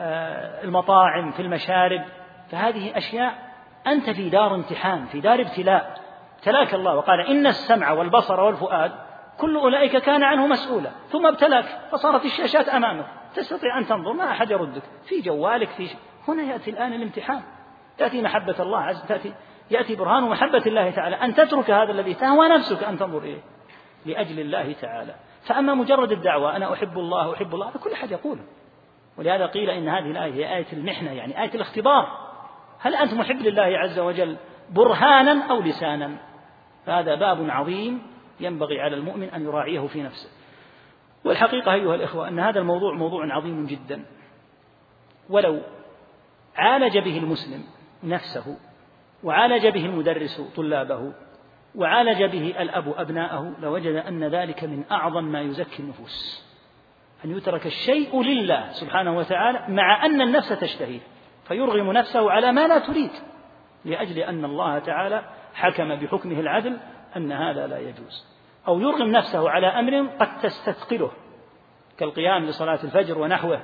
آه، 0.00 0.64
المطاعم 0.64 1.32
في 1.32 1.42
المشارب. 1.42 2.04
فهذه 2.50 2.98
أشياء 2.98 3.34
أنت 3.86 4.10
في 4.10 4.28
دار 4.28 4.54
امتحان 4.54 5.06
في 5.06 5.20
دار 5.20 5.40
ابتلاء. 5.40 6.00
ابتلاك 6.36 6.74
الله 6.74 6.96
وقال 6.96 7.20
إن 7.20 7.46
السمع 7.46 7.90
والبصر 7.90 8.40
والفؤاد 8.40 8.92
كل 9.38 9.56
أولئك 9.56 9.96
كان 9.96 10.22
عنه 10.22 10.46
مسؤولا. 10.46 10.90
ثم 11.08 11.26
ابتلاك 11.26 11.64
فصارت 11.92 12.24
الشاشات 12.24 12.68
أمامك. 12.68 13.06
تستطيع 13.34 13.78
أن 13.78 13.86
تنظر 13.86 14.12
ما 14.12 14.30
أحد 14.30 14.50
يردك. 14.50 14.82
في 15.04 15.20
جوالك 15.20 15.68
في 15.68 15.88
هنا 16.28 16.42
يأتي 16.42 16.70
الآن 16.70 16.92
الامتحان. 16.92 17.42
تأتي 17.98 18.22
محبة 18.22 18.56
الله 18.60 18.78
عز 18.78 19.06
تأتي 19.06 19.34
يأتي 19.70 19.94
برهان 19.94 20.22
محبة 20.22 20.62
الله 20.66 20.90
تعالى. 20.90 21.16
أن 21.16 21.34
تترك 21.34 21.70
هذا 21.70 21.90
الذي 21.90 22.14
تهوى 22.14 22.48
نفسك 22.48 22.84
أن 22.84 22.98
تنظر 22.98 23.18
إليه. 23.18 23.42
لأجل 24.06 24.40
الله 24.40 24.72
تعالى. 24.72 25.14
فأما 25.46 25.74
مجرد 25.74 26.12
الدعوة 26.12 26.56
أنا 26.56 26.72
أحب 26.72 26.98
الله 26.98 27.34
أحب 27.34 27.54
الله 27.54 27.68
هذا 27.68 27.78
كل 27.78 27.92
أحد 27.92 28.10
يقوله. 28.10 28.42
ولهذا 29.18 29.46
قيل 29.46 29.70
إن 29.70 29.88
هذه 29.88 30.10
الآية 30.10 30.32
هي 30.32 30.56
آية 30.56 30.66
المحنة 30.72 31.12
يعني 31.12 31.42
آية 31.42 31.54
الاختبار. 31.54 32.26
هل 32.78 32.94
أنت 32.94 33.14
محب 33.14 33.36
لله 33.36 33.62
عز 33.62 33.98
وجل 33.98 34.36
برهانا 34.70 35.50
أو 35.50 35.60
لسانا؟ 35.60 36.16
فهذا 36.86 37.14
باب 37.14 37.50
عظيم 37.50 38.02
ينبغي 38.40 38.80
على 38.80 38.96
المؤمن 38.96 39.28
أن 39.28 39.44
يراعيه 39.44 39.86
في 39.86 40.02
نفسه. 40.02 40.28
والحقيقة 41.24 41.72
أيها 41.72 41.94
الإخوة 41.94 42.28
أن 42.28 42.38
هذا 42.38 42.60
الموضوع 42.60 42.94
موضوع 42.94 43.34
عظيم 43.34 43.66
جدا. 43.66 44.04
ولو 45.30 45.60
عالج 46.56 46.98
به 46.98 47.18
المسلم 47.18 47.64
نفسه 48.04 48.56
وعالج 49.24 49.66
به 49.66 49.86
المدرس 49.86 50.40
طلابه 50.56 51.12
وعالج 51.76 52.24
به 52.24 52.54
الأب 52.62 52.94
أبناءه 52.96 53.54
لوجد 53.62 53.94
أن 53.94 54.24
ذلك 54.24 54.64
من 54.64 54.84
أعظم 54.90 55.24
ما 55.24 55.40
يزكي 55.40 55.82
النفوس. 55.82 56.46
أن 57.24 57.36
يترك 57.36 57.66
الشيء 57.66 58.22
لله 58.22 58.72
سبحانه 58.72 59.16
وتعالى 59.16 59.64
مع 59.68 60.06
أن 60.06 60.20
النفس 60.20 60.48
تشتهيه 60.48 61.00
فيرغم 61.48 61.92
نفسه 61.92 62.30
على 62.30 62.52
ما 62.52 62.66
لا 62.66 62.78
تريد 62.78 63.10
لأجل 63.84 64.18
أن 64.18 64.44
الله 64.44 64.78
تعالى 64.78 65.22
حكم 65.54 65.94
بحكمه 65.94 66.40
العدل 66.40 66.76
أن 67.16 67.32
هذا 67.32 67.66
لا 67.66 67.78
يجوز. 67.78 68.26
أو 68.68 68.80
يرغم 68.80 69.10
نفسه 69.10 69.50
على 69.50 69.66
أمر 69.66 70.08
قد 70.18 70.38
تستثقله 70.38 71.10
كالقيام 71.98 72.44
لصلاة 72.44 72.78
الفجر 72.84 73.18
ونحوه 73.18 73.62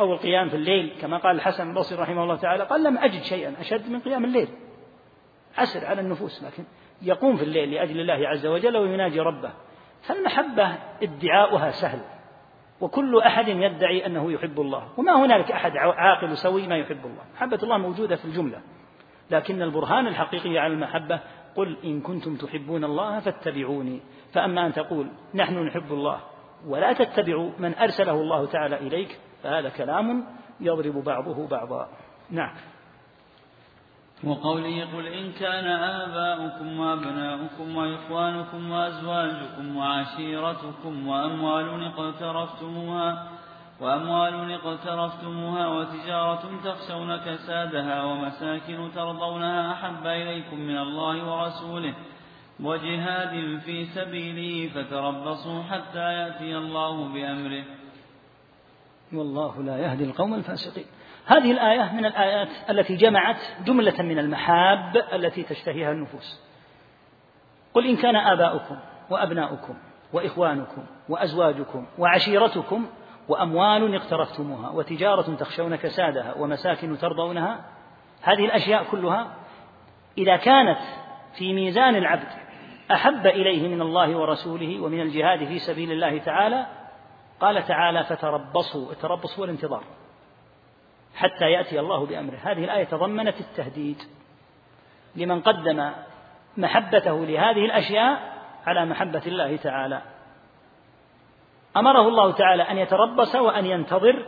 أو 0.00 0.12
القيام 0.12 0.48
في 0.48 0.56
الليل 0.56 0.96
كما 1.00 1.18
قال 1.18 1.36
الحسن 1.36 1.70
البصري 1.70 1.98
رحمه 1.98 2.22
الله 2.22 2.36
تعالى 2.36 2.64
قال 2.64 2.84
لم 2.84 2.98
أجد 2.98 3.22
شيئا 3.22 3.54
أشد 3.60 3.90
من 3.90 4.00
قيام 4.00 4.24
الليل. 4.24 4.48
عسر 5.58 5.86
على 5.86 6.00
النفوس 6.00 6.44
لكن 6.44 6.64
يقوم 7.02 7.36
في 7.36 7.42
الليل 7.42 7.70
لأجل 7.70 8.00
الله 8.00 8.28
عز 8.28 8.46
وجل 8.46 8.76
ويناجي 8.76 9.20
ربه. 9.20 9.52
فالمحبة 10.02 10.74
ادعاؤها 11.02 11.70
سهل 11.70 12.00
وكل 12.80 13.18
أحد 13.18 13.48
يدعي 13.48 14.06
أنه 14.06 14.32
يحب 14.32 14.60
الله. 14.60 14.88
وما 14.98 15.24
هنالك 15.24 15.52
أحد 15.52 15.76
عاقل 15.76 16.36
سوي 16.36 16.66
ما 16.66 16.76
يحب 16.76 17.06
الله. 17.06 17.22
محبة 17.34 17.58
الله 17.62 17.78
موجودة 17.78 18.16
في 18.16 18.24
الجملة. 18.24 18.60
لكن 19.30 19.62
البرهان 19.62 20.06
الحقيقي 20.06 20.58
على 20.58 20.72
المحبة 20.72 21.20
قل 21.56 21.76
إن 21.84 22.00
كنتم 22.00 22.36
تحبون 22.36 22.84
الله 22.84 23.20
فاتبعوني. 23.20 24.00
فأما 24.32 24.66
أن 24.66 24.72
تقول 24.72 25.06
نحن 25.34 25.58
نحب 25.58 25.92
الله 25.92 26.20
ولا 26.66 26.92
تتبع 26.92 27.48
من 27.58 27.74
أرسله 27.74 28.12
الله 28.12 28.46
تعالى 28.46 28.76
إليك 28.76 29.18
فهذا 29.42 29.68
كلام 29.68 30.26
يضرب 30.60 31.04
بعضه 31.04 31.48
بعضا. 31.48 31.88
نعم. 32.30 32.54
وقوله 34.26 34.84
قل 34.96 35.06
إن 35.06 35.32
كان 35.32 35.66
آباؤكم 35.66 36.80
وأبناؤكم 36.80 37.76
وإخوانكم 37.76 38.70
وأزواجكم 38.70 39.76
وعشيرتكم 39.76 41.08
وأموال 41.08 41.84
اقترفتموها 41.84 43.28
وأموال 43.80 44.52
اقترفتموها 44.52 45.66
وتجارة 45.68 46.42
تخشون 46.64 47.16
كسادها 47.16 48.04
ومساكن 48.04 48.90
ترضونها 48.94 49.72
أحب 49.72 50.06
إليكم 50.06 50.58
من 50.60 50.78
الله 50.78 51.32
ورسوله 51.32 51.94
وجهاد 52.60 53.58
في 53.64 53.84
سبيله 53.84 54.68
فتربصوا 54.74 55.62
حتى 55.62 56.12
يأتي 56.12 56.56
الله 56.56 57.08
بأمره. 57.08 57.64
والله 59.12 59.62
لا 59.62 59.78
يهدي 59.78 60.04
القوم 60.04 60.34
الفاسقين. 60.34 60.86
هذه 61.26 61.50
الآية 61.50 61.92
من 61.92 62.06
الآيات 62.06 62.48
التي 62.70 62.96
جمعت 62.96 63.40
جملة 63.64 64.02
من 64.02 64.18
المحاب 64.18 65.04
التي 65.12 65.42
تشتهيها 65.42 65.92
النفوس. 65.92 66.40
قل 67.74 67.86
إن 67.86 67.96
كان 67.96 68.16
آباؤكم 68.16 68.76
وأبناؤكم 69.10 69.74
وإخوانكم 70.12 70.84
وأزواجكم 71.08 71.86
وعشيرتكم 71.98 72.86
وأموال 73.28 73.94
اقترفتموها 73.94 74.70
وتجارة 74.70 75.34
تخشون 75.34 75.76
كسادها 75.76 76.34
ومساكن 76.34 76.98
ترضونها 76.98 77.64
هذه 78.22 78.44
الأشياء 78.44 78.84
كلها 78.84 79.26
إذا 80.18 80.36
كانت 80.36 80.78
في 81.34 81.52
ميزان 81.52 81.96
العبد 81.96 82.28
أحب 82.92 83.26
إليه 83.26 83.68
من 83.68 83.80
الله 83.80 84.16
ورسوله 84.16 84.80
ومن 84.80 85.00
الجهاد 85.00 85.44
في 85.44 85.58
سبيل 85.58 85.92
الله 85.92 86.18
تعالى 86.18 86.66
قال 87.40 87.66
تعالى 87.66 88.04
فتربصوا. 88.04 88.92
التربص 88.92 89.38
هو 89.38 89.44
الانتظار. 89.44 89.84
حتى 91.14 91.44
يأتي 91.44 91.80
الله 91.80 92.06
بأمره. 92.06 92.36
هذه 92.42 92.64
الآية 92.64 92.84
تضمنت 92.84 93.40
التهديد 93.40 94.02
لمن 95.16 95.40
قدم 95.40 95.90
محبته 96.56 97.26
لهذه 97.26 97.64
الأشياء 97.64 98.34
على 98.66 98.84
محبة 98.84 99.22
الله 99.26 99.56
تعالى. 99.56 100.02
أمره 101.76 102.08
الله 102.08 102.32
تعالى 102.32 102.62
أن 102.62 102.78
يتربص 102.78 103.34
وأن 103.34 103.66
ينتظر 103.66 104.26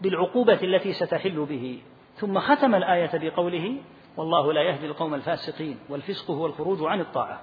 بالعقوبة 0.00 0.58
التي 0.62 0.92
ستحل 0.92 1.44
به. 1.44 1.82
ثم 2.14 2.38
ختم 2.38 2.74
الآية 2.74 3.10
بقوله 3.14 3.76
والله 4.16 4.52
لا 4.52 4.62
يهدي 4.62 4.86
القوم 4.86 5.14
الفاسقين 5.14 5.78
والفسق 5.88 6.30
هو 6.30 6.46
الخروج 6.46 6.78
عن 6.82 7.00
الطاعة. 7.00 7.40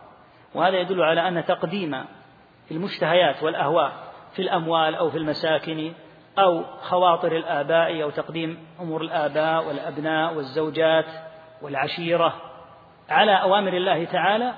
وهذا 0.56 0.78
يدل 0.78 1.02
على 1.02 1.28
أن 1.28 1.45
تقديم 1.45 2.06
المشتهيات 2.72 3.44
والأهواء 3.44 3.91
في 4.34 4.41
الأموال 4.41 4.95
أو 4.95 5.10
في 5.10 5.18
المساكن 5.18 5.94
أو 6.40 6.64
خواطر 6.82 7.38
الآباء 7.38 8.03
أو 8.03 8.10
تقديم 8.10 8.68
أمور 8.80 9.02
الآباء 9.02 9.68
والأبناء 9.68 10.34
والزوجات 10.34 11.06
والعشيرة 11.62 12.34
على 13.10 13.41
أوامر 13.41 13.74
الله 13.74 14.06
تعالى 14.06 14.53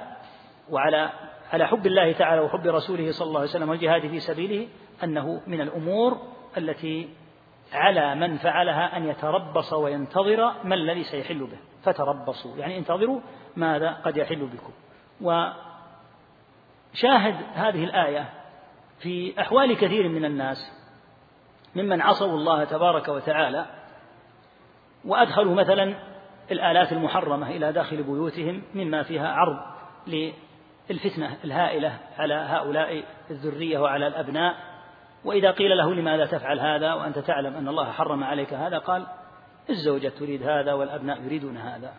وعلى 0.69 1.09
على 1.53 1.67
حب 1.67 1.87
الله 1.87 2.11
تعالى 2.11 2.41
وحب 2.41 2.67
رسوله 2.67 3.11
صلى 3.11 3.27
الله 3.27 3.39
عليه 3.39 3.49
وسلم 3.49 3.69
والجهاد 3.69 4.07
في 4.07 4.19
سبيله 4.19 4.67
أنه 5.03 5.41
من 5.47 5.61
الأمور 5.61 6.17
التي 6.57 7.09
على 7.73 8.15
من 8.15 8.37
فعلها 8.37 8.97
أن 8.97 9.07
يتربص 9.07 9.73
وينتظر 9.73 10.53
ما 10.63 10.75
الذي 10.75 11.03
سيحل 11.03 11.39
به. 11.39 11.57
فتربصوا. 11.83 12.57
يعني 12.57 12.77
انتظروا 12.77 13.19
ماذا 13.55 13.91
قد 13.91 14.17
يحل 14.17 14.45
بكم. 14.45 14.73
وشاهد 15.21 15.55
هذه 17.53 17.83
الآية 17.83 18.29
في 18.99 19.41
أحوال 19.41 19.77
كثير 19.77 20.09
من 20.09 20.25
الناس 20.25 20.82
ممن 21.75 22.01
عصوا 22.01 22.37
الله 22.37 22.63
تبارك 22.63 23.07
وتعالى 23.07 23.65
وأدخلوا 25.05 25.55
مثلا 25.55 25.95
الآلات 26.51 26.91
المحرمة 26.91 27.49
إلى 27.49 27.71
داخل 27.71 28.03
بيوتهم 28.03 28.61
مما 28.75 29.03
فيها 29.03 29.27
عرض 29.27 29.57
للفتنة 30.07 31.37
الهائلة 31.43 31.99
على 32.17 32.33
هؤلاء 32.33 33.03
الذرية 33.31 33.79
وعلى 33.79 34.07
الأبناء. 34.07 34.55
وإذا 35.25 35.51
قيل 35.51 35.77
له 35.77 35.93
لماذا 35.93 36.25
تفعل 36.25 36.59
هذا 36.59 36.93
وأنت 36.93 37.19
تعلم 37.19 37.55
أن 37.55 37.67
الله 37.67 37.91
حرم 37.91 38.23
عليك 38.23 38.53
هذا 38.53 38.77
قال 38.77 39.07
الزوجة 39.69 40.09
تريد 40.09 40.43
هذا 40.43 40.73
والأبناء 40.73 41.21
يريدون 41.21 41.57
هذا. 41.57 41.93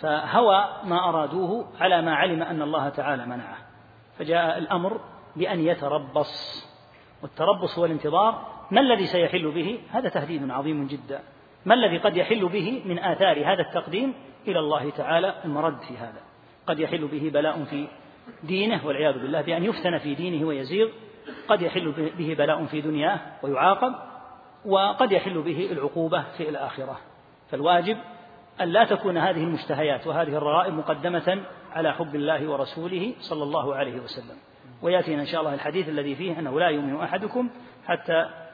فهوى 0.00 0.68
ما 0.84 1.08
أرادوه 1.08 1.68
على 1.80 2.02
ما 2.02 2.14
علم 2.14 2.42
أن 2.42 2.62
الله 2.62 2.88
تعالى 2.88 3.26
منعه. 3.26 3.58
فجاء 4.18 4.58
الأمر 4.58 5.00
بأن 5.36 5.60
يتربص. 5.60 6.66
والتربص 7.22 7.78
هو 7.78 7.84
الانتظار 7.84 8.55
ما 8.70 8.80
الذي 8.80 9.06
سيحل 9.06 9.50
به؟ 9.50 9.78
هذا 9.90 10.08
تهديد 10.08 10.50
عظيم 10.50 10.86
جدا. 10.86 11.20
ما 11.66 11.74
الذي 11.74 11.98
قد 11.98 12.16
يحل 12.16 12.48
به 12.48 12.82
من 12.84 12.98
آثار 12.98 13.52
هذا 13.52 13.62
التقديم؟ 13.62 14.14
إلى 14.48 14.58
الله 14.58 14.90
تعالى 14.90 15.34
المرد 15.44 15.80
في 15.80 15.96
هذا. 15.96 16.20
قد 16.66 16.80
يحل 16.80 17.06
به 17.06 17.30
بلاء 17.34 17.64
في 17.64 17.88
دينه 18.42 18.86
والعياذ 18.86 19.18
بالله 19.18 19.42
بأن 19.42 19.64
يفتن 19.64 19.98
في 19.98 20.14
دينه 20.14 20.46
ويزيغ. 20.46 20.88
قد 21.48 21.62
يحل 21.62 22.12
به 22.18 22.34
بلاء 22.38 22.64
في 22.64 22.80
دنياه 22.80 23.20
ويعاقب. 23.42 23.94
وقد 24.64 25.12
يحل 25.12 25.42
به 25.42 25.68
العقوبة 25.72 26.22
في 26.22 26.48
الآخرة. 26.48 26.98
فالواجب 27.50 27.96
أن 28.60 28.68
لا 28.68 28.84
تكون 28.84 29.18
هذه 29.18 29.44
المشتهيات 29.44 30.06
وهذه 30.06 30.36
الرغائب 30.36 30.74
مقدمة 30.74 31.42
على 31.72 31.92
حب 31.92 32.14
الله 32.14 32.50
ورسوله 32.50 33.14
صلى 33.20 33.42
الله 33.42 33.74
عليه 33.74 34.00
وسلم. 34.00 34.36
ويأتينا 34.82 35.22
إن 35.22 35.26
شاء 35.26 35.40
الله 35.40 35.54
الحديث 35.54 35.88
الذي 35.88 36.14
فيه 36.14 36.38
أنه 36.38 36.60
لا 36.60 36.68
يؤمن 36.68 37.00
أحدكم 37.00 37.50
حتى 37.86 38.45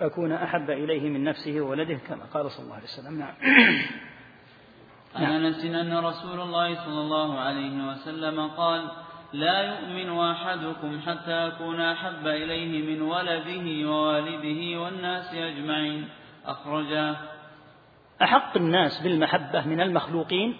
أكون 0.00 0.32
أحب 0.32 0.70
إليه 0.70 1.10
من 1.10 1.24
نفسه 1.24 1.60
وولده 1.60 1.94
كما 1.94 2.24
قال 2.24 2.50
صلى 2.50 2.64
الله 2.64 2.74
عليه 2.74 2.84
وسلم. 2.84 3.18
نعم. 3.18 3.34
عن 5.14 5.44
أنس 5.44 5.64
أن 5.64 5.98
رسول 5.98 6.40
الله 6.40 6.74
صلى 6.74 7.00
الله 7.00 7.38
عليه 7.38 7.88
وسلم 7.88 8.48
قال 8.48 8.90
لا 9.32 9.62
يؤمن 9.62 10.20
أحدكم 10.20 11.00
حتى 11.00 11.32
أكون 11.32 11.80
أحب 11.80 12.26
إليه 12.26 12.96
من 12.96 13.02
ولده 13.02 13.90
ووالده 13.90 14.80
والناس 14.80 15.34
أجمعين. 15.34 16.08
أخرجاه 16.46 17.16
أحق 18.22 18.56
الناس 18.56 19.02
بالمحبة 19.02 19.66
من 19.66 19.80
المخلوقين 19.80 20.56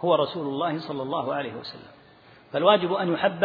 هو 0.00 0.14
رسول 0.14 0.46
الله 0.46 0.78
صلى 0.78 1.02
الله 1.02 1.34
عليه 1.34 1.54
وسلم. 1.54 1.94
فالواجب 2.52 2.92
أن 2.92 3.12
يحب 3.12 3.44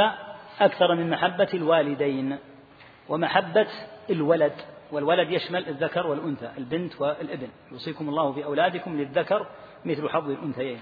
أكثر 0.60 0.96
من 0.96 1.10
محبة 1.10 1.50
الوالدين 1.54 2.38
ومحبة 3.10 3.68
الولد. 4.10 4.54
والولد 4.92 5.32
يشمل 5.32 5.68
الذكر 5.68 6.08
والأنثى 6.08 6.52
البنت 6.58 7.02
والابن. 7.02 7.48
يوصيكم 7.72 8.10
الله 8.10 8.32
في 8.32 8.46
أولادكم 8.46 8.98
للذكر 8.98 9.48
مثل 9.86 10.10
حظ 10.10 10.30
الأنثيين. 10.30 10.80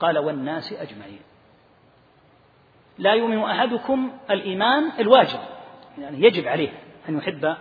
قال 0.00 0.18
والناس 0.18 0.72
أجمعين. 0.72 1.20
لا 2.98 3.14
يؤمن 3.14 3.38
أحدكم 3.38 4.12
الإيمان 4.30 4.92
الواجب 4.98 5.38
يعني 5.98 6.22
يجب 6.22 6.48
عليه 6.48 6.68
أن 7.08 7.18
يحب 7.18 7.56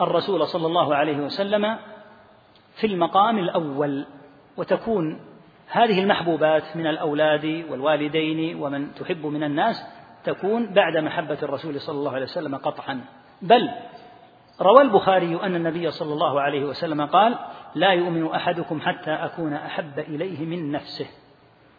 الرسول 0.00 0.48
صلى 0.48 0.66
الله 0.66 0.94
عليه 0.94 1.16
وسلم 1.16 1.78
في 2.80 2.86
المقام 2.86 3.38
الأول 3.38 4.06
وتكون 4.56 5.20
هذه 5.68 6.02
المحبوبات 6.02 6.76
من 6.76 6.86
الأولاد 6.86 7.64
والوالدين 7.70 8.62
ومن 8.62 8.94
تحب 8.94 9.26
من 9.26 9.44
الناس 9.44 9.84
تكون 10.24 10.66
بعد 10.66 10.96
محبة 10.96 11.38
الرسول 11.42 11.80
صلى 11.80 11.98
الله 11.98 12.12
عليه 12.12 12.24
وسلم 12.24 12.56
قطعا. 12.56 13.00
بل 13.42 13.70
روى 14.60 14.82
البخاري 14.82 15.42
أن 15.42 15.54
النبي 15.54 15.90
صلى 15.90 16.12
الله 16.12 16.40
عليه 16.40 16.64
وسلم 16.64 17.06
قال 17.06 17.38
لا 17.74 17.92
يؤمن 17.92 18.26
أحدكم 18.26 18.80
حتى 18.80 19.10
أكون 19.10 19.52
أحب 19.52 19.98
إليه 19.98 20.46
من 20.46 20.72
نفسه. 20.72 21.06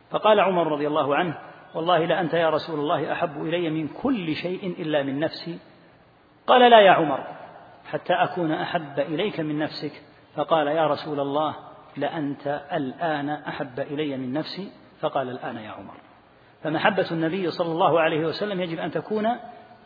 فقال 0.10 0.40
عمر 0.40 0.68
رضي 0.72 0.88
الله 0.88 1.16
عنه 1.16 1.38
والله 1.76 2.06
لأنت 2.06 2.34
يا 2.34 2.50
رسول 2.50 2.80
الله 2.80 3.12
أحب 3.12 3.42
إلي 3.46 3.70
من 3.70 3.88
كل 3.88 4.36
شيء 4.36 4.76
إلا 4.80 5.04
من 5.04 5.20
نفسي. 5.20 5.60
قال 6.48 6.72
لا 6.72 6.80
يا 6.80 6.92
عمر 6.92 7.24
حتى 7.92 8.14
أكون 8.14 8.52
أحب 8.52 9.00
إليك 9.00 9.40
من 9.40 9.60
نفسك. 9.60 9.92
فقال 10.36 10.68
يا 10.68 10.88
رسول 10.88 11.20
الله 11.20 11.56
لأنت 11.98 12.62
الآن 12.74 13.30
أحب 13.30 13.80
إلي 13.80 14.18
من 14.18 14.34
نفسي. 14.34 14.72
فقال 15.02 15.30
الآن 15.30 15.58
يا 15.58 15.72
عمر. 15.72 15.94
فمحبة 16.64 17.08
النبي 17.12 17.52
صلى 17.52 17.72
الله 17.72 18.00
عليه 18.00 18.26
وسلم 18.26 18.62
يجب 18.62 18.80
أن 18.80 18.92
تكون 18.92 19.28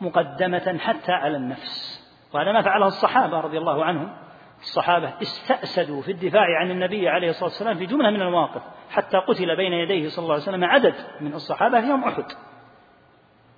مقدمة 0.00 0.78
حتى 0.78 1.12
على 1.12 1.36
النفس. 1.36 2.03
وهذا 2.34 2.52
ما 2.52 2.62
فعله 2.62 2.86
الصحابة 2.86 3.40
رضي 3.40 3.58
الله 3.58 3.84
عنهم. 3.84 4.12
الصحابة 4.60 5.12
استأسدوا 5.22 6.02
في 6.02 6.12
الدفاع 6.12 6.46
عن 6.60 6.70
النبي 6.70 7.08
عليه 7.08 7.30
الصلاة 7.30 7.44
والسلام 7.44 7.76
في 7.76 7.86
جملة 7.86 8.10
من 8.10 8.22
المواقف 8.22 8.62
حتى 8.90 9.18
قتل 9.18 9.56
بين 9.56 9.72
يديه 9.72 10.08
صلى 10.08 10.22
الله 10.22 10.34
عليه 10.34 10.42
وسلم 10.42 10.64
عدد 10.64 10.94
من 11.20 11.34
الصحابة 11.34 11.80
في 11.80 11.86
يوم 11.86 12.04
أحد. 12.04 12.24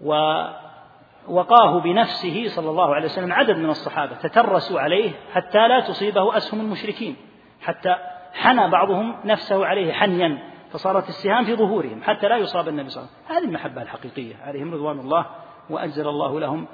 ووقاه 0.01 1.81
بنفسه 1.81 2.49
صلى 2.49 2.71
الله 2.71 2.95
عليه 2.95 3.05
وسلم 3.05 3.33
عدد 3.33 3.57
من 3.57 3.71
الصحابة 3.71 4.15
تترسوا 4.15 4.81
عليه 4.81 5.11
حتى 5.33 5.69
لا 5.69 5.81
تصيبه 5.81 6.37
أسهم 6.37 6.61
المشركين 6.61 7.17
حتى 7.63 7.97
حنى 8.35 8.71
بعضهم 8.71 9.17
نفسه 9.25 9.67
عليه 9.67 9.93
حنيا 9.93 10.39
فصارت 10.73 11.09
السهام 11.09 11.45
في 11.45 11.57
ظهورهم 11.57 12.03
حتى 12.03 12.29
لا 12.29 12.37
يصاب 12.37 12.69
النبي 12.69 12.89
صلى 12.89 13.03
الله 13.03 13.13
عليه 13.13 13.27
وسلم. 13.27 13.37
هذه 13.37 13.49
المحبة 13.49 13.83
الحقيقية 13.83 14.35
عليهم 14.45 14.75
رضوان 14.75 14.99
الله 14.99 15.27
وأجزل 15.71 16.09
الله 16.09 16.41
لهم 16.41 16.67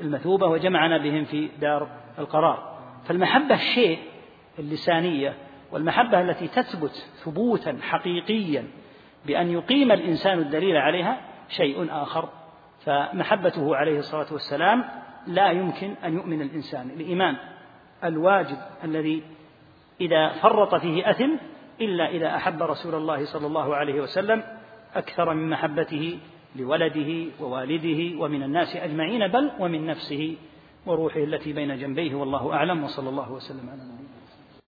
المثوبة 0.00 0.46
وجمعنا 0.46 0.98
بهم 0.98 1.24
في 1.24 1.48
دار 1.60 1.88
القرار. 2.18 2.78
فالمحبة 3.04 3.54
الشيء 3.54 3.98
اللسانية 4.58 5.34
والمحبة 5.72 6.20
التي 6.20 6.48
تثبت 6.48 7.10
ثبوتا 7.24 7.78
حقيقيا 7.82 8.64
بأن 9.26 9.50
يقيم 9.50 9.92
الإنسان 9.92 10.38
الدليل 10.38 10.76
عليها 10.76 11.20
شيء 11.48 11.86
آخر. 11.90 12.28
فمحبته 12.84 13.76
عليه 13.76 13.98
الصلاة 13.98 14.32
والسلام 14.32 14.84
لا 15.26 15.50
يمكن 15.50 15.94
أن 16.04 16.14
يؤمن 16.14 16.42
الإنسان. 16.42 16.90
الإيمان 16.90 17.36
الواجب 18.04 18.58
الذي 18.84 19.22
إذا 20.00 20.28
فرط 20.28 20.74
فيه 20.74 21.10
أثم 21.10 21.30
إلا 21.80 22.08
إذا 22.08 22.36
أحب 22.36 22.62
رسول 22.62 22.94
الله 22.94 23.24
صلى 23.24 23.46
الله 23.46 23.76
عليه 23.76 24.00
وسلم 24.00 24.42
أكثر 24.94 25.34
من 25.34 25.50
محبته 25.50 26.18
لولده 26.58 27.26
ووالده 27.40 28.20
ومن 28.20 28.42
الناس 28.42 28.76
أجمعين 28.76 29.28
بل 29.28 29.50
ومن 29.60 29.86
نفسه 29.86 30.36
وروحه 30.86 31.24
التي 31.24 31.52
بين 31.52 31.78
جنبيه 31.78 32.14
والله 32.14 32.52
أعلم 32.52 32.84
وصلى 32.84 33.08
الله 33.08 33.32
وسلم 33.32 33.70
على 33.70 33.95